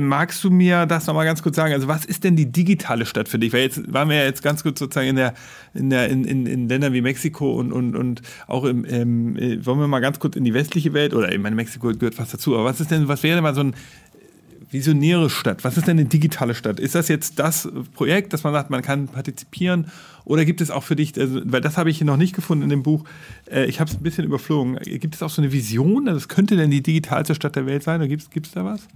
magst 0.00 0.42
du 0.42 0.50
mir 0.50 0.86
das 0.86 1.06
nochmal 1.06 1.24
ganz 1.24 1.42
kurz 1.42 1.56
sagen? 1.56 1.72
Also, 1.72 1.88
was 1.88 2.04
ist 2.04 2.24
denn 2.24 2.36
die 2.36 2.50
digitale 2.50 3.06
Stadt 3.06 3.28
für 3.28 3.38
dich? 3.38 3.52
Weil 3.52 3.62
jetzt 3.62 3.92
waren 3.92 4.08
wir 4.08 4.16
ja 4.16 4.24
jetzt 4.24 4.42
ganz 4.42 4.62
kurz 4.62 4.78
sozusagen 4.78 5.08
in 5.08 5.16
der, 5.16 5.34
in 5.74 5.90
der, 5.90 6.08
in, 6.08 6.24
in, 6.24 6.46
in 6.46 6.68
Ländern 6.68 6.92
wie 6.92 7.02
Mexiko 7.02 7.52
und, 7.52 7.72
und, 7.72 7.96
und 7.96 8.22
auch 8.46 8.64
im, 8.64 8.84
im, 8.84 9.36
äh, 9.36 9.64
wollen 9.64 9.78
wir 9.78 9.88
mal 9.88 10.00
ganz 10.00 10.18
kurz 10.18 10.36
in 10.36 10.44
die 10.44 10.54
westliche 10.54 10.92
Welt 10.92 11.14
oder 11.14 11.30
ich 11.32 11.38
meine, 11.38 11.56
Mexiko 11.56 11.92
gehört 11.92 12.14
fast 12.14 12.32
dazu, 12.32 12.54
aber 12.54 12.64
was 12.64 12.80
ist 12.80 12.90
denn, 12.90 13.08
was 13.08 13.22
wäre 13.22 13.36
denn 13.36 13.42
mal 13.42 13.54
so 13.54 13.62
ein 13.62 13.74
visionäre 14.72 15.28
Stadt? 15.28 15.64
Was 15.64 15.76
ist 15.76 15.86
denn 15.86 15.98
eine 15.98 16.08
digitale 16.08 16.54
Stadt? 16.54 16.80
Ist 16.80 16.94
das 16.94 17.08
jetzt 17.08 17.38
das 17.38 17.68
Projekt, 17.94 18.32
dass 18.32 18.42
man 18.42 18.54
sagt, 18.54 18.70
man 18.70 18.82
kann 18.82 19.06
partizipieren? 19.06 19.88
Oder 20.24 20.44
gibt 20.44 20.60
es 20.60 20.70
auch 20.70 20.82
für 20.82 20.96
dich, 20.96 21.18
also, 21.20 21.42
weil 21.44 21.60
das 21.60 21.76
habe 21.76 21.90
ich 21.90 22.00
noch 22.00 22.16
nicht 22.16 22.34
gefunden 22.34 22.64
in 22.64 22.70
dem 22.70 22.82
Buch, 22.82 23.04
äh, 23.50 23.66
ich 23.66 23.80
habe 23.80 23.90
es 23.90 23.96
ein 23.96 24.02
bisschen 24.02 24.24
überflogen, 24.24 24.76
gibt 24.76 25.14
es 25.14 25.22
auch 25.22 25.30
so 25.30 25.42
eine 25.42 25.52
Vision? 25.52 26.08
Also, 26.08 26.18
es 26.18 26.28
könnte 26.28 26.56
denn 26.56 26.70
die 26.70 26.82
digitalste 26.82 27.34
Stadt 27.34 27.56
der 27.56 27.66
Welt 27.66 27.82
sein? 27.82 28.00
Oder 28.00 28.08
gibt 28.08 28.46
es 28.46 28.52
da 28.52 28.64
was? 28.64 28.88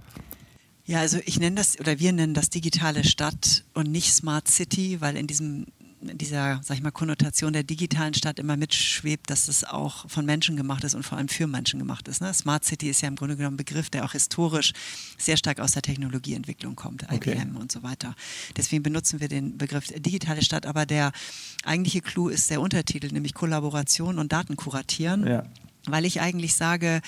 Ja, 0.87 1.01
also 1.01 1.19
ich 1.25 1.39
nenne 1.39 1.57
das 1.57 1.79
oder 1.79 1.99
wir 1.99 2.13
nennen 2.13 2.33
das 2.33 2.49
digitale 2.49 3.03
Stadt 3.03 3.65
und 3.73 3.91
nicht 3.91 4.13
Smart 4.13 4.47
City, 4.47 5.01
weil 5.01 5.17
in 5.17 5.27
diesem 5.27 5.67
in 5.99 6.17
dieser, 6.17 6.59
sag 6.63 6.77
ich 6.77 6.83
mal, 6.83 6.91
Konnotation 6.91 7.53
der 7.53 7.63
digitalen 7.63 8.13
Stadt 8.13 8.37
immer 8.37 8.55
mitschwebt, 8.55 9.29
dass 9.29 9.47
es 9.47 9.63
auch 9.63 10.07
von 10.07 10.25
Menschen 10.25 10.55
gemacht 10.55 10.83
ist 10.83 10.93
und 10.93 11.03
vor 11.03 11.17
allem 11.17 11.27
für 11.27 11.47
Menschen 11.47 11.79
gemacht 11.79 12.07
ist. 12.07 12.21
Ne? 12.21 12.31
Smart 12.33 12.63
City 12.63 12.89
ist 12.89 13.01
ja 13.01 13.07
im 13.07 13.15
Grunde 13.15 13.35
genommen 13.35 13.55
ein 13.55 13.57
Begriff, 13.57 13.89
der 13.89 14.05
auch 14.05 14.11
historisch 14.11 14.73
sehr 15.17 15.37
stark 15.37 15.59
aus 15.59 15.71
der 15.71 15.81
Technologieentwicklung 15.81 16.75
kommt, 16.75 17.03
okay. 17.11 17.31
IBM 17.31 17.57
und 17.57 17.71
so 17.71 17.81
weiter. 17.81 18.15
Deswegen 18.55 18.83
benutzen 18.83 19.19
wir 19.19 19.27
den 19.27 19.57
Begriff 19.57 19.87
digitale 19.87 20.43
Stadt, 20.43 20.67
aber 20.67 20.85
der 20.85 21.11
eigentliche 21.63 22.01
Clou 22.01 22.29
ist 22.29 22.49
der 22.51 22.61
Untertitel, 22.61 23.07
nämlich 23.11 23.33
Kollaboration 23.33 24.19
und 24.19 24.31
Daten 24.31 24.55
kuratieren. 24.55 25.25
Ja 25.25 25.43
weil 25.87 26.05
ich 26.05 26.21
eigentlich 26.21 26.55
sage, 26.55 27.01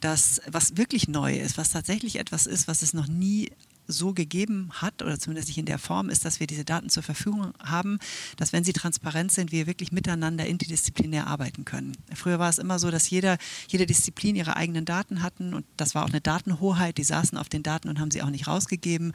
dass 0.00 0.40
was 0.46 0.76
wirklich 0.76 1.08
neu 1.08 1.36
ist, 1.38 1.58
was 1.58 1.70
tatsächlich 1.70 2.16
etwas 2.16 2.46
ist, 2.46 2.68
was 2.68 2.82
es 2.82 2.94
noch 2.94 3.06
nie 3.06 3.50
so 3.86 4.12
gegeben 4.12 4.70
hat 4.72 5.02
oder 5.02 5.18
zumindest 5.18 5.48
nicht 5.48 5.58
in 5.58 5.66
der 5.66 5.78
Form 5.78 6.08
ist, 6.08 6.24
dass 6.24 6.40
wir 6.40 6.46
diese 6.46 6.64
Daten 6.64 6.88
zur 6.88 7.02
Verfügung 7.02 7.52
haben, 7.62 7.98
dass 8.36 8.52
wenn 8.52 8.64
sie 8.64 8.72
transparent 8.72 9.32
sind, 9.32 9.52
wir 9.52 9.66
wirklich 9.66 9.92
miteinander 9.92 10.46
interdisziplinär 10.46 11.26
arbeiten 11.26 11.64
können. 11.64 11.92
Früher 12.14 12.38
war 12.38 12.48
es 12.48 12.58
immer 12.58 12.78
so, 12.78 12.90
dass 12.90 13.08
jeder, 13.10 13.38
jede 13.68 13.86
Disziplin 13.86 14.36
ihre 14.36 14.56
eigenen 14.56 14.84
Daten 14.84 15.22
hatten 15.22 15.54
und 15.54 15.64
das 15.76 15.94
war 15.94 16.04
auch 16.04 16.10
eine 16.10 16.20
Datenhoheit, 16.20 16.98
die 16.98 17.04
saßen 17.04 17.38
auf 17.38 17.48
den 17.48 17.62
Daten 17.62 17.88
und 17.88 18.00
haben 18.00 18.10
sie 18.10 18.22
auch 18.22 18.30
nicht 18.30 18.46
rausgegeben. 18.46 19.12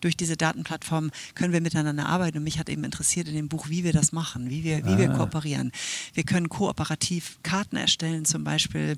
Durch 0.00 0.16
diese 0.16 0.36
Datenplattform 0.36 1.10
können 1.34 1.52
wir 1.52 1.60
miteinander 1.60 2.06
arbeiten 2.06 2.38
und 2.38 2.44
mich 2.44 2.58
hat 2.58 2.68
eben 2.68 2.84
interessiert 2.84 3.28
in 3.28 3.34
dem 3.34 3.48
Buch, 3.48 3.68
wie 3.68 3.84
wir 3.84 3.92
das 3.92 4.12
machen, 4.12 4.50
wie 4.50 4.64
wir, 4.64 4.84
wie 4.84 4.90
ah. 4.90 4.98
wir 4.98 5.08
kooperieren. 5.08 5.72
Wir 6.14 6.24
können 6.24 6.48
kooperativ 6.48 7.38
Karten 7.42 7.76
erstellen, 7.76 8.24
zum 8.24 8.44
Beispiel 8.44 8.96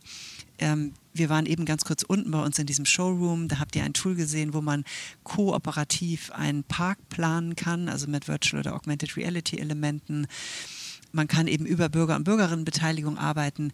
ähm, 0.58 0.92
wir 1.12 1.28
waren 1.28 1.46
eben 1.46 1.64
ganz 1.64 1.84
kurz 1.84 2.02
unten 2.02 2.30
bei 2.30 2.42
uns 2.42 2.58
in 2.58 2.66
diesem 2.66 2.84
Showroom. 2.84 3.48
Da 3.48 3.58
habt 3.58 3.74
ihr 3.76 3.84
ein 3.84 3.92
Tool 3.92 4.14
gesehen, 4.14 4.54
wo 4.54 4.60
man 4.60 4.84
kooperativ 5.24 6.30
einen 6.32 6.64
Park 6.64 6.98
planen 7.08 7.56
kann, 7.56 7.88
also 7.88 8.06
mit 8.06 8.28
Virtual 8.28 8.60
oder 8.60 8.74
Augmented 8.74 9.16
Reality 9.16 9.58
Elementen. 9.58 10.26
Man 11.12 11.26
kann 11.26 11.48
eben 11.48 11.66
über 11.66 11.88
Bürger- 11.88 12.16
und 12.16 12.24
Bürgerinnenbeteiligung 12.24 13.18
arbeiten. 13.18 13.72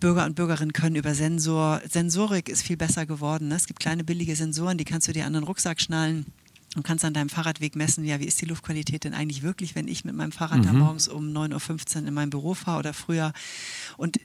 Bürger 0.00 0.24
und 0.24 0.34
Bürgerinnen 0.34 0.72
können 0.72 0.96
über 0.96 1.14
Sensor, 1.14 1.80
Sensorik 1.88 2.48
ist 2.48 2.62
viel 2.62 2.76
besser 2.76 3.06
geworden. 3.06 3.48
Ne? 3.48 3.54
Es 3.54 3.66
gibt 3.66 3.78
kleine 3.78 4.02
billige 4.02 4.34
Sensoren, 4.34 4.78
die 4.78 4.84
kannst 4.84 5.06
du 5.06 5.12
dir 5.12 5.26
an 5.26 5.34
den 5.34 5.44
Rucksack 5.44 5.80
schnallen 5.80 6.26
und 6.76 6.82
kannst 6.82 7.04
an 7.04 7.14
deinem 7.14 7.28
Fahrradweg 7.28 7.76
messen, 7.76 8.04
ja, 8.04 8.20
wie 8.20 8.24
ist 8.24 8.40
die 8.40 8.46
Luftqualität 8.46 9.04
denn 9.04 9.14
eigentlich 9.14 9.42
wirklich, 9.42 9.74
wenn 9.74 9.88
ich 9.88 10.04
mit 10.04 10.14
meinem 10.14 10.32
Fahrrad 10.32 10.58
mhm. 10.58 10.64
da 10.64 10.72
morgens 10.72 11.08
um 11.08 11.26
9.15 11.28 12.02
Uhr 12.02 12.08
in 12.08 12.14
mein 12.14 12.30
Büro 12.30 12.54
fahre 12.54 12.78
oder 12.78 12.94
früher. 12.94 13.32
Und 13.96 14.18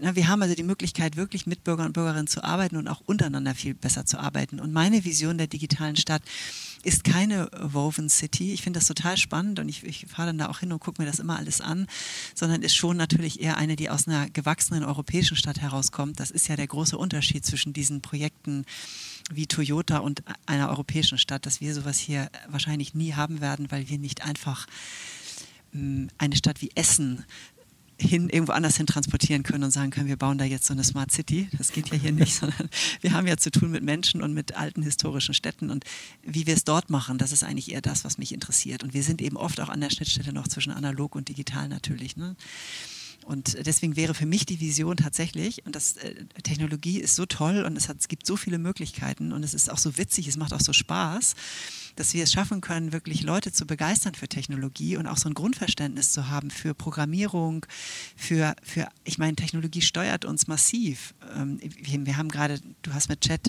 na, 0.00 0.16
wir 0.16 0.28
haben 0.28 0.42
also 0.42 0.54
die 0.54 0.62
Möglichkeit, 0.62 1.16
wirklich 1.16 1.46
mit 1.46 1.64
Bürgern 1.64 1.86
und 1.86 1.92
Bürgerinnen 1.92 2.26
zu 2.26 2.42
arbeiten 2.42 2.76
und 2.76 2.88
auch 2.88 3.02
untereinander 3.06 3.54
viel 3.54 3.74
besser 3.74 4.06
zu 4.06 4.18
arbeiten. 4.18 4.60
Und 4.60 4.72
meine 4.72 5.04
Vision 5.04 5.38
der 5.38 5.46
digitalen 5.46 5.96
Stadt 5.96 6.22
ist 6.82 7.04
keine 7.04 7.50
Woven 7.60 8.08
City. 8.08 8.52
Ich 8.52 8.62
finde 8.62 8.78
das 8.78 8.86
total 8.86 9.16
spannend 9.16 9.58
und 9.58 9.68
ich, 9.68 9.84
ich 9.84 10.06
fahre 10.06 10.28
dann 10.28 10.38
da 10.38 10.48
auch 10.48 10.60
hin 10.60 10.72
und 10.72 10.80
gucke 10.80 11.02
mir 11.02 11.06
das 11.06 11.18
immer 11.18 11.36
alles 11.36 11.60
an, 11.60 11.86
sondern 12.34 12.62
ist 12.62 12.76
schon 12.76 12.96
natürlich 12.96 13.40
eher 13.40 13.56
eine, 13.56 13.76
die 13.76 13.90
aus 13.90 14.06
einer 14.06 14.30
gewachsenen 14.30 14.84
europäischen 14.84 15.36
Stadt 15.36 15.60
herauskommt. 15.60 16.20
Das 16.20 16.30
ist 16.30 16.48
ja 16.48 16.56
der 16.56 16.66
große 16.66 16.96
Unterschied 16.96 17.44
zwischen 17.44 17.72
diesen 17.72 18.02
Projekten 18.02 18.64
wie 19.32 19.46
Toyota 19.46 19.98
und 19.98 20.22
einer 20.46 20.68
europäischen 20.68 21.18
Stadt, 21.18 21.46
dass 21.46 21.60
wir 21.60 21.74
sowas 21.74 21.98
hier 21.98 22.30
wahrscheinlich 22.48 22.94
nie 22.94 23.14
haben 23.14 23.40
werden, 23.40 23.70
weil 23.70 23.88
wir 23.88 23.98
nicht 23.98 24.22
einfach 24.22 24.66
hm, 25.72 26.08
eine 26.18 26.36
Stadt 26.36 26.62
wie 26.62 26.70
Essen 26.74 27.24
hin, 27.98 28.28
irgendwo 28.28 28.52
anders 28.52 28.76
hin 28.76 28.86
transportieren 28.86 29.42
können 29.42 29.64
und 29.64 29.70
sagen 29.70 29.90
können, 29.90 30.08
wir 30.08 30.18
bauen 30.18 30.38
da 30.38 30.44
jetzt 30.44 30.66
so 30.66 30.74
eine 30.74 30.84
Smart 30.84 31.10
City. 31.10 31.48
Das 31.56 31.72
geht 31.72 31.88
ja 31.88 31.96
hier 31.96 32.12
nicht, 32.12 32.34
sondern 32.40 32.68
wir 33.00 33.12
haben 33.12 33.26
ja 33.26 33.36
zu 33.36 33.50
tun 33.50 33.70
mit 33.70 33.82
Menschen 33.82 34.22
und 34.22 34.34
mit 34.34 34.56
alten 34.56 34.82
historischen 34.82 35.34
Städten 35.34 35.70
und 35.70 35.84
wie 36.22 36.46
wir 36.46 36.54
es 36.54 36.64
dort 36.64 36.90
machen, 36.90 37.18
das 37.18 37.32
ist 37.32 37.42
eigentlich 37.42 37.72
eher 37.72 37.80
das, 37.80 38.04
was 38.04 38.18
mich 38.18 38.32
interessiert. 38.32 38.84
Und 38.84 38.92
wir 38.94 39.02
sind 39.02 39.22
eben 39.22 39.36
oft 39.36 39.60
auch 39.60 39.68
an 39.68 39.80
der 39.80 39.90
Schnittstelle 39.90 40.32
noch 40.32 40.48
zwischen 40.48 40.72
analog 40.72 41.14
und 41.14 41.28
digital 41.28 41.68
natürlich. 41.68 42.16
Ne? 42.16 42.36
Und 43.26 43.66
deswegen 43.66 43.96
wäre 43.96 44.14
für 44.14 44.24
mich 44.24 44.46
die 44.46 44.60
Vision 44.60 44.96
tatsächlich, 44.96 45.66
und 45.66 45.74
das 45.74 45.96
äh, 45.96 46.26
Technologie 46.44 47.00
ist 47.00 47.16
so 47.16 47.26
toll 47.26 47.64
und 47.64 47.76
es, 47.76 47.88
hat, 47.88 47.98
es 47.98 48.06
gibt 48.06 48.24
so 48.24 48.36
viele 48.36 48.58
Möglichkeiten 48.58 49.32
und 49.32 49.42
es 49.42 49.52
ist 49.52 49.68
auch 49.68 49.78
so 49.78 49.98
witzig, 49.98 50.28
es 50.28 50.36
macht 50.36 50.54
auch 50.54 50.60
so 50.60 50.72
Spaß, 50.72 51.34
dass 51.96 52.14
wir 52.14 52.22
es 52.22 52.32
schaffen 52.32 52.60
können, 52.60 52.92
wirklich 52.92 53.24
Leute 53.24 53.50
zu 53.50 53.66
begeistern 53.66 54.14
für 54.14 54.28
Technologie 54.28 54.96
und 54.96 55.08
auch 55.08 55.16
so 55.16 55.28
ein 55.28 55.34
Grundverständnis 55.34 56.12
zu 56.12 56.28
haben 56.28 56.52
für 56.52 56.72
Programmierung, 56.72 57.66
für, 58.14 58.54
für 58.62 58.88
ich 59.02 59.18
meine, 59.18 59.34
Technologie 59.34 59.82
steuert 59.82 60.24
uns 60.24 60.46
massiv. 60.46 61.12
Ähm, 61.34 61.58
wir, 61.60 62.06
wir 62.06 62.16
haben 62.16 62.28
gerade, 62.28 62.60
du 62.82 62.94
hast 62.94 63.08
mit 63.08 63.22
Chat 63.22 63.48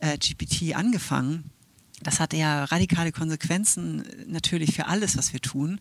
äh, 0.00 0.18
GPT 0.18 0.76
angefangen 0.76 1.50
das 2.02 2.20
hat 2.20 2.34
ja 2.34 2.64
radikale 2.64 3.10
Konsequenzen 3.10 4.04
natürlich 4.26 4.74
für 4.74 4.86
alles, 4.86 5.16
was 5.16 5.32
wir 5.32 5.40
tun. 5.40 5.80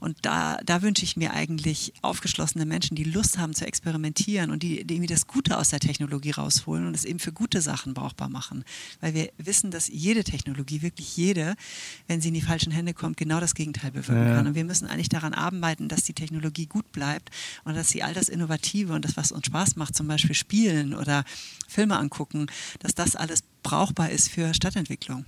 Und 0.00 0.16
da, 0.22 0.58
da 0.64 0.82
wünsche 0.82 1.04
ich 1.04 1.16
mir 1.16 1.32
eigentlich 1.32 1.92
aufgeschlossene 2.02 2.66
Menschen, 2.66 2.96
die 2.96 3.04
Lust 3.04 3.38
haben 3.38 3.54
zu 3.54 3.64
experimentieren 3.64 4.50
und 4.50 4.64
die, 4.64 4.84
die 4.84 4.94
irgendwie 4.94 5.12
das 5.12 5.28
Gute 5.28 5.56
aus 5.58 5.70
der 5.70 5.78
Technologie 5.78 6.32
rausholen 6.32 6.86
und 6.86 6.94
es 6.94 7.04
eben 7.04 7.20
für 7.20 7.32
gute 7.32 7.60
Sachen 7.60 7.94
brauchbar 7.94 8.28
machen. 8.28 8.64
Weil 9.00 9.14
wir 9.14 9.30
wissen, 9.38 9.70
dass 9.70 9.86
jede 9.86 10.24
Technologie, 10.24 10.82
wirklich 10.82 11.16
jede, 11.16 11.54
wenn 12.08 12.20
sie 12.20 12.28
in 12.28 12.34
die 12.34 12.42
falschen 12.42 12.72
Hände 12.72 12.92
kommt, 12.92 13.16
genau 13.16 13.38
das 13.38 13.54
Gegenteil 13.54 13.92
bewirken 13.92 14.26
ja. 14.26 14.34
kann. 14.34 14.48
Und 14.48 14.56
wir 14.56 14.64
müssen 14.64 14.88
eigentlich 14.88 15.10
daran 15.10 15.32
arbeiten, 15.32 15.88
dass 15.88 16.02
die 16.02 16.14
Technologie 16.14 16.66
gut 16.66 16.90
bleibt 16.90 17.30
und 17.62 17.76
dass 17.76 17.88
sie 17.88 18.02
all 18.02 18.14
das 18.14 18.28
Innovative 18.28 18.92
und 18.94 19.04
das, 19.04 19.16
was 19.16 19.30
uns 19.30 19.46
Spaß 19.46 19.76
macht, 19.76 19.94
zum 19.94 20.08
Beispiel 20.08 20.34
Spielen 20.34 20.92
oder 20.92 21.24
Filme 21.68 21.98
angucken, 21.98 22.46
dass 22.80 22.96
das 22.96 23.14
alles 23.14 23.44
brauchbar 23.62 24.10
ist 24.10 24.28
für 24.28 24.54
Stadtentwicklung. 24.54 25.24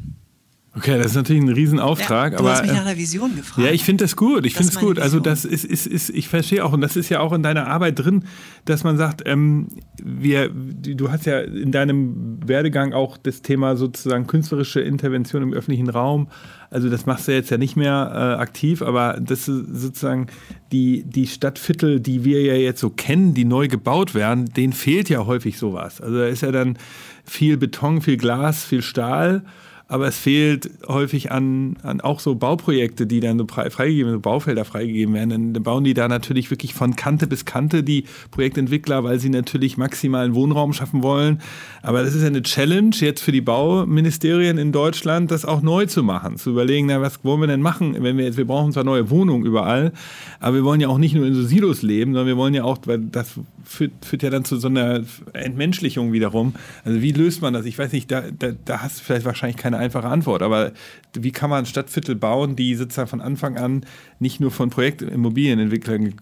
Okay, 0.77 0.99
das 0.99 1.09
ist 1.09 1.15
natürlich 1.15 1.43
ein 1.43 1.51
Riesenauftrag. 1.51 2.33
Ja, 2.33 2.39
du 2.39 2.45
aber, 2.45 2.53
hast 2.53 2.63
mich 2.63 2.73
äh, 2.73 2.75
nach 2.75 2.87
einer 2.87 2.97
Vision 2.97 3.37
gefragt. 3.37 3.65
Ja, 3.65 3.73
ich 3.73 3.85
finde 3.85 4.05
das 4.05 4.17
gut. 4.17 4.45
Ich 4.45 4.55
finde 4.55 4.71
es 4.71 4.79
gut. 4.79 4.97
meine 4.97 5.03
Also 5.03 5.19
Vision. 5.19 5.23
das 5.23 5.45
ist, 5.45 5.65
ist, 5.65 5.87
ist, 5.87 6.11
ich 6.11 6.29
verstehe 6.29 6.65
auch, 6.65 6.73
und 6.73 6.81
das 6.81 6.97
ist 6.97 7.11
ja 7.11 7.21
auch 7.21 7.33
in 7.33 7.45
deiner 7.45 7.69
Arbeit 7.69 8.01
drin, 8.01 8.25
dass 8.65 8.83
man 8.83 8.97
sagt, 8.97 9.23
ähm, 9.25 9.69
wir, 10.03 10.51
du 10.51 11.13
hast 11.13 11.27
ja 11.27 11.41
in 11.41 11.71
deinem 11.71 12.39
Werdegang 12.45 12.93
auch 12.93 13.17
das 13.17 13.43
Thema 13.43 13.77
sozusagen 13.77 14.27
künstlerische 14.27 14.81
Intervention 14.81 15.43
im 15.45 15.53
öffentlichen 15.53 15.91
Raum. 15.91 16.29
Also 16.71 16.91
das 16.91 17.07
machst 17.07 17.29
du 17.29 17.33
jetzt 17.33 17.51
ja 17.51 17.59
nicht 17.59 17.77
mehr 17.77 18.11
äh, 18.13 18.43
aktiv, 18.43 18.83
aber 18.83 19.21
das 19.21 19.47
ist 19.47 19.81
sozusagen 19.81 20.27
die, 20.73 21.05
die 21.05 21.29
Stadtviertel, 21.29 22.01
die 22.01 22.25
wir 22.25 22.43
ja 22.43 22.55
jetzt 22.55 22.81
so 22.81 22.91
kennen, 22.91 23.33
die 23.33 23.45
neu 23.45 23.69
gebaut 23.69 24.13
werden, 24.17 24.47
denen 24.47 24.73
fehlt 24.73 25.09
ja 25.09 25.25
häufig 25.25 25.57
sowas. 25.57 26.01
Also 26.01 26.19
da 26.19 26.27
ist 26.27 26.41
ja 26.41 26.51
dann 26.51 26.77
viel 27.25 27.59
Beton, 27.59 28.03
viel 28.03 28.17
Glas, 28.17 28.65
viel 28.65 28.83
Stahl. 28.83 29.45
Aber 29.87 30.09
es 30.09 30.17
fehlt 30.17 30.71
häufig 30.89 31.31
an, 31.31 31.77
an 31.83 32.01
auch 32.01 32.19
so 32.19 32.35
Bauprojekte, 32.35 33.07
die 33.07 33.21
dann 33.21 33.39
so 33.39 33.47
frei- 33.47 33.69
freigegeben, 33.69 34.13
so 34.13 34.19
Baufelder 34.21 34.65
freigegeben 34.65 35.15
werden. 35.15 35.53
Dann 35.53 35.63
bauen 35.63 35.85
die 35.85 35.93
da 35.93 36.09
natürlich 36.09 36.51
wirklich 36.51 36.73
von 36.73 36.97
Kante 36.97 37.27
bis 37.27 37.45
Kante 37.45 37.83
die 37.83 38.05
Projektentwickler, 38.31 39.05
weil 39.05 39.21
sie 39.21 39.29
natürlich 39.29 39.77
maximalen 39.77 40.35
Wohnraum 40.35 40.73
schaffen 40.73 41.03
wollen. 41.03 41.43
Aber 41.83 42.03
das 42.03 42.15
ist 42.15 42.23
ja 42.23 42.29
eine 42.29 42.43
Challenge 42.43 42.97
jetzt 42.99 43.21
für 43.21 43.31
die 43.33 43.43
Bauministerien 43.43 44.57
in 44.57 44.73
Deutschland, 44.73 45.31
das 45.31 45.45
auch 45.45 45.61
neu 45.61 45.85
zu 45.85 46.03
machen. 46.03 46.39
Zu 46.39 46.51
überlegen, 46.51 46.87
na, 46.87 47.03
was 47.03 47.23
wollen 47.23 47.41
wir 47.41 47.47
denn 47.47 47.61
machen, 47.61 47.95
wenn 48.01 48.17
wir 48.17 48.25
jetzt, 48.25 48.39
wir 48.39 48.47
brauchen 48.47 48.73
zwar 48.73 48.85
neue 48.85 49.11
Wohnungen 49.11 49.45
überall, 49.45 49.93
aber 50.41 50.57
wir 50.57 50.65
wollen 50.65 50.81
ja 50.81 50.89
auch 50.89 50.99
nicht 50.99 51.15
nur 51.15 51.27
in 51.27 51.35
so 51.35 51.43
Silos 51.43 51.83
leben, 51.83 52.13
sondern 52.13 52.27
wir 52.27 52.39
wollen 52.39 52.55
ja 52.55 52.65
auch, 52.65 52.79
weil 52.87 53.01
das 53.01 53.39
führt, 53.65 54.05
führt 54.05 54.23
ja 54.23 54.31
dann 54.31 54.45
zu 54.45 54.57
so 54.57 54.69
einer 54.69 55.03
Entmenschlichung 55.33 56.13
wiederum. 56.13 56.55
Also 56.85 57.03
wie 57.03 57.13
löst 57.13 57.43
man 57.43 57.55
das? 57.55 57.67
Ich 57.67 57.79
weiß 57.79 57.93
nicht, 57.93 58.11
da, 58.11 58.23
da, 58.31 58.53
da 58.65 58.83
hast 58.83 59.01
du 59.01 59.05
vielleicht 59.05 59.25
wahrscheinlich 59.25 59.57
keine 59.57 59.79
einfache 59.79 60.09
Antwort, 60.09 60.43
aber 60.43 60.73
wie 61.15 61.33
kann 61.33 61.51
man 61.51 61.67
Stadtviertel 61.67 62.15
bauen, 62.15 62.57
die 62.57 62.75
sozusagen 62.75 63.09
von 63.09 63.21
Anfang 63.21 63.57
an 63.57 63.85
nicht 64.19 64.41
nur 64.41 64.51
von 64.51 64.71
Projektimmobilienentwicklern 64.71 66.05
ge- 66.05 66.15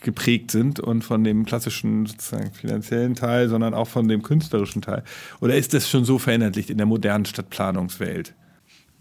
geprägt 0.00 0.50
sind 0.50 0.78
und 0.78 1.02
von 1.02 1.24
dem 1.24 1.44
klassischen 1.44 2.06
sozusagen 2.06 2.52
finanziellen 2.52 3.14
Teil, 3.14 3.48
sondern 3.48 3.74
auch 3.74 3.88
von 3.88 4.06
dem 4.06 4.22
künstlerischen 4.22 4.82
Teil? 4.82 5.02
Oder 5.40 5.56
ist 5.56 5.74
das 5.74 5.90
schon 5.90 6.04
so 6.04 6.18
verinnerlicht 6.18 6.70
in 6.70 6.76
der 6.76 6.86
modernen 6.86 7.24
Stadtplanungswelt? 7.24 8.34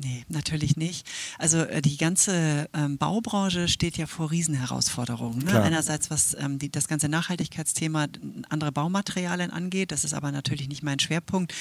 Nee, 0.04 0.26
natürlich 0.30 0.78
nicht. 0.78 1.06
Also 1.38 1.60
äh, 1.60 1.82
die 1.82 1.98
ganze 1.98 2.68
ähm, 2.74 2.98
Baubranche 2.98 3.68
steht 3.68 3.98
ja 3.98 4.08
vor 4.08 4.32
Riesenherausforderungen. 4.32 5.46
Ne? 5.46 5.62
Einerseits 5.62 6.10
was 6.10 6.36
ähm, 6.40 6.58
die, 6.58 6.72
das 6.72 6.88
ganze 6.88 7.08
Nachhaltigkeitsthema 7.08 8.08
andere 8.50 8.72
Baumaterialien 8.72 9.52
angeht, 9.52 9.92
das 9.92 10.04
ist 10.04 10.14
aber 10.14 10.32
natürlich 10.32 10.70
nicht 10.70 10.82
mein 10.82 11.00
Schwerpunkt. 11.00 11.54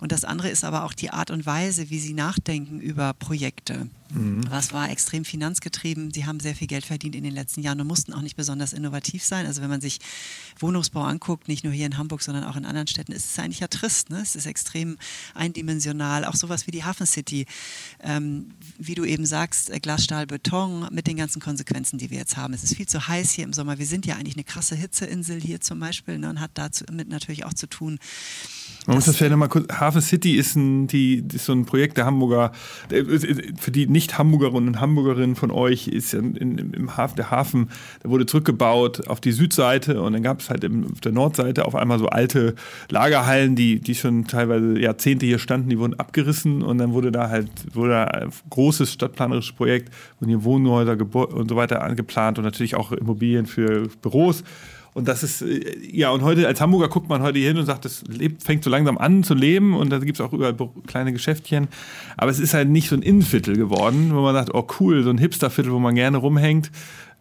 Und 0.00 0.12
das 0.12 0.24
andere 0.24 0.48
ist 0.48 0.64
aber 0.64 0.84
auch 0.84 0.92
die 0.92 1.10
Art 1.10 1.30
und 1.30 1.46
Weise, 1.46 1.90
wie 1.90 1.98
sie 1.98 2.14
nachdenken 2.14 2.80
über 2.80 3.14
Projekte. 3.14 3.88
Was 4.48 4.72
war 4.72 4.90
extrem 4.90 5.26
finanzgetrieben? 5.26 6.12
Sie 6.14 6.24
haben 6.24 6.40
sehr 6.40 6.54
viel 6.54 6.66
Geld 6.66 6.86
verdient 6.86 7.14
in 7.14 7.24
den 7.24 7.34
letzten 7.34 7.60
Jahren 7.60 7.78
und 7.78 7.86
mussten 7.86 8.14
auch 8.14 8.22
nicht 8.22 8.36
besonders 8.36 8.72
innovativ 8.72 9.22
sein. 9.22 9.44
Also 9.44 9.60
wenn 9.60 9.68
man 9.68 9.82
sich 9.82 9.98
Wohnungsbau 10.58 11.02
anguckt, 11.02 11.46
nicht 11.46 11.62
nur 11.62 11.74
hier 11.74 11.84
in 11.84 11.98
Hamburg, 11.98 12.22
sondern 12.22 12.44
auch 12.44 12.56
in 12.56 12.64
anderen 12.64 12.86
Städten, 12.86 13.12
ist 13.12 13.30
es 13.30 13.38
eigentlich 13.38 13.60
ja 13.60 13.68
trist. 13.68 14.08
Ne? 14.08 14.20
Es 14.22 14.34
ist 14.34 14.46
extrem 14.46 14.96
eindimensional. 15.34 16.24
Auch 16.24 16.36
sowas 16.36 16.66
wie 16.66 16.70
die 16.70 16.84
Hafen 16.84 17.06
City, 17.06 17.44
ähm, 18.02 18.54
wie 18.78 18.94
du 18.94 19.04
eben 19.04 19.26
sagst, 19.26 19.68
äh, 19.68 19.78
Glas, 19.78 20.04
Stahl, 20.04 20.26
Beton 20.26 20.88
mit 20.90 21.06
den 21.06 21.18
ganzen 21.18 21.40
Konsequenzen, 21.42 21.98
die 21.98 22.08
wir 22.08 22.16
jetzt 22.16 22.38
haben. 22.38 22.54
Es 22.54 22.64
ist 22.64 22.76
viel 22.76 22.88
zu 22.88 23.08
heiß 23.08 23.32
hier 23.32 23.44
im 23.44 23.52
Sommer. 23.52 23.78
Wir 23.78 23.86
sind 23.86 24.06
ja 24.06 24.14
eigentlich 24.14 24.36
eine 24.36 24.44
krasse 24.44 24.74
Hitzeinsel 24.74 25.38
hier 25.38 25.60
zum 25.60 25.80
Beispiel 25.80 26.18
ne? 26.18 26.30
und 26.30 26.40
hat 26.40 26.52
damit 26.54 27.08
natürlich 27.08 27.44
auch 27.44 27.52
zu 27.52 27.66
tun. 27.66 27.98
Man 28.88 28.96
muss 28.96 29.04
das 29.04 29.16
vielleicht 29.16 29.32
nochmal 29.32 29.50
kurz. 29.50 29.66
Hafen 29.68 30.00
City 30.00 30.36
ist, 30.36 30.56
ein, 30.56 30.86
die, 30.86 31.22
ist 31.30 31.44
so 31.44 31.52
ein 31.52 31.66
Projekt 31.66 31.98
der 31.98 32.06
Hamburger, 32.06 32.52
äh, 32.90 33.04
für 33.58 33.70
die 33.70 33.86
Nicht-Hamburgerinnen 33.86 34.66
und 34.66 34.80
Hamburgerinnen 34.80 35.36
von 35.36 35.50
euch 35.50 35.88
ist 35.88 36.14
in, 36.14 36.34
in, 36.36 36.72
im 36.72 36.96
Hafen, 36.96 37.16
der 37.16 37.30
Hafen, 37.30 37.68
der 38.02 38.08
wurde 38.08 38.24
zurückgebaut 38.24 39.06
auf 39.08 39.20
die 39.20 39.32
Südseite 39.32 40.00
und 40.00 40.14
dann 40.14 40.22
gab 40.22 40.40
es 40.40 40.48
halt 40.48 40.64
im, 40.64 40.90
auf 40.90 41.02
der 41.02 41.12
Nordseite 41.12 41.66
auf 41.66 41.74
einmal 41.74 41.98
so 41.98 42.06
alte 42.06 42.54
Lagerhallen, 42.88 43.56
die, 43.56 43.78
die 43.78 43.94
schon 43.94 44.26
teilweise 44.26 44.78
Jahrzehnte 44.78 45.26
hier 45.26 45.38
standen, 45.38 45.68
die 45.68 45.78
wurden 45.78 46.00
abgerissen 46.00 46.62
und 46.62 46.78
dann 46.78 46.94
wurde 46.94 47.12
da 47.12 47.28
halt 47.28 47.50
wurde 47.74 47.90
da 47.90 48.04
ein 48.04 48.30
großes 48.48 48.94
stadtplanerisches 48.94 49.54
Projekt 49.54 49.92
und 50.20 50.28
hier 50.28 50.44
Wohnhäuser 50.44 50.96
und 51.12 51.50
so 51.50 51.56
weiter 51.56 51.82
angeplant 51.82 52.38
und 52.38 52.44
natürlich 52.44 52.74
auch 52.74 52.92
Immobilien 52.92 53.44
für 53.44 53.88
Büros. 54.00 54.44
Und 54.98 55.06
das 55.06 55.22
ist, 55.22 55.42
äh, 55.42 55.60
ja, 55.92 56.10
und 56.10 56.22
heute 56.22 56.48
als 56.48 56.60
Hamburger 56.60 56.88
guckt 56.88 57.08
man 57.08 57.22
heute 57.22 57.38
hier 57.38 57.48
hin 57.48 57.56
und 57.56 57.66
sagt, 57.66 57.84
es 57.84 58.02
lebt, 58.08 58.42
fängt 58.42 58.64
so 58.64 58.68
langsam 58.70 58.98
an 58.98 59.22
zu 59.22 59.34
leben 59.34 59.76
und 59.76 59.90
da 59.90 59.98
gibt 59.98 60.18
es 60.18 60.20
auch 60.20 60.32
überall 60.32 60.54
be- 60.54 60.70
kleine 60.88 61.12
Geschäftchen. 61.12 61.68
Aber 62.16 62.32
es 62.32 62.40
ist 62.40 62.52
halt 62.52 62.68
nicht 62.68 62.88
so 62.88 62.96
ein 62.96 63.02
Innenviertel 63.02 63.54
geworden, 63.54 64.10
wo 64.12 64.22
man 64.22 64.34
sagt, 64.34 64.52
oh 64.54 64.66
cool, 64.80 65.04
so 65.04 65.10
ein 65.10 65.18
Hipsterviertel, 65.18 65.72
wo 65.72 65.78
man 65.78 65.94
gerne 65.94 66.16
rumhängt. 66.16 66.72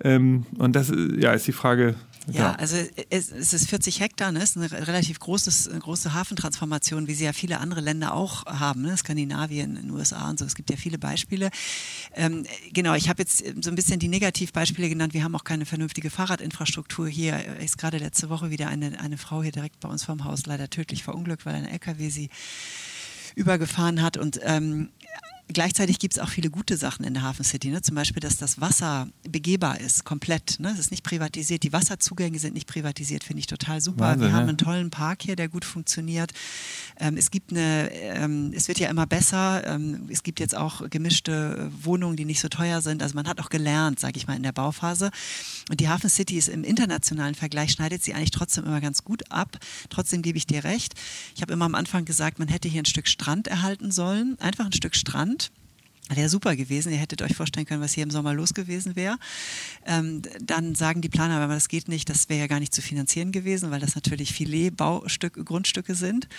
Ähm, 0.04 0.48
und 0.58 0.76
das 0.76 0.90
äh, 0.90 0.96
ja, 1.20 1.34
ist 1.34 1.46
die 1.46 1.52
Frage. 1.52 1.94
Ja, 2.32 2.54
also 2.56 2.76
es, 3.10 3.32
es 3.32 3.54
ist 3.54 3.70
40 3.70 4.00
Hektar, 4.02 4.32
ne? 4.32 4.40
es 4.44 4.52
ist 4.52 4.58
eine 4.58 4.72
re- 4.72 4.88
relativ 4.88 5.20
großes, 5.20 5.68
äh, 5.68 5.80
große 5.80 6.14
Hafentransformation, 6.14 7.08
wie 7.08 7.14
sie 7.14 7.24
ja 7.24 7.34
viele 7.34 7.60
andere 7.60 7.80
Länder 7.82 8.14
auch 8.14 8.46
haben, 8.46 8.82
ne? 8.82 8.98
Skandinavien, 8.98 9.76
in 9.78 9.84
den 9.84 9.92
USA 9.92 10.30
und 10.30 10.38
so. 10.40 10.46
Es 10.46 10.56
gibt 10.56 10.70
ja 10.70 10.76
viele 10.78 10.98
Beispiele. 10.98 11.50
Ähm, 12.16 12.46
genau, 12.74 12.96
ich 12.96 13.08
habe 13.10 13.22
jetzt 13.22 13.44
so 13.62 13.70
ein 13.70 13.76
bisschen 13.76 14.00
die 14.00 14.08
Negativbeispiele 14.10 14.90
genannt. 14.90 15.14
Wir 15.14 15.24
haben 15.24 15.36
auch 15.36 15.44
keine 15.46 15.66
vernünftige 15.66 16.10
Fahrradinfrastruktur 16.10 17.08
hier. 17.08 17.36
Äh, 17.36 17.64
Ist 17.64 17.78
gerade 17.78 17.98
letzte 17.98 18.30
Woche 18.30 18.50
wieder 18.50 18.68
eine, 18.68 19.00
eine 19.00 19.18
Frau 19.18 19.42
hier 19.42 19.52
direkt 19.52 19.80
bei 19.80 19.88
uns 19.90 20.04
vorm 20.04 20.24
Haus 20.26 20.46
leider 20.46 20.70
tödlich 20.70 21.04
verunglückt, 21.04 21.46
weil 21.46 21.56
ein 21.56 21.66
LKW 21.66 22.10
sie 22.10 22.30
übergefahren 23.36 24.02
hat. 24.02 24.18
Und 24.18 24.40
ähm, 24.44 24.90
gleichzeitig 25.54 26.00
gibt 26.00 26.16
es 26.16 26.20
auch 26.20 26.30
viele 26.30 26.50
gute 26.50 26.78
Sachen 26.78 27.06
in 27.06 27.14
der 27.14 27.24
Hafen 27.24 27.44
City. 27.44 27.70
Ne? 27.70 27.82
Zum 27.82 27.96
Beispiel, 27.96 28.20
dass 28.20 28.38
das 28.38 28.60
Wasser 28.60 29.08
begehbar 29.28 29.80
ist, 29.80 30.04
komplett. 30.04 30.60
Ne? 30.60 30.72
Es 30.72 30.80
ist 30.80 30.92
nicht 30.92 31.04
privatisiert. 31.04 31.64
Die 31.64 31.74
Wasserzugänge 31.74 32.40
sind 32.40 32.54
nicht 32.54 32.68
privatisiert, 32.68 33.24
finde 33.24 33.40
ich 33.40 33.48
total 33.48 33.82
super. 33.82 34.06
Wahnsinn, 34.06 34.28
Wir 34.28 34.34
haben 34.34 34.50
einen 34.50 34.58
tollen 34.58 34.90
Park 34.90 35.22
hier, 35.24 35.36
der 35.36 35.48
gut 35.50 35.66
funktioniert. 35.66 36.32
Ähm, 37.00 37.18
es 37.18 37.32
gibt 37.32 37.52
eine, 37.52 37.90
ähm, 37.92 38.52
es 38.54 38.68
wird 38.68 38.80
ja 38.80 38.90
immer 38.90 39.06
besser. 39.06 39.66
Ähm, 39.66 40.08
es 40.10 40.24
gibt 40.24 40.40
jetzt 40.40 40.56
auch 40.56 40.90
gemischte 40.90 41.72
äh, 41.72 41.86
Wohnungen, 41.86 42.18
die 42.18 42.26
nicht 42.26 42.40
so 42.40 42.50
teuer 42.50 42.82
sind. 42.82 43.02
Also 43.02 43.16
man 43.16 43.28
hat 43.28 43.40
auch 43.40 43.50
gelernt, 43.50 44.00
sage 44.00 44.18
ich 44.18 44.28
mal, 44.28 44.36
in 44.36 44.44
der 44.44 44.52
Bauphase. 44.52 45.12
Und 45.70 45.80
die 45.80 45.88
Hafen 45.88 46.10
City 46.10 46.38
ist 46.38 46.50
im 46.50 46.64
internationalen 46.64 47.36
Vergleich, 47.36 47.72
schneidet 47.72 48.04
sie 48.04 48.14
eigentlich 48.14 48.32
trotzdem 48.32 48.66
immer 48.66 48.82
ganz 48.82 49.04
gut 49.04 49.32
ab. 49.32 49.58
Trotzdem 49.90 50.22
gebe 50.22 50.38
ich 50.38 50.48
dir 50.48 50.64
recht. 50.64 50.94
Ich 51.36 51.42
habe 51.42 51.54
immer 51.54 51.66
am 51.66 51.76
Anfang 51.76 52.06
gesagt, 52.06 52.40
man 52.40 52.48
hätte 52.48 52.68
hier 52.68 52.82
ein 52.82 52.86
Stück 52.86 53.08
Strand 53.08 53.48
erhalten 53.48 53.92
sollen. 53.92 54.38
Einfach 54.40 54.66
ein 54.66 54.74
Stück 54.74 54.96
Strand. 54.96 55.37
Wäre 56.10 56.30
super 56.30 56.56
gewesen. 56.56 56.92
Ihr 56.92 57.00
hättet 57.00 57.22
euch 57.22 57.36
vorstellen 57.36 57.66
können, 57.66 57.82
was 57.82 57.94
hier 57.94 58.04
im 58.04 58.12
Sommer 58.12 58.34
los 58.34 58.54
gewesen 58.54 58.96
wäre. 58.96 59.18
Ähm, 59.86 60.22
dann 60.42 60.74
sagen 60.74 61.02
die 61.02 61.10
Planer, 61.10 61.40
aber 61.40 61.54
das 61.54 61.68
geht 61.68 61.90
nicht, 61.90 62.10
das 62.10 62.30
wäre 62.30 62.40
ja 62.40 62.48
gar 62.48 62.60
nicht 62.60 62.74
zu 62.74 62.82
finanzieren 62.82 63.32
gewesen, 63.32 63.72
weil 63.72 63.82
das 63.82 63.96
natürlich 63.96 64.34
Filet-Baustück, 64.34 65.46
Grundstücke 65.46 65.96
sind. 65.96 66.30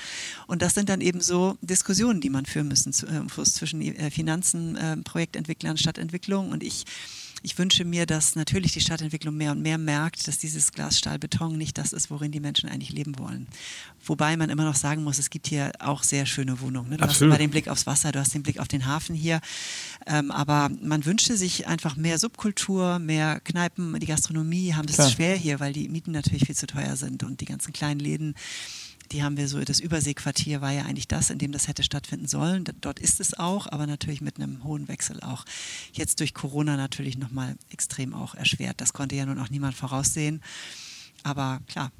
Und 0.46 0.62
das 0.62 0.74
sind 0.74 0.88
dann 0.88 1.00
eben 1.00 1.20
so 1.20 1.58
Diskussionen, 1.60 2.20
die 2.20 2.30
man 2.30 2.46
führen 2.46 2.68
müssen 2.68 2.92
zu, 2.92 3.06
äh, 3.06 3.26
zwischen 3.44 3.82
äh, 3.82 4.10
Finanzen, 4.10 4.76
äh, 4.76 4.96
Projektentwicklern, 4.98 5.76
Stadtentwicklung. 5.76 6.50
Und 6.50 6.62
ich 6.62 6.84
ich 7.42 7.58
wünsche 7.58 7.84
mir, 7.84 8.06
dass 8.06 8.34
natürlich 8.36 8.72
die 8.72 8.80
Stadtentwicklung 8.80 9.36
mehr 9.36 9.52
und 9.52 9.62
mehr 9.62 9.78
merkt, 9.78 10.26
dass 10.26 10.38
dieses 10.38 10.72
Glas, 10.72 10.98
Stahl, 10.98 11.18
Beton 11.18 11.56
nicht 11.56 11.78
das 11.78 11.92
ist, 11.92 12.10
worin 12.10 12.32
die 12.32 12.40
Menschen 12.40 12.68
eigentlich 12.68 12.92
leben 12.92 13.18
wollen. 13.18 13.46
Wobei 14.04 14.36
man 14.36 14.50
immer 14.50 14.64
noch 14.64 14.74
sagen 14.74 15.04
muss, 15.04 15.18
es 15.18 15.30
gibt 15.30 15.46
hier 15.46 15.72
auch 15.78 16.02
sehr 16.02 16.26
schöne 16.26 16.60
Wohnungen. 16.60 16.90
Ne? 16.90 16.96
Du 16.96 17.02
hast 17.02 17.10
Absolut. 17.10 17.32
immer 17.32 17.38
den 17.38 17.50
Blick 17.50 17.68
aufs 17.68 17.86
Wasser, 17.86 18.12
du 18.12 18.20
hast 18.20 18.34
den 18.34 18.42
Blick 18.42 18.58
auf 18.58 18.68
den 18.68 18.86
Hafen 18.86 19.14
hier. 19.14 19.40
Ähm, 20.06 20.30
aber 20.30 20.70
man 20.82 21.04
wünschte 21.04 21.36
sich 21.36 21.66
einfach 21.66 21.96
mehr 21.96 22.18
Subkultur, 22.18 22.98
mehr 22.98 23.40
Kneipen. 23.40 23.98
Die 24.00 24.06
Gastronomie 24.06 24.74
haben 24.74 24.88
es 24.88 25.12
schwer 25.12 25.36
hier, 25.36 25.60
weil 25.60 25.72
die 25.72 25.88
Mieten 25.88 26.12
natürlich 26.12 26.46
viel 26.46 26.56
zu 26.56 26.66
teuer 26.66 26.96
sind 26.96 27.22
und 27.22 27.40
die 27.40 27.46
ganzen 27.46 27.72
kleinen 27.72 28.00
Läden. 28.00 28.34
Die 29.12 29.22
haben 29.22 29.36
wir 29.36 29.48
so, 29.48 29.60
das 29.60 29.80
Überseequartier 29.80 30.60
war 30.60 30.72
ja 30.72 30.82
eigentlich 30.82 31.08
das, 31.08 31.30
in 31.30 31.38
dem 31.38 31.52
das 31.52 31.68
hätte 31.68 31.82
stattfinden 31.82 32.28
sollen. 32.28 32.64
Dort 32.80 32.98
ist 32.98 33.20
es 33.20 33.34
auch, 33.34 33.66
aber 33.66 33.86
natürlich 33.86 34.20
mit 34.20 34.36
einem 34.36 34.64
hohen 34.64 34.88
Wechsel 34.88 35.20
auch. 35.20 35.44
Jetzt 35.92 36.20
durch 36.20 36.34
Corona 36.34 36.76
natürlich 36.76 37.16
nochmal 37.16 37.56
extrem 37.70 38.14
auch 38.14 38.34
erschwert. 38.34 38.80
Das 38.80 38.92
konnte 38.92 39.16
ja 39.16 39.26
nun 39.26 39.38
auch 39.38 39.50
niemand 39.50 39.74
voraussehen. 39.74 40.42
Aber 41.22 41.60
klar. 41.66 41.90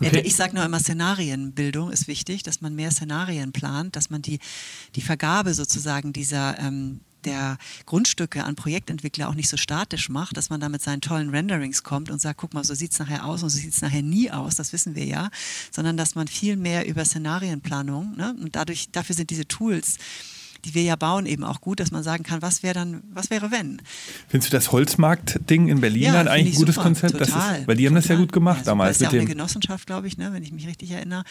Okay. 0.00 0.22
Ich 0.24 0.36
sage 0.36 0.54
nur 0.54 0.64
immer, 0.64 0.78
Szenarienbildung 0.78 1.90
ist 1.90 2.06
wichtig, 2.06 2.42
dass 2.42 2.60
man 2.60 2.74
mehr 2.74 2.90
Szenarien 2.90 3.52
plant, 3.52 3.96
dass 3.96 4.08
man 4.08 4.22
die, 4.22 4.38
die 4.94 5.02
Vergabe 5.02 5.54
sozusagen 5.54 6.12
dieser 6.12 6.58
ähm, 6.58 7.00
der 7.24 7.58
Grundstücke 7.86 8.44
an 8.44 8.56
Projektentwickler 8.56 9.28
auch 9.28 9.34
nicht 9.34 9.48
so 9.48 9.56
statisch 9.56 10.08
macht, 10.08 10.36
dass 10.36 10.50
man 10.50 10.60
da 10.60 10.68
mit 10.68 10.82
seinen 10.82 11.00
tollen 11.00 11.30
Renderings 11.30 11.82
kommt 11.82 12.10
und 12.10 12.20
sagt, 12.20 12.38
guck 12.38 12.54
mal, 12.54 12.64
so 12.64 12.74
sieht 12.74 12.92
es 12.92 12.98
nachher 12.98 13.24
aus 13.24 13.42
und 13.42 13.50
so 13.50 13.58
sieht 13.58 13.72
es 13.72 13.82
nachher 13.82 14.02
nie 14.02 14.30
aus, 14.30 14.54
das 14.54 14.72
wissen 14.72 14.94
wir 14.94 15.04
ja, 15.04 15.30
sondern 15.70 15.96
dass 15.96 16.14
man 16.14 16.28
viel 16.28 16.56
mehr 16.56 16.86
über 16.86 17.04
Szenarienplanung, 17.04 18.16
ne, 18.16 18.34
und 18.40 18.56
dadurch, 18.56 18.90
dafür 18.90 19.14
sind 19.14 19.30
diese 19.30 19.46
Tools, 19.46 19.98
die 20.64 20.74
wir 20.74 20.82
ja 20.82 20.96
bauen, 20.96 21.26
eben 21.26 21.44
auch 21.44 21.60
gut, 21.60 21.80
dass 21.80 21.90
man 21.90 22.02
sagen 22.02 22.22
kann, 22.22 22.42
was 22.42 22.62
wäre 22.62 22.74
dann, 22.74 23.02
was 23.12 23.30
wäre 23.30 23.50
wenn? 23.50 23.80
Findest 24.28 24.52
du 24.52 24.56
das 24.56 24.72
Holzmarkt-Ding 24.72 25.68
in 25.68 25.80
Berlin 25.80 26.02
Ja, 26.02 26.12
dann 26.12 26.28
eigentlich 26.28 26.48
ich 26.48 26.54
ein 26.56 26.58
gutes 26.58 26.74
super, 26.74 26.86
Konzept? 26.86 27.20
Das 27.20 27.28
Total, 27.28 27.60
ist, 27.60 27.68
weil 27.68 27.76
die 27.76 27.86
haben 27.86 27.94
das 27.94 28.04
ja 28.04 28.08
total. 28.10 28.26
gut 28.26 28.32
gemacht 28.32 28.58
super. 28.58 28.70
damals 28.70 28.96
Ist 28.96 29.02
ja 29.02 29.08
auch 29.08 29.12
eine. 29.14 29.24
Genossenschaft, 29.24 29.86
glaube 29.86 30.06
ich, 30.06 30.18
ne, 30.18 30.32
wenn 30.32 30.42
ich 30.42 30.52
mich 30.52 30.66
richtig 30.66 30.90
erinnere. 30.90 31.24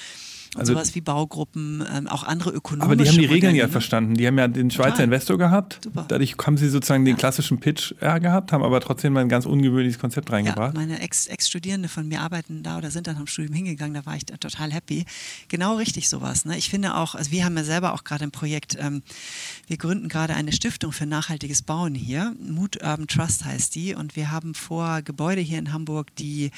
Und 0.55 0.61
also, 0.61 0.73
sowas 0.73 0.95
wie 0.95 1.01
Baugruppen, 1.01 1.83
ähm, 1.93 2.07
auch 2.07 2.23
andere 2.23 2.49
ökonomische 2.49 2.85
Aber 2.85 2.95
die 2.95 3.07
haben 3.07 3.19
die 3.19 3.25
Regeln 3.25 3.55
ja 3.55 3.67
verstanden. 3.67 4.15
Die 4.15 4.25
haben 4.25 4.37
ja 4.39 4.47
den 4.47 4.71
Schweizer 4.71 4.91
Total. 4.91 5.05
Investor 5.05 5.37
gehabt. 5.37 5.79
Super. 5.83 6.05
Dadurch 6.07 6.35
haben 6.43 6.57
sie 6.57 6.69
sozusagen 6.69 7.05
den 7.05 7.17
klassischen 7.17 7.59
Pitch 7.59 7.93
äh, 7.99 8.19
gehabt, 8.19 8.51
haben 8.51 8.63
aber 8.63 8.81
trotzdem 8.81 9.13
mal 9.13 9.19
ein 9.19 9.29
ganz 9.29 9.45
ungewöhnliches 9.45 9.99
Konzept 9.99 10.31
reingebracht. 10.31 10.73
Ja, 10.73 10.79
meine 10.79 10.99
Ex-Studierende 11.01 11.87
-Ex 11.87 11.91
von 11.91 12.07
mir 12.07 12.21
arbeiten 12.21 12.63
da 12.63 12.79
oder 12.79 12.89
sind 12.89 13.05
dann 13.05 13.17
am 13.17 13.27
Studium 13.27 13.53
hingegangen, 13.53 13.93
da 13.93 14.07
war 14.07 14.15
ich 14.15 14.25
total 14.25 14.71
happy. 14.71 15.05
Genau 15.49 15.75
richtig 15.75 16.09
sowas. 16.09 16.45
Ne? 16.45 16.57
Ich 16.57 16.69
finde 16.69 16.95
auch, 16.95 17.13
also 17.13 17.31
wir 17.31 17.45
haben 17.45 17.55
ja 17.55 17.63
selber 17.63 17.93
auch 17.93 18.03
gerade 18.03 18.23
ein 18.23 18.31
Projekt, 18.31 18.75
ähm, 18.79 19.03
wir 19.67 19.77
gründen 19.77 20.09
gerade 20.09 20.33
eine 20.33 20.51
Stiftung 20.51 20.91
für 20.91 21.05
nachhaltiges 21.05 21.61
Bauen 21.61 21.93
hier. 21.93 22.33
Mood 22.39 22.77
Urban 22.77 23.05
Trust 23.05 23.45
heißt 23.45 23.75
die 23.75 23.93
und 23.93 24.15
wir 24.15 24.31
haben 24.31 24.55
vor, 24.55 25.03
Gebäude 25.03 25.41
hier 25.41 25.59
in 25.59 25.73
Hamburg, 25.73 26.15
die 26.15 26.49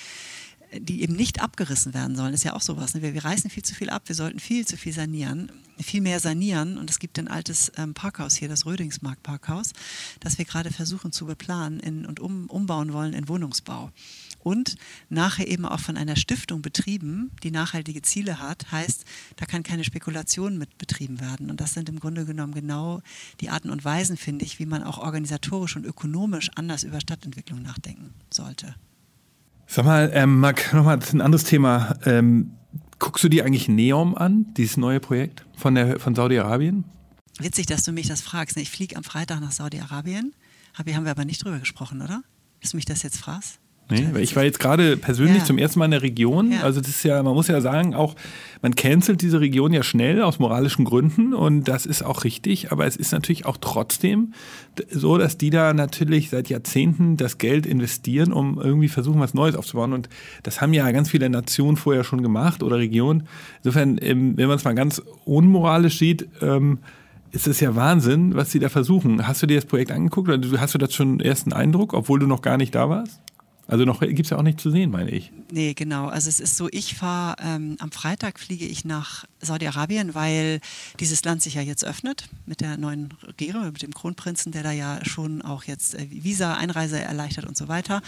die 0.73 1.01
eben 1.01 1.15
nicht 1.15 1.41
abgerissen 1.41 1.93
werden 1.93 2.15
sollen, 2.15 2.33
ist 2.33 2.43
ja 2.43 2.53
auch 2.53 2.61
sowas. 2.61 2.93
Ne? 2.93 3.01
Wir, 3.01 3.13
wir, 3.13 3.25
reißen 3.25 3.49
viel 3.49 3.63
zu 3.63 3.75
viel 3.75 3.89
ab, 3.89 4.03
wir 4.05 4.15
sollten 4.15 4.39
viel 4.39 4.65
zu 4.65 4.77
viel 4.77 4.93
sanieren, 4.93 5.51
viel 5.79 6.01
mehr 6.01 6.19
sanieren. 6.19 6.77
Und 6.77 6.89
es 6.89 6.99
gibt 6.99 7.19
ein 7.19 7.27
altes 7.27 7.71
ähm, 7.77 7.93
Parkhaus 7.93 8.35
hier, 8.35 8.47
das 8.47 8.65
Rödingsmark 8.65 9.21
Parkhaus, 9.21 9.73
das 10.21 10.37
wir 10.37 10.45
gerade 10.45 10.71
versuchen 10.71 11.11
zu 11.11 11.25
beplanen 11.25 11.79
in, 11.81 12.05
und 12.05 12.19
um, 12.19 12.47
umbauen 12.47 12.93
wollen 12.93 13.13
in 13.13 13.27
Wohnungsbau. 13.27 13.91
Und 14.39 14.75
nachher 15.09 15.47
eben 15.47 15.65
auch 15.65 15.79
von 15.79 15.97
einer 15.97 16.15
Stiftung 16.15 16.61
betrieben, 16.61 17.31
die 17.43 17.51
nachhaltige 17.51 18.01
Ziele 18.01 18.39
hat, 18.39 18.71
heißt, 18.71 19.05
da 19.35 19.45
kann 19.45 19.63
keine 19.63 19.83
Spekulation 19.83 20.57
mit 20.57 20.77
betrieben 20.77 21.19
werden. 21.19 21.51
Und 21.51 21.59
das 21.59 21.73
sind 21.73 21.89
im 21.89 21.99
Grunde 21.99 22.25
genommen 22.25 22.53
genau 22.53 23.01
die 23.41 23.49
Arten 23.49 23.69
und 23.69 23.83
Weisen, 23.83 24.15
finde 24.17 24.45
ich, 24.45 24.57
wie 24.57 24.65
man 24.65 24.83
auch 24.83 24.99
organisatorisch 24.99 25.75
und 25.75 25.85
ökonomisch 25.85 26.49
anders 26.55 26.83
über 26.83 27.01
Stadtentwicklung 27.01 27.61
nachdenken 27.61 28.13
sollte. 28.29 28.75
Sag 29.73 29.85
mal, 29.85 30.11
ähm, 30.13 30.41
Marc, 30.41 30.73
nochmal, 30.73 30.99
ein 30.99 31.21
anderes 31.21 31.45
Thema. 31.45 31.97
Ähm, 32.03 32.57
guckst 32.99 33.23
du 33.23 33.29
dir 33.29 33.45
eigentlich 33.45 33.69
Neom 33.69 34.15
an, 34.15 34.53
dieses 34.57 34.75
neue 34.75 34.99
Projekt 34.99 35.45
von, 35.55 35.97
von 35.97 36.13
Saudi-Arabien? 36.13 36.83
Witzig, 37.39 37.67
dass 37.67 37.83
du 37.83 37.93
mich 37.93 38.05
das 38.05 38.19
fragst. 38.19 38.57
Ich 38.57 38.69
fliege 38.69 38.97
am 38.97 39.05
Freitag 39.05 39.39
nach 39.39 39.53
Saudi-Arabien. 39.53 40.33
Haben 40.73 41.05
wir 41.05 41.11
aber 41.11 41.23
nicht 41.23 41.45
drüber 41.45 41.59
gesprochen, 41.59 42.01
oder? 42.01 42.21
Dass 42.59 42.71
du 42.71 42.77
mich 42.77 42.83
das 42.83 43.01
jetzt 43.01 43.15
fragst? 43.15 43.61
Nee, 43.89 44.07
weil 44.13 44.21
ich 44.21 44.35
war 44.37 44.43
jetzt 44.43 44.59
gerade 44.59 44.95
persönlich 44.95 45.39
ja. 45.39 45.43
zum 45.43 45.57
ersten 45.57 45.79
Mal 45.79 45.85
in 45.85 45.91
der 45.91 46.01
Region. 46.01 46.53
Ja. 46.53 46.61
Also 46.61 46.79
das 46.79 46.89
ist 46.89 47.03
ja, 47.03 47.21
man 47.23 47.33
muss 47.33 47.47
ja 47.47 47.59
sagen, 47.59 47.93
auch 47.93 48.15
man 48.61 48.75
cancelt 48.75 49.21
diese 49.21 49.41
Region 49.41 49.73
ja 49.73 49.83
schnell 49.83 50.21
aus 50.21 50.39
moralischen 50.39 50.85
Gründen 50.85 51.33
und 51.33 51.67
das 51.67 51.85
ist 51.85 52.03
auch 52.03 52.23
richtig, 52.23 52.71
aber 52.71 52.85
es 52.85 52.95
ist 52.95 53.11
natürlich 53.11 53.45
auch 53.45 53.57
trotzdem 53.59 54.33
so, 54.89 55.17
dass 55.17 55.37
die 55.37 55.49
da 55.49 55.73
natürlich 55.73 56.29
seit 56.29 56.47
Jahrzehnten 56.47 57.17
das 57.17 57.37
Geld 57.37 57.65
investieren, 57.65 58.31
um 58.31 58.61
irgendwie 58.61 58.87
versuchen, 58.87 59.19
was 59.19 59.33
Neues 59.33 59.55
aufzubauen. 59.55 59.93
Und 59.93 60.09
das 60.43 60.61
haben 60.61 60.73
ja 60.73 60.89
ganz 60.91 61.09
viele 61.09 61.29
Nationen 61.29 61.75
vorher 61.75 62.03
schon 62.03 62.21
gemacht 62.21 62.63
oder 62.63 62.77
Regionen. 62.77 63.27
Insofern, 63.63 63.97
ähm, 64.01 64.37
wenn 64.37 64.47
man 64.47 64.57
es 64.57 64.63
mal 64.63 64.75
ganz 64.75 65.01
unmoralisch 65.25 65.97
sieht, 65.97 66.29
ähm, 66.41 66.79
ist 67.31 67.47
es 67.47 67.59
ja 67.59 67.75
Wahnsinn, 67.75 68.35
was 68.35 68.51
sie 68.51 68.59
da 68.59 68.69
versuchen. 68.69 69.27
Hast 69.27 69.41
du 69.41 69.47
dir 69.47 69.55
das 69.55 69.65
Projekt 69.65 69.91
angeguckt 69.91 70.29
oder 70.29 70.61
hast 70.61 70.73
du 70.73 70.77
das 70.77 70.93
schon 70.93 71.09
einen 71.09 71.19
ersten 71.19 71.53
Eindruck, 71.53 71.93
obwohl 71.93 72.19
du 72.19 72.27
noch 72.27 72.41
gar 72.41 72.57
nicht 72.57 72.75
da 72.75 72.89
warst? 72.89 73.21
Also 73.71 73.85
noch 73.85 74.01
gibt 74.01 74.19
es 74.19 74.31
ja 74.31 74.37
auch 74.37 74.43
nicht 74.43 74.59
zu 74.59 74.69
sehen, 74.69 74.91
meine 74.91 75.11
ich. 75.11 75.31
Nee, 75.49 75.73
genau. 75.73 76.07
Also 76.07 76.27
es 76.27 76.41
ist 76.41 76.57
so, 76.57 76.67
ich 76.73 76.95
fahre 76.95 77.37
ähm, 77.41 77.77
am 77.79 77.89
Freitag 77.89 78.37
fliege 78.37 78.65
ich 78.65 78.83
nach 78.83 79.23
Saudi-Arabien, 79.39 80.13
weil 80.13 80.59
dieses 80.99 81.23
Land 81.23 81.41
sich 81.41 81.53
ja 81.53 81.61
jetzt 81.61 81.85
öffnet 81.85 82.27
mit 82.45 82.59
der 82.59 82.75
neuen 82.75 83.13
Regierung, 83.25 83.63
mit 83.63 83.81
dem 83.81 83.93
Kronprinzen, 83.93 84.51
der 84.51 84.63
da 84.63 84.73
ja 84.73 84.99
schon 85.05 85.41
auch 85.41 85.63
jetzt 85.63 85.95
äh, 85.95 86.05
Visa, 86.09 86.55
Einreise 86.55 86.99
erleichtert 86.99 87.45
und 87.45 87.55
so 87.55 87.69
weiter. 87.69 88.01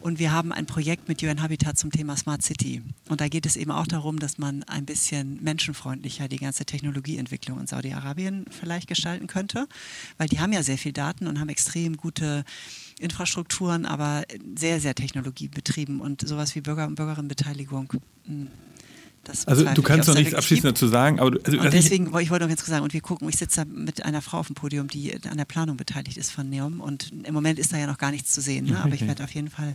Und 0.00 0.18
wir 0.18 0.32
haben 0.32 0.50
ein 0.50 0.64
Projekt 0.64 1.10
mit 1.10 1.22
UN 1.22 1.42
Habitat 1.42 1.76
zum 1.76 1.90
Thema 1.90 2.16
Smart 2.16 2.42
City. 2.42 2.80
Und 3.10 3.20
da 3.20 3.28
geht 3.28 3.44
es 3.44 3.56
eben 3.56 3.70
auch 3.70 3.86
darum, 3.86 4.18
dass 4.18 4.38
man 4.38 4.62
ein 4.62 4.86
bisschen 4.86 5.42
menschenfreundlicher 5.42 6.26
die 6.26 6.38
ganze 6.38 6.64
Technologieentwicklung 6.64 7.60
in 7.60 7.66
Saudi-Arabien 7.66 8.46
vielleicht 8.48 8.88
gestalten 8.88 9.26
könnte, 9.26 9.68
weil 10.16 10.28
die 10.28 10.40
haben 10.40 10.54
ja 10.54 10.62
sehr 10.62 10.78
viel 10.78 10.94
Daten 10.94 11.26
und 11.26 11.38
haben 11.38 11.50
extrem 11.50 11.98
gute 11.98 12.44
Infrastrukturen, 12.98 13.86
aber 13.86 14.24
sehr, 14.56 14.80
sehr 14.80 14.94
technologiebetrieben 14.94 16.00
und 16.00 16.26
sowas 16.26 16.54
wie 16.54 16.60
Bürger- 16.60 16.86
und 16.86 16.94
Bürgerinnenbeteiligung. 16.94 17.92
Also 19.46 19.64
du 19.64 19.82
kannst 19.82 20.08
noch 20.08 20.16
nichts 20.16 20.34
abschließend 20.34 20.72
dazu 20.72 20.88
sagen, 20.88 21.20
aber 21.20 21.32
du, 21.32 21.38
also 21.44 21.70
deswegen, 21.70 22.06
ich, 22.06 22.22
ich 22.22 22.30
wollte 22.30 22.44
noch 22.44 22.48
ganz 22.48 22.60
kurz 22.60 22.70
sagen, 22.70 22.82
und 22.82 22.92
wir 22.92 23.00
gucken, 23.00 23.28
ich 23.28 23.36
sitze 23.36 23.60
da 23.60 23.64
mit 23.64 24.04
einer 24.04 24.22
Frau 24.22 24.38
auf 24.38 24.48
dem 24.48 24.54
Podium, 24.54 24.88
die 24.88 25.14
an 25.30 25.36
der 25.36 25.44
Planung 25.44 25.76
beteiligt 25.76 26.16
ist 26.16 26.32
von 26.32 26.50
Neum 26.50 26.80
und 26.80 27.12
im 27.24 27.34
Moment 27.34 27.58
ist 27.58 27.72
da 27.72 27.78
ja 27.78 27.86
noch 27.86 27.98
gar 27.98 28.10
nichts 28.10 28.32
zu 28.32 28.40
sehen, 28.40 28.66
ne? 28.66 28.80
aber 28.82 28.94
ich 28.94 29.06
werde 29.06 29.22
auf 29.22 29.30
jeden 29.30 29.48
Fall 29.48 29.74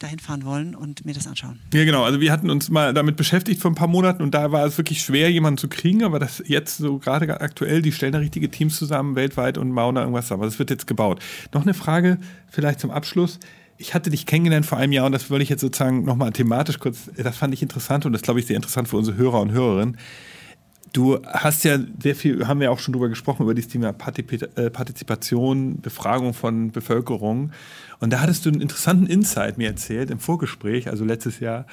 dahin 0.00 0.18
fahren 0.18 0.44
wollen 0.44 0.74
und 0.74 1.04
mir 1.04 1.14
das 1.14 1.26
anschauen. 1.26 1.60
Ja 1.72 1.84
genau, 1.84 2.02
also 2.02 2.20
wir 2.20 2.32
hatten 2.32 2.50
uns 2.50 2.68
mal 2.68 2.92
damit 2.92 3.16
beschäftigt 3.16 3.60
vor 3.60 3.70
ein 3.70 3.76
paar 3.76 3.88
Monaten 3.88 4.22
und 4.22 4.32
da 4.34 4.50
war 4.50 4.64
es 4.66 4.76
wirklich 4.76 5.02
schwer, 5.02 5.30
jemanden 5.30 5.58
zu 5.58 5.68
kriegen, 5.68 6.02
aber 6.02 6.18
das 6.18 6.42
jetzt 6.46 6.78
so 6.78 6.98
gerade 6.98 7.40
aktuell, 7.40 7.82
die 7.82 7.92
stellen 7.92 8.12
da 8.12 8.18
richtige 8.18 8.50
Teams 8.50 8.76
zusammen 8.76 9.14
weltweit 9.14 9.58
und 9.58 9.74
bauen 9.74 9.94
da 9.94 10.00
irgendwas 10.02 10.30
aber 10.32 10.44
das 10.44 10.58
wird 10.58 10.70
jetzt 10.70 10.86
gebaut. 10.86 11.22
Noch 11.52 11.62
eine 11.62 11.74
Frage 11.74 12.18
vielleicht 12.48 12.80
zum 12.80 12.90
Abschluss 12.90 13.38
ich 13.80 13.94
hatte 13.94 14.10
dich 14.10 14.26
kennengelernt 14.26 14.66
vor 14.66 14.78
einem 14.78 14.92
Jahr 14.92 15.06
und 15.06 15.12
das 15.12 15.30
wollte 15.30 15.42
ich 15.42 15.48
jetzt 15.48 15.62
sozusagen 15.62 16.04
nochmal 16.04 16.32
thematisch 16.32 16.78
kurz, 16.78 17.10
das 17.16 17.36
fand 17.36 17.54
ich 17.54 17.62
interessant 17.62 18.04
und 18.04 18.12
das 18.12 18.20
glaube 18.20 18.38
ich 18.38 18.46
sehr 18.46 18.56
interessant 18.56 18.88
für 18.88 18.98
unsere 18.98 19.16
Hörer 19.16 19.40
und 19.40 19.52
Hörerinnen. 19.52 19.96
Du 20.92 21.18
hast 21.24 21.64
ja 21.64 21.78
sehr 22.02 22.14
viel, 22.14 22.46
haben 22.46 22.60
wir 22.60 22.72
auch 22.72 22.78
schon 22.78 22.92
drüber 22.92 23.08
gesprochen, 23.08 23.44
über 23.44 23.54
dieses 23.54 23.70
Thema 23.70 23.90
äh, 23.90 24.70
Partizipation, 24.70 25.80
Befragung 25.80 26.34
von 26.34 26.72
Bevölkerung. 26.72 27.52
Und 28.00 28.12
da 28.12 28.20
hattest 28.20 28.44
du 28.44 28.50
einen 28.50 28.60
interessanten 28.60 29.06
Insight 29.06 29.56
mir 29.56 29.68
erzählt 29.68 30.10
im 30.10 30.18
Vorgespräch, 30.18 30.88
also 30.88 31.04
letztes 31.04 31.38
Jahr, 31.38 31.66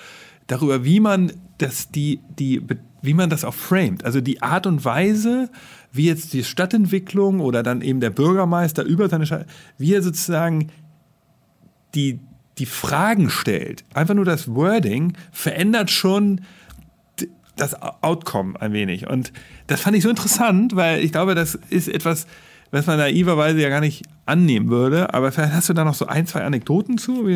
darüber, 0.46 0.86
wie 0.86 1.00
man 1.00 1.34
das, 1.58 1.90
die, 1.90 2.22
die, 2.40 2.62
wie 3.02 3.16
man 3.16 3.30
das 3.30 3.44
auch 3.44 3.56
framed. 3.56 4.06
Also 4.06 4.22
die 4.22 4.44
Art 4.44 4.68
und 4.68 4.86
Weise, 4.86 5.50
wie 5.92 6.06
jetzt 6.06 6.32
die 6.34 6.44
Stadtentwicklung 6.44 7.40
oder 7.40 7.64
dann 7.64 7.82
eben 7.82 8.00
der 8.00 8.12
Bürgermeister 8.12 8.84
über 8.84 9.10
seine 9.10 9.26
Stadt, 9.26 9.48
wie 9.80 9.96
er 9.96 10.04
sozusagen 10.04 10.70
die, 11.96 12.20
die 12.58 12.66
Fragen 12.66 13.30
stellt, 13.30 13.84
einfach 13.94 14.14
nur 14.14 14.26
das 14.26 14.54
Wording, 14.54 15.14
verändert 15.32 15.92
schon 15.92 16.42
das 17.56 17.76
Outcome 17.82 18.60
ein 18.62 18.74
wenig. 18.74 19.08
Und 19.08 19.34
das 19.68 19.82
fand 19.82 19.98
ich 19.98 20.04
so 20.04 20.10
interessant, 20.10 20.76
weil 20.76 21.04
ich 21.04 21.12
glaube, 21.12 21.36
das 21.36 21.56
ist 21.70 21.88
etwas, 21.88 22.28
was 22.72 22.86
man 22.86 22.98
naiverweise 22.98 23.60
ja 23.60 23.70
gar 23.70 23.82
nicht 23.82 24.06
annehmen 24.26 24.70
würde. 24.70 25.14
Aber 25.14 25.32
vielleicht 25.32 25.54
hast 25.54 25.70
du 25.70 25.74
da 25.74 25.84
noch 25.84 25.96
so 25.96 26.06
ein, 26.06 26.28
zwei 26.28 26.44
Anekdoten 26.44 26.98
zu? 26.98 27.28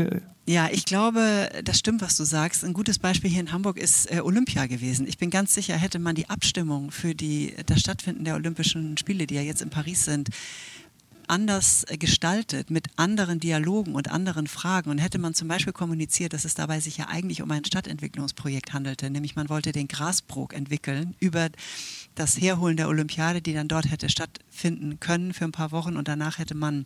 Ja, 0.48 0.70
ich 0.72 0.86
glaube, 0.86 1.50
das 1.64 1.80
stimmt, 1.80 2.02
was 2.02 2.18
du 2.18 2.24
sagst. 2.24 2.66
Ein 2.66 2.74
gutes 2.74 3.00
Beispiel 3.00 3.30
hier 3.30 3.40
in 3.40 3.52
Hamburg 3.52 3.78
ist 3.78 4.12
äh, 4.12 4.22
Olympia 4.22 4.66
gewesen. 4.66 5.08
Ich 5.08 5.18
bin 5.18 5.30
ganz 5.30 5.54
sicher, 5.54 5.76
hätte 5.76 6.00
man 6.00 6.16
die 6.16 6.30
Abstimmung 6.30 6.92
für 6.92 7.16
die, 7.16 7.54
das 7.66 7.80
Stattfinden 7.80 8.26
der 8.26 8.36
Olympischen 8.36 8.98
Spiele, 8.98 9.28
die 9.28 9.36
ja 9.36 9.42
jetzt 9.42 9.62
in 9.62 9.70
Paris 9.70 10.06
sind, 10.06 10.30
anders 11.32 11.86
äh, 11.88 11.98
gestaltet, 11.98 12.70
mit 12.70 12.88
anderen 12.98 13.40
Dialogen 13.40 13.96
und 13.96 14.12
anderen 14.12 14.48
Fragen. 14.48 14.90
Und 14.90 14.98
hätte 14.98 15.18
man 15.18 15.34
zum 15.34 15.48
Beispiel 15.48 15.74
kommuniziert, 15.74 16.34
dass 16.34 16.46
es 16.46 16.54
dabei 16.54 16.80
sich 16.82 16.98
ja 16.98 17.08
eigentlich 17.08 17.42
um 17.42 17.50
ein 17.50 17.66
Stadtentwicklungsprojekt 17.66 18.74
handelte, 18.74 19.10
nämlich 19.10 19.36
man 19.36 19.50
wollte 19.50 19.72
den 19.72 19.88
Grasbrook 19.88 20.54
entwickeln 20.54 21.16
über 21.20 21.50
das 22.16 22.40
Herholen 22.40 22.78
der 22.78 22.90
Olympiade, 22.90 23.42
die 23.42 23.54
dann 23.54 23.70
dort 23.70 23.90
hätte 23.90 24.10
stattfinden 24.10 25.00
können 25.00 25.34
für 25.34 25.46
ein 25.46 25.54
paar 25.54 25.72
Wochen 25.72 25.96
und 25.96 26.08
danach 26.08 26.38
hätte 26.38 26.54
man 26.54 26.86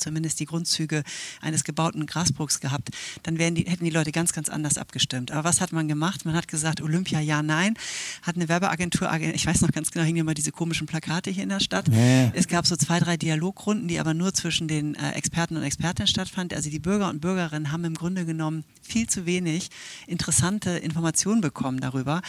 zumindest 0.00 0.40
die 0.40 0.46
Grundzüge 0.46 1.02
eines 1.40 1.64
gebauten 1.64 2.06
Grasbruchs 2.06 2.60
gehabt, 2.60 2.90
dann 3.22 3.36
die, 3.36 3.64
hätten 3.64 3.84
die 3.84 3.90
Leute 3.90 4.12
ganz, 4.12 4.32
ganz 4.32 4.48
anders 4.48 4.78
abgestimmt. 4.78 5.30
Aber 5.30 5.44
was 5.44 5.60
hat 5.60 5.72
man 5.72 5.88
gemacht? 5.88 6.24
Man 6.24 6.34
hat 6.34 6.48
gesagt, 6.48 6.80
Olympia 6.80 7.20
ja, 7.20 7.42
nein. 7.42 7.74
Hat 8.22 8.36
eine 8.36 8.48
Werbeagentur, 8.48 9.12
ich 9.34 9.46
weiß 9.46 9.60
noch 9.60 9.72
ganz 9.72 9.90
genau, 9.90 10.04
hingen 10.04 10.20
immer 10.20 10.34
diese 10.34 10.52
komischen 10.52 10.86
Plakate 10.86 11.30
hier 11.30 11.42
in 11.42 11.48
der 11.48 11.60
Stadt. 11.60 11.88
Ja. 11.88 12.30
Es 12.34 12.48
gab 12.48 12.66
so 12.66 12.76
zwei, 12.76 13.00
drei 13.00 13.16
Dialogrunden, 13.16 13.88
die 13.88 13.98
aber 13.98 14.14
nur 14.14 14.34
zwischen 14.34 14.68
den 14.68 14.94
äh, 14.94 15.12
Experten 15.12 15.56
und 15.56 15.62
Expertinnen 15.62 16.08
stattfanden. 16.08 16.56
Also 16.56 16.70
die 16.70 16.78
Bürger 16.78 17.08
und 17.08 17.20
Bürgerinnen 17.20 17.72
haben 17.72 17.84
im 17.84 17.94
Grunde 17.94 18.24
genommen 18.24 18.64
viel 18.82 19.08
zu 19.08 19.26
wenig 19.26 19.70
interessante 20.06 20.70
Informationen 20.70 21.40
bekommen 21.40 21.80
darüber. 21.80 22.22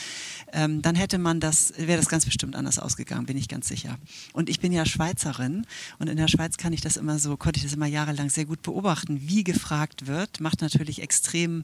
Ähm, 0.52 0.82
dann 0.82 0.96
hätte 0.96 1.18
man 1.18 1.40
das, 1.40 1.74
wäre 1.78 1.98
das 1.98 2.10
ganz 2.10 2.26
bestimmt 2.26 2.56
anders 2.56 2.80
ausgegangen, 2.80 3.26
bin 3.26 3.38
ich 3.38 3.48
ganz 3.48 3.68
sicher. 3.68 3.98
Und 4.34 4.50
ich 4.50 4.60
bin 4.60 4.72
ja 4.72 4.86
Schweizerin 4.86 5.66
und 6.00 6.08
in 6.08 6.18
der 6.18 6.28
Schweiz 6.28 6.58
kann 6.58 6.74
ich 6.74 6.82
das 6.82 6.98
immer 6.98 7.20
so, 7.20 7.38
konnte 7.38 7.60
ich 7.62 7.66
das 7.66 7.74
immer 7.74 7.88
jahrelang 7.88 8.30
sehr 8.30 8.46
gut 8.46 8.62
beobachten, 8.62 9.22
wie 9.22 9.44
gefragt 9.44 10.08
wird, 10.08 10.40
macht 10.40 10.62
natürlich 10.62 11.02
extrem 11.02 11.64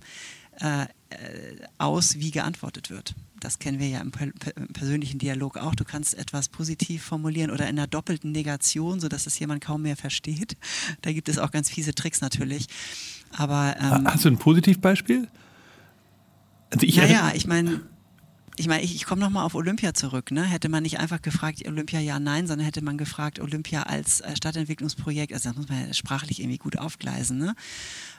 äh, 0.60 0.84
äh, 0.84 0.88
aus, 1.78 2.20
wie 2.20 2.32
geantwortet 2.32 2.90
wird. 2.90 3.14
Das 3.40 3.60
kennen 3.60 3.80
wir 3.80 3.88
ja 3.88 4.02
im, 4.02 4.12
per 4.12 4.28
im, 4.58 4.68
persönlichen 4.74 5.20
Dialog 5.20 5.58
auch. 5.58 5.76
Du 5.76 5.84
kannst 5.84 6.16
etwas 6.16 6.50
positiv 6.50 7.04
formulieren 7.04 7.52
oder 7.52 7.70
in 7.70 7.78
einer 7.78 7.88
doppelten 7.88 8.32
Negation, 8.32 9.00
sodass 9.00 9.28
es 9.28 9.38
jemand 9.40 9.64
kaum 9.64 9.84
mehr 9.84 9.96
versteht. 9.96 10.58
Da 11.02 11.12
gibt 11.12 11.30
es 11.30 11.38
auch 11.38 11.52
ganz 11.52 11.70
fiese 11.70 11.94
Tricks 11.94 12.22
natürlich. 12.22 12.68
Aber, 13.32 13.76
ähm, 13.80 14.08
Hast 14.08 14.26
du 14.26 14.30
ein 14.30 14.38
Positivbeispiel? 14.38 15.28
Also 16.72 16.86
ich 16.86 16.98
naja, 16.98 17.32
ich 17.34 17.48
meine, 17.48 17.82
ich 18.60 18.68
meine, 18.68 18.84
ich, 18.84 18.96
ich 18.96 19.06
komme 19.06 19.22
nochmal 19.22 19.46
auf 19.46 19.54
Olympia 19.54 19.94
zurück. 19.94 20.32
Ne? 20.32 20.44
Hätte 20.44 20.68
man 20.68 20.82
nicht 20.84 21.00
einfach 21.00 21.22
gefragt, 21.22 21.66
Olympia 21.68 22.00
ja, 22.00 22.20
nein, 22.20 22.48
sondern 22.48 22.66
hätte 22.66 22.84
man 22.84 22.98
gefragt, 22.98 23.40
Olympia 23.40 23.84
als 23.84 24.22
äh, 24.22 24.36
Stadtentwicklungsprojekt, 24.36 25.32
also 25.32 25.50
das 25.50 25.58
muss 25.58 25.70
man 25.70 25.88
ja 25.88 25.94
sprachlich 25.94 26.40
irgendwie 26.40 26.58
gut 26.58 26.78
aufgleisen. 26.78 27.38
Ne? 27.38 27.56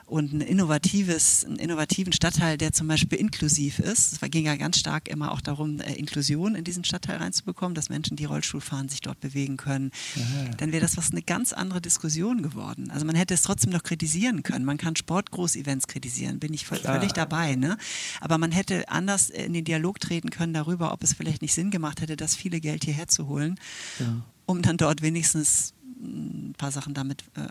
Und 0.09 0.33
ein 0.33 0.41
innovatives, 0.41 1.45
einen 1.45 1.57
innovativen 1.57 2.13
Stadtteil, 2.13 2.57
der 2.57 2.73
zum 2.73 2.87
Beispiel 2.87 3.19
inklusiv 3.19 3.79
ist. 3.79 4.13
Es 4.13 4.31
ging 4.31 4.45
ja 4.45 4.55
ganz 4.55 4.79
stark 4.79 5.07
immer 5.07 5.31
auch 5.31 5.41
darum, 5.41 5.79
äh, 5.79 5.93
Inklusion 5.93 6.55
in 6.55 6.63
diesen 6.63 6.83
Stadtteil 6.83 7.17
reinzubekommen, 7.17 7.75
dass 7.75 7.89
Menschen, 7.89 8.17
die 8.17 8.25
Rollstuhl 8.25 8.61
fahren, 8.61 8.89
sich 8.89 9.01
dort 9.01 9.19
bewegen 9.19 9.57
können. 9.57 9.91
Aha. 10.15 10.51
Dann 10.57 10.71
wäre 10.71 10.81
das 10.81 10.97
was 10.97 11.11
eine 11.11 11.21
ganz 11.21 11.53
andere 11.53 11.79
Diskussion 11.79 12.41
geworden. 12.41 12.89
Also 12.91 13.05
man 13.05 13.15
hätte 13.15 13.33
es 13.33 13.43
trotzdem 13.43 13.71
noch 13.71 13.83
kritisieren 13.83 14.43
können. 14.43 14.65
Man 14.65 14.77
kann 14.77 14.95
Sportgroß-Events 14.95 15.87
kritisieren, 15.87 16.39
bin 16.39 16.53
ich 16.53 16.65
Klar. 16.65 16.79
völlig 16.79 17.13
dabei. 17.13 17.55
Ne? 17.55 17.77
Aber 18.19 18.37
man 18.37 18.51
hätte 18.51 18.89
anders 18.89 19.29
in 19.29 19.53
den 19.53 19.65
Dialog 19.65 19.99
treten 19.99 20.31
können 20.31 20.53
darüber, 20.53 20.91
ob 20.91 21.03
es 21.03 21.13
vielleicht 21.13 21.41
nicht 21.41 21.53
Sinn 21.53 21.69
gemacht 21.71 22.01
hätte, 22.01 22.17
das 22.17 22.35
viele 22.35 22.59
Geld 22.59 22.83
hierher 22.83 23.07
zu 23.07 23.27
holen, 23.27 23.59
ja. 23.99 24.23
um 24.45 24.61
dann 24.61 24.77
dort 24.77 25.01
wenigstens 25.01 25.73
ein 25.99 26.53
paar 26.57 26.71
Sachen 26.71 26.93
damit 26.93 27.23
äh, 27.35 27.41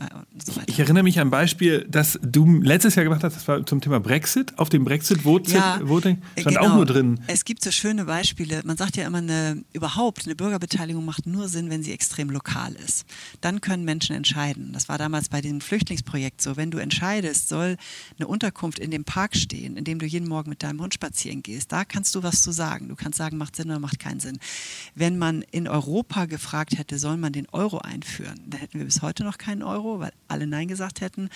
so 0.44 0.56
weiter. 0.56 0.68
Ich 0.68 0.78
erinnere 0.78 1.02
mich 1.02 1.20
an 1.20 1.28
ein 1.28 1.30
Beispiel, 1.30 1.86
das 1.88 2.18
du 2.22 2.60
letztes 2.60 2.94
Jahr 2.94 3.04
gemacht 3.04 3.22
hast, 3.22 3.36
das 3.36 3.46
war 3.46 3.64
zum 3.66 3.80
Thema 3.80 4.00
Brexit. 4.00 4.58
Auf 4.58 4.70
dem 4.70 4.84
Brexit-Voting 4.84 5.54
ja, 5.54 5.80
stand 5.80 6.56
genau. 6.56 6.60
auch 6.60 6.74
nur 6.74 6.86
drin. 6.86 7.20
Es 7.26 7.44
gibt 7.44 7.62
so 7.62 7.70
schöne 7.70 8.06
Beispiele. 8.06 8.62
Man 8.64 8.76
sagt 8.76 8.96
ja 8.96 9.06
immer, 9.06 9.18
eine, 9.18 9.62
überhaupt 9.72 10.24
eine 10.24 10.34
Bürgerbeteiligung 10.34 11.04
macht 11.04 11.26
nur 11.26 11.48
Sinn, 11.48 11.68
wenn 11.70 11.82
sie 11.82 11.92
extrem 11.92 12.30
lokal 12.30 12.74
ist. 12.74 13.04
Dann 13.40 13.60
können 13.60 13.84
Menschen 13.84 14.16
entscheiden. 14.16 14.72
Das 14.72 14.88
war 14.88 14.96
damals 14.96 15.28
bei 15.28 15.40
dem 15.40 15.60
Flüchtlingsprojekt 15.60 16.40
so. 16.40 16.56
Wenn 16.56 16.70
du 16.70 16.78
entscheidest, 16.78 17.48
soll 17.48 17.76
eine 18.18 18.28
Unterkunft 18.28 18.78
in 18.78 18.90
dem 18.90 19.04
Park 19.04 19.36
stehen, 19.36 19.76
in 19.76 19.84
dem 19.84 19.98
du 19.98 20.06
jeden 20.06 20.28
Morgen 20.28 20.48
mit 20.48 20.62
deinem 20.62 20.80
Hund 20.80 20.94
spazieren 20.94 21.42
gehst, 21.42 21.70
da 21.72 21.84
kannst 21.84 22.14
du 22.14 22.22
was 22.22 22.40
zu 22.40 22.50
sagen. 22.52 22.88
Du 22.88 22.96
kannst 22.96 23.18
sagen, 23.18 23.36
macht 23.36 23.56
Sinn 23.56 23.66
oder 23.66 23.78
macht 23.78 23.98
keinen 23.98 24.20
Sinn. 24.20 24.38
Wenn 24.94 25.18
man 25.18 25.42
in 25.50 25.68
Europa 25.68 26.24
gefragt 26.26 26.78
hätte, 26.78 26.98
soll 26.98 27.18
man 27.18 27.32
den 27.32 27.46
Euro 27.52 27.78
einführen, 27.78 28.37
dann 28.46 28.60
hätten 28.60 28.78
wir 28.78 28.84
bis 28.84 29.02
heute 29.02 29.24
noch 29.24 29.38
keinen 29.38 29.62
Euro, 29.62 30.00
weil 30.00 30.12
alle 30.28 30.46
Nein 30.46 30.68
gesagt 30.68 31.00
hätten. 31.00 31.28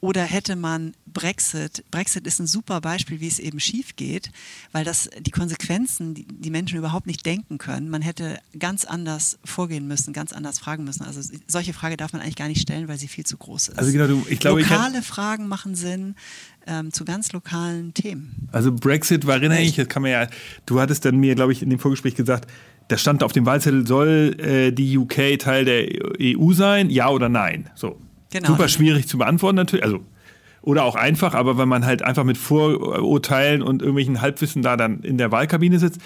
Oder 0.00 0.22
hätte 0.22 0.56
man 0.56 0.94
Brexit, 1.06 1.84
Brexit 1.90 2.26
ist 2.26 2.38
ein 2.38 2.46
super 2.46 2.80
Beispiel, 2.80 3.20
wie 3.20 3.28
es 3.28 3.38
eben 3.38 3.60
schief 3.60 3.96
geht, 3.96 4.30
weil 4.72 4.84
das 4.84 5.08
die 5.18 5.30
Konsequenzen, 5.30 6.14
die, 6.14 6.26
die 6.26 6.50
Menschen 6.50 6.78
überhaupt 6.78 7.06
nicht 7.06 7.24
denken 7.24 7.58
können. 7.58 7.88
Man 7.88 8.02
hätte 8.02 8.38
ganz 8.58 8.84
anders 8.84 9.38
vorgehen 9.44 9.88
müssen, 9.88 10.12
ganz 10.12 10.32
anders 10.32 10.58
fragen 10.58 10.84
müssen. 10.84 11.04
Also 11.04 11.22
solche 11.46 11.72
Frage 11.72 11.96
darf 11.96 12.12
man 12.12 12.20
eigentlich 12.20 12.36
gar 12.36 12.48
nicht 12.48 12.60
stellen, 12.60 12.88
weil 12.88 12.98
sie 12.98 13.08
viel 13.08 13.24
zu 13.24 13.36
groß 13.36 13.68
ist. 13.68 13.78
Also 13.78 13.90
genau, 13.92 14.06
du, 14.06 14.26
ich 14.28 14.38
glaube, 14.38 14.60
Lokale 14.60 14.98
ich 14.98 15.06
Fragen 15.06 15.48
machen 15.48 15.74
Sinn. 15.74 16.14
Ähm, 16.68 16.92
zu 16.92 17.04
ganz 17.04 17.30
lokalen 17.30 17.94
Themen. 17.94 18.48
Also 18.50 18.72
Brexit 18.72 19.24
war 19.24 19.36
erinnere 19.36 19.60
ich, 19.60 19.76
das 19.76 19.86
kann 19.86 20.02
man 20.02 20.10
ja, 20.10 20.26
du 20.66 20.80
hattest 20.80 21.04
dann 21.04 21.16
mir, 21.16 21.36
glaube 21.36 21.52
ich, 21.52 21.62
in 21.62 21.70
dem 21.70 21.78
Vorgespräch 21.78 22.16
gesagt, 22.16 22.50
da 22.88 22.96
stand 22.96 23.22
auf 23.22 23.32
dem 23.32 23.46
Wahlzettel, 23.46 23.86
soll 23.86 24.36
äh, 24.38 24.72
die 24.72 24.96
UK 24.96 25.38
Teil 25.38 25.64
der 25.64 25.86
EU 26.20 26.52
sein, 26.52 26.90
ja 26.90 27.08
oder 27.08 27.28
nein? 27.28 27.70
So. 27.74 27.98
Genau. 28.30 28.48
Super 28.48 28.68
schwierig 28.68 29.08
zu 29.08 29.18
beantworten 29.18 29.56
natürlich. 29.56 29.84
Also, 29.84 30.00
oder 30.62 30.84
auch 30.84 30.96
einfach, 30.96 31.34
aber 31.34 31.58
wenn 31.58 31.68
man 31.68 31.86
halt 31.86 32.02
einfach 32.02 32.24
mit 32.24 32.36
Vorurteilen 32.36 33.62
und 33.62 33.82
irgendwelchen 33.82 34.20
Halbwissen 34.20 34.62
da 34.62 34.76
dann 34.76 35.00
in 35.00 35.16
der 35.16 35.30
Wahlkabine 35.30 35.78
sitzt, 35.78 36.00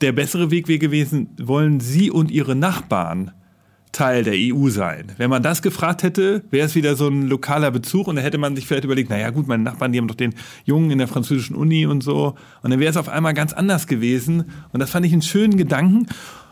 der 0.00 0.12
bessere 0.12 0.50
Weg 0.50 0.68
wäre 0.68 0.80
gewesen, 0.80 1.28
wollen 1.40 1.78
Sie 1.78 2.10
und 2.10 2.30
Ihre 2.30 2.56
Nachbarn 2.56 3.30
Teil 3.92 4.24
der 4.24 4.34
EU 4.36 4.70
sein. 4.70 5.12
Wenn 5.18 5.28
man 5.28 5.42
das 5.42 5.60
gefragt 5.60 6.02
hätte, 6.02 6.42
wäre 6.50 6.66
es 6.66 6.74
wieder 6.74 6.96
so 6.96 7.08
ein 7.08 7.28
lokaler 7.28 7.70
Bezug 7.70 8.08
und 8.08 8.16
da 8.16 8.22
hätte 8.22 8.38
man 8.38 8.56
sich 8.56 8.66
vielleicht 8.66 8.84
überlegt, 8.84 9.10
naja 9.10 9.30
gut, 9.30 9.46
meine 9.46 9.62
Nachbarn, 9.62 9.92
die 9.92 9.98
haben 9.98 10.08
doch 10.08 10.14
den 10.14 10.34
Jungen 10.64 10.90
in 10.90 10.98
der 10.98 11.08
französischen 11.08 11.54
Uni 11.54 11.84
und 11.84 12.02
so. 12.02 12.34
Und 12.62 12.70
dann 12.70 12.80
wäre 12.80 12.90
es 12.90 12.96
auf 12.96 13.10
einmal 13.10 13.34
ganz 13.34 13.52
anders 13.52 13.86
gewesen. 13.86 14.46
Und 14.72 14.80
das 14.80 14.90
fand 14.90 15.04
ich 15.04 15.12
einen 15.12 15.22
schönen 15.22 15.58
Gedanken. 15.58 16.06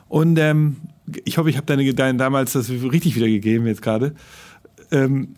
Und 0.09 0.39
ähm, 0.39 0.77
ich 1.25 1.39
hoffe, 1.39 1.49
ich 1.49 1.57
habe 1.57 1.67
deine, 1.67 1.95
deine 1.95 2.19
damals 2.19 2.53
das 2.53 2.69
richtig 2.69 3.17
wiedergegeben 3.17 3.67
jetzt 3.67 3.81
gerade. 3.81 4.15
Ähm, 4.93 5.35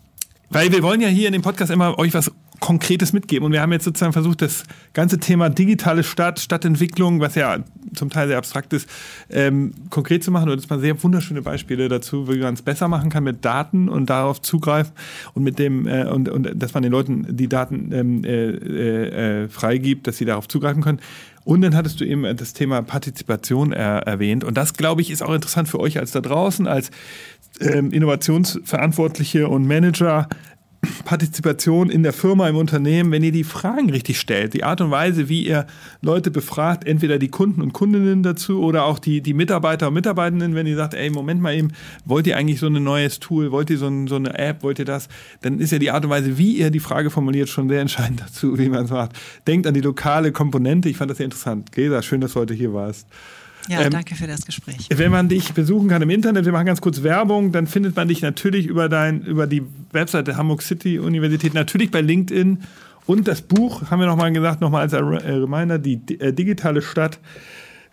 weil 0.49 0.71
wir 0.71 0.83
wollen 0.83 1.01
ja 1.01 1.07
hier 1.07 1.27
in 1.27 1.33
dem 1.33 1.41
Podcast 1.41 1.71
immer 1.71 1.97
euch 1.97 2.13
was 2.13 2.31
Konkretes 2.63 3.11
mitgeben. 3.11 3.45
Und 3.45 3.51
wir 3.51 3.61
haben 3.61 3.73
jetzt 3.73 3.83
sozusagen 3.83 4.13
versucht, 4.13 4.41
das 4.41 4.63
ganze 4.93 5.19
Thema 5.19 5.49
digitale 5.49 6.01
Stadt, 6.01 6.39
Stadtentwicklung, 6.39 7.19
was 7.19 7.35
ja 7.35 7.57
zum 7.93 8.09
Teil 8.09 8.29
sehr 8.29 8.37
abstrakt 8.37 8.71
ist, 8.71 8.87
ähm, 9.29 9.73
konkret 9.89 10.23
zu 10.23 10.31
machen. 10.31 10.49
Und 10.49 10.57
es 10.57 10.69
waren 10.69 10.79
sehr 10.79 11.03
wunderschöne 11.03 11.41
Beispiele 11.41 11.89
dazu, 11.89 12.29
wie 12.29 12.37
man 12.37 12.53
es 12.53 12.61
besser 12.61 12.87
machen 12.87 13.09
kann 13.09 13.25
mit 13.25 13.43
Daten 13.43 13.89
und 13.89 14.09
darauf 14.09 14.41
zugreifen 14.41 14.93
und 15.33 15.43
mit 15.43 15.59
dem 15.59 15.87
äh, 15.87 16.05
und, 16.05 16.29
und 16.29 16.51
dass 16.55 16.73
man 16.73 16.83
den 16.83 16.93
Leuten 16.93 17.35
die 17.35 17.49
Daten 17.49 17.91
ähm, 17.91 18.23
äh, 18.23 19.43
äh, 19.43 19.49
freigibt, 19.49 20.07
dass 20.07 20.15
sie 20.17 20.25
darauf 20.25 20.47
zugreifen 20.47 20.81
können. 20.81 21.01
Und 21.43 21.59
dann 21.63 21.75
hattest 21.75 21.99
du 21.99 22.05
eben 22.05 22.23
das 22.37 22.53
Thema 22.53 22.81
Partizipation 22.81 23.73
er, 23.73 24.07
erwähnt. 24.07 24.45
Und 24.45 24.55
das, 24.55 24.73
glaube 24.75 25.01
ich, 25.01 25.11
ist 25.11 25.21
auch 25.21 25.33
interessant 25.33 25.67
für 25.67 25.81
euch 25.81 25.99
als 25.99 26.11
da 26.11 26.21
draußen, 26.21 26.65
als 26.65 26.91
ähm, 27.59 27.91
Innovationsverantwortliche 27.91 29.47
und 29.47 29.67
Manager, 29.67 30.29
Partizipation 31.05 31.89
in 31.89 32.03
der 32.03 32.13
Firma, 32.13 32.47
im 32.49 32.55
Unternehmen, 32.55 33.11
wenn 33.11 33.23
ihr 33.23 33.31
die 33.31 33.43
Fragen 33.43 33.89
richtig 33.89 34.19
stellt, 34.19 34.53
die 34.53 34.63
Art 34.63 34.81
und 34.81 34.91
Weise, 34.91 35.29
wie 35.29 35.45
ihr 35.45 35.65
Leute 36.01 36.31
befragt, 36.31 36.85
entweder 36.85 37.19
die 37.19 37.29
Kunden 37.29 37.61
und 37.61 37.73
Kundinnen 37.73 38.23
dazu 38.23 38.61
oder 38.61 38.85
auch 38.85 38.99
die, 38.99 39.21
die 39.21 39.33
Mitarbeiter 39.33 39.87
und 39.87 39.93
Mitarbeitenden, 39.93 40.55
wenn 40.55 40.67
ihr 40.67 40.75
sagt, 40.75 40.93
ey, 40.93 41.09
Moment 41.09 41.41
mal 41.41 41.55
eben, 41.55 41.71
wollt 42.05 42.27
ihr 42.27 42.37
eigentlich 42.37 42.59
so 42.59 42.67
ein 42.67 42.83
neues 42.83 43.19
Tool, 43.19 43.51
wollt 43.51 43.69
ihr 43.69 43.77
so, 43.77 43.87
ein, 43.87 44.07
so 44.07 44.15
eine 44.15 44.37
App, 44.37 44.63
wollt 44.63 44.79
ihr 44.79 44.85
das, 44.85 45.07
dann 45.41 45.59
ist 45.59 45.71
ja 45.71 45.79
die 45.79 45.91
Art 45.91 46.03
und 46.03 46.11
Weise, 46.11 46.37
wie 46.37 46.57
ihr 46.57 46.69
die 46.69 46.79
Frage 46.79 47.09
formuliert, 47.09 47.49
schon 47.49 47.69
sehr 47.69 47.81
entscheidend 47.81 48.21
dazu, 48.21 48.57
wie 48.57 48.69
man 48.69 48.85
es 48.85 48.91
macht. 48.91 49.11
Denkt 49.47 49.67
an 49.67 49.73
die 49.73 49.81
lokale 49.81 50.31
Komponente, 50.31 50.89
ich 50.89 50.97
fand 50.97 51.11
das 51.11 51.17
sehr 51.17 51.25
interessant. 51.25 51.71
Gesa, 51.71 52.01
schön, 52.01 52.21
dass 52.21 52.33
du 52.33 52.41
heute 52.41 52.53
hier 52.53 52.73
warst. 52.73 53.07
Ja, 53.69 53.81
ähm, 53.81 53.91
danke 53.91 54.15
für 54.15 54.27
das 54.27 54.45
Gespräch. 54.45 54.89
Wenn 54.93 55.11
man 55.11 55.29
dich 55.29 55.53
besuchen 55.53 55.87
kann 55.87 56.01
im 56.01 56.09
Internet, 56.09 56.45
wir 56.45 56.51
machen 56.51 56.65
ganz 56.65 56.81
kurz 56.81 57.03
Werbung, 57.03 57.51
dann 57.51 57.67
findet 57.67 57.95
man 57.95 58.07
dich 58.07 58.21
natürlich 58.21 58.65
über, 58.67 58.89
dein, 58.89 59.21
über 59.21 59.47
die 59.47 59.63
Webseite 59.91 60.37
Hamburg 60.37 60.61
City 60.61 60.99
Universität, 60.99 61.53
natürlich 61.53 61.91
bei 61.91 62.01
LinkedIn. 62.01 62.63
Und 63.05 63.27
das 63.27 63.41
Buch, 63.41 63.89
haben 63.89 63.99
wir 63.99 64.07
nochmal 64.07 64.31
gesagt, 64.31 64.61
nochmal 64.61 64.81
als 64.81 64.93
Reminder, 64.93 65.77
die 65.77 65.99
äh, 66.19 66.33
digitale 66.33 66.81
Stadt 66.81 67.19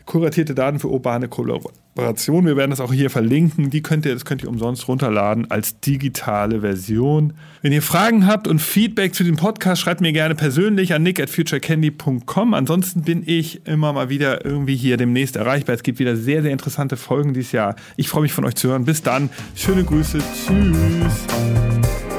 kuratierte 0.07 0.55
Daten 0.55 0.79
für 0.79 0.89
urbane 0.89 1.29
Kollaboration. 1.29 2.47
Wir 2.47 2.57
werden 2.57 2.71
das 2.71 2.81
auch 2.81 2.93
hier 2.93 3.11
verlinken. 3.11 3.71
Die 3.71 3.83
könnt 3.83 4.07
ihr, 4.07 4.15
das 4.15 4.25
könnt 4.25 4.43
ihr 4.43 4.49
umsonst 4.49 4.89
runterladen 4.89 5.51
als 5.51 5.81
digitale 5.81 6.61
Version. 6.61 7.35
Wenn 7.63 7.73
ihr 7.73 7.83
Fragen 7.83 8.27
habt 8.27 8.49
und 8.49 8.61
Feedback 8.61 9.15
zu 9.15 9.25
dem 9.25 9.37
Podcast, 9.37 9.83
schreibt 9.83 10.01
mir 10.01 10.13
gerne 10.13 10.35
persönlich 10.35 10.95
an 10.95 11.03
nick 11.03 11.21
at 11.21 11.31
futurecandy.com. 11.31 12.55
Ansonsten 12.55 13.03
bin 13.03 13.23
ich 13.27 13.67
immer 13.67 13.93
mal 13.93 14.09
wieder 14.09 14.45
irgendwie 14.45 14.77
hier 14.77 14.97
demnächst 14.97 15.37
erreichbar. 15.37 15.75
Es 15.75 15.83
gibt 15.83 15.99
wieder 15.99 16.17
sehr, 16.17 16.43
sehr 16.43 16.53
interessante 16.53 16.97
Folgen 16.97 17.35
dieses 17.35 17.53
Jahr. 17.53 17.77
Ich 17.97 18.09
freue 18.09 18.23
mich 18.23 18.33
von 18.33 18.45
euch 18.45 18.55
zu 18.55 18.69
hören. 18.69 18.85
Bis 18.85 19.03
dann. 19.03 19.31
Schöne 19.55 19.85
Grüße. 19.85 20.19
Tschüss. 20.19 22.10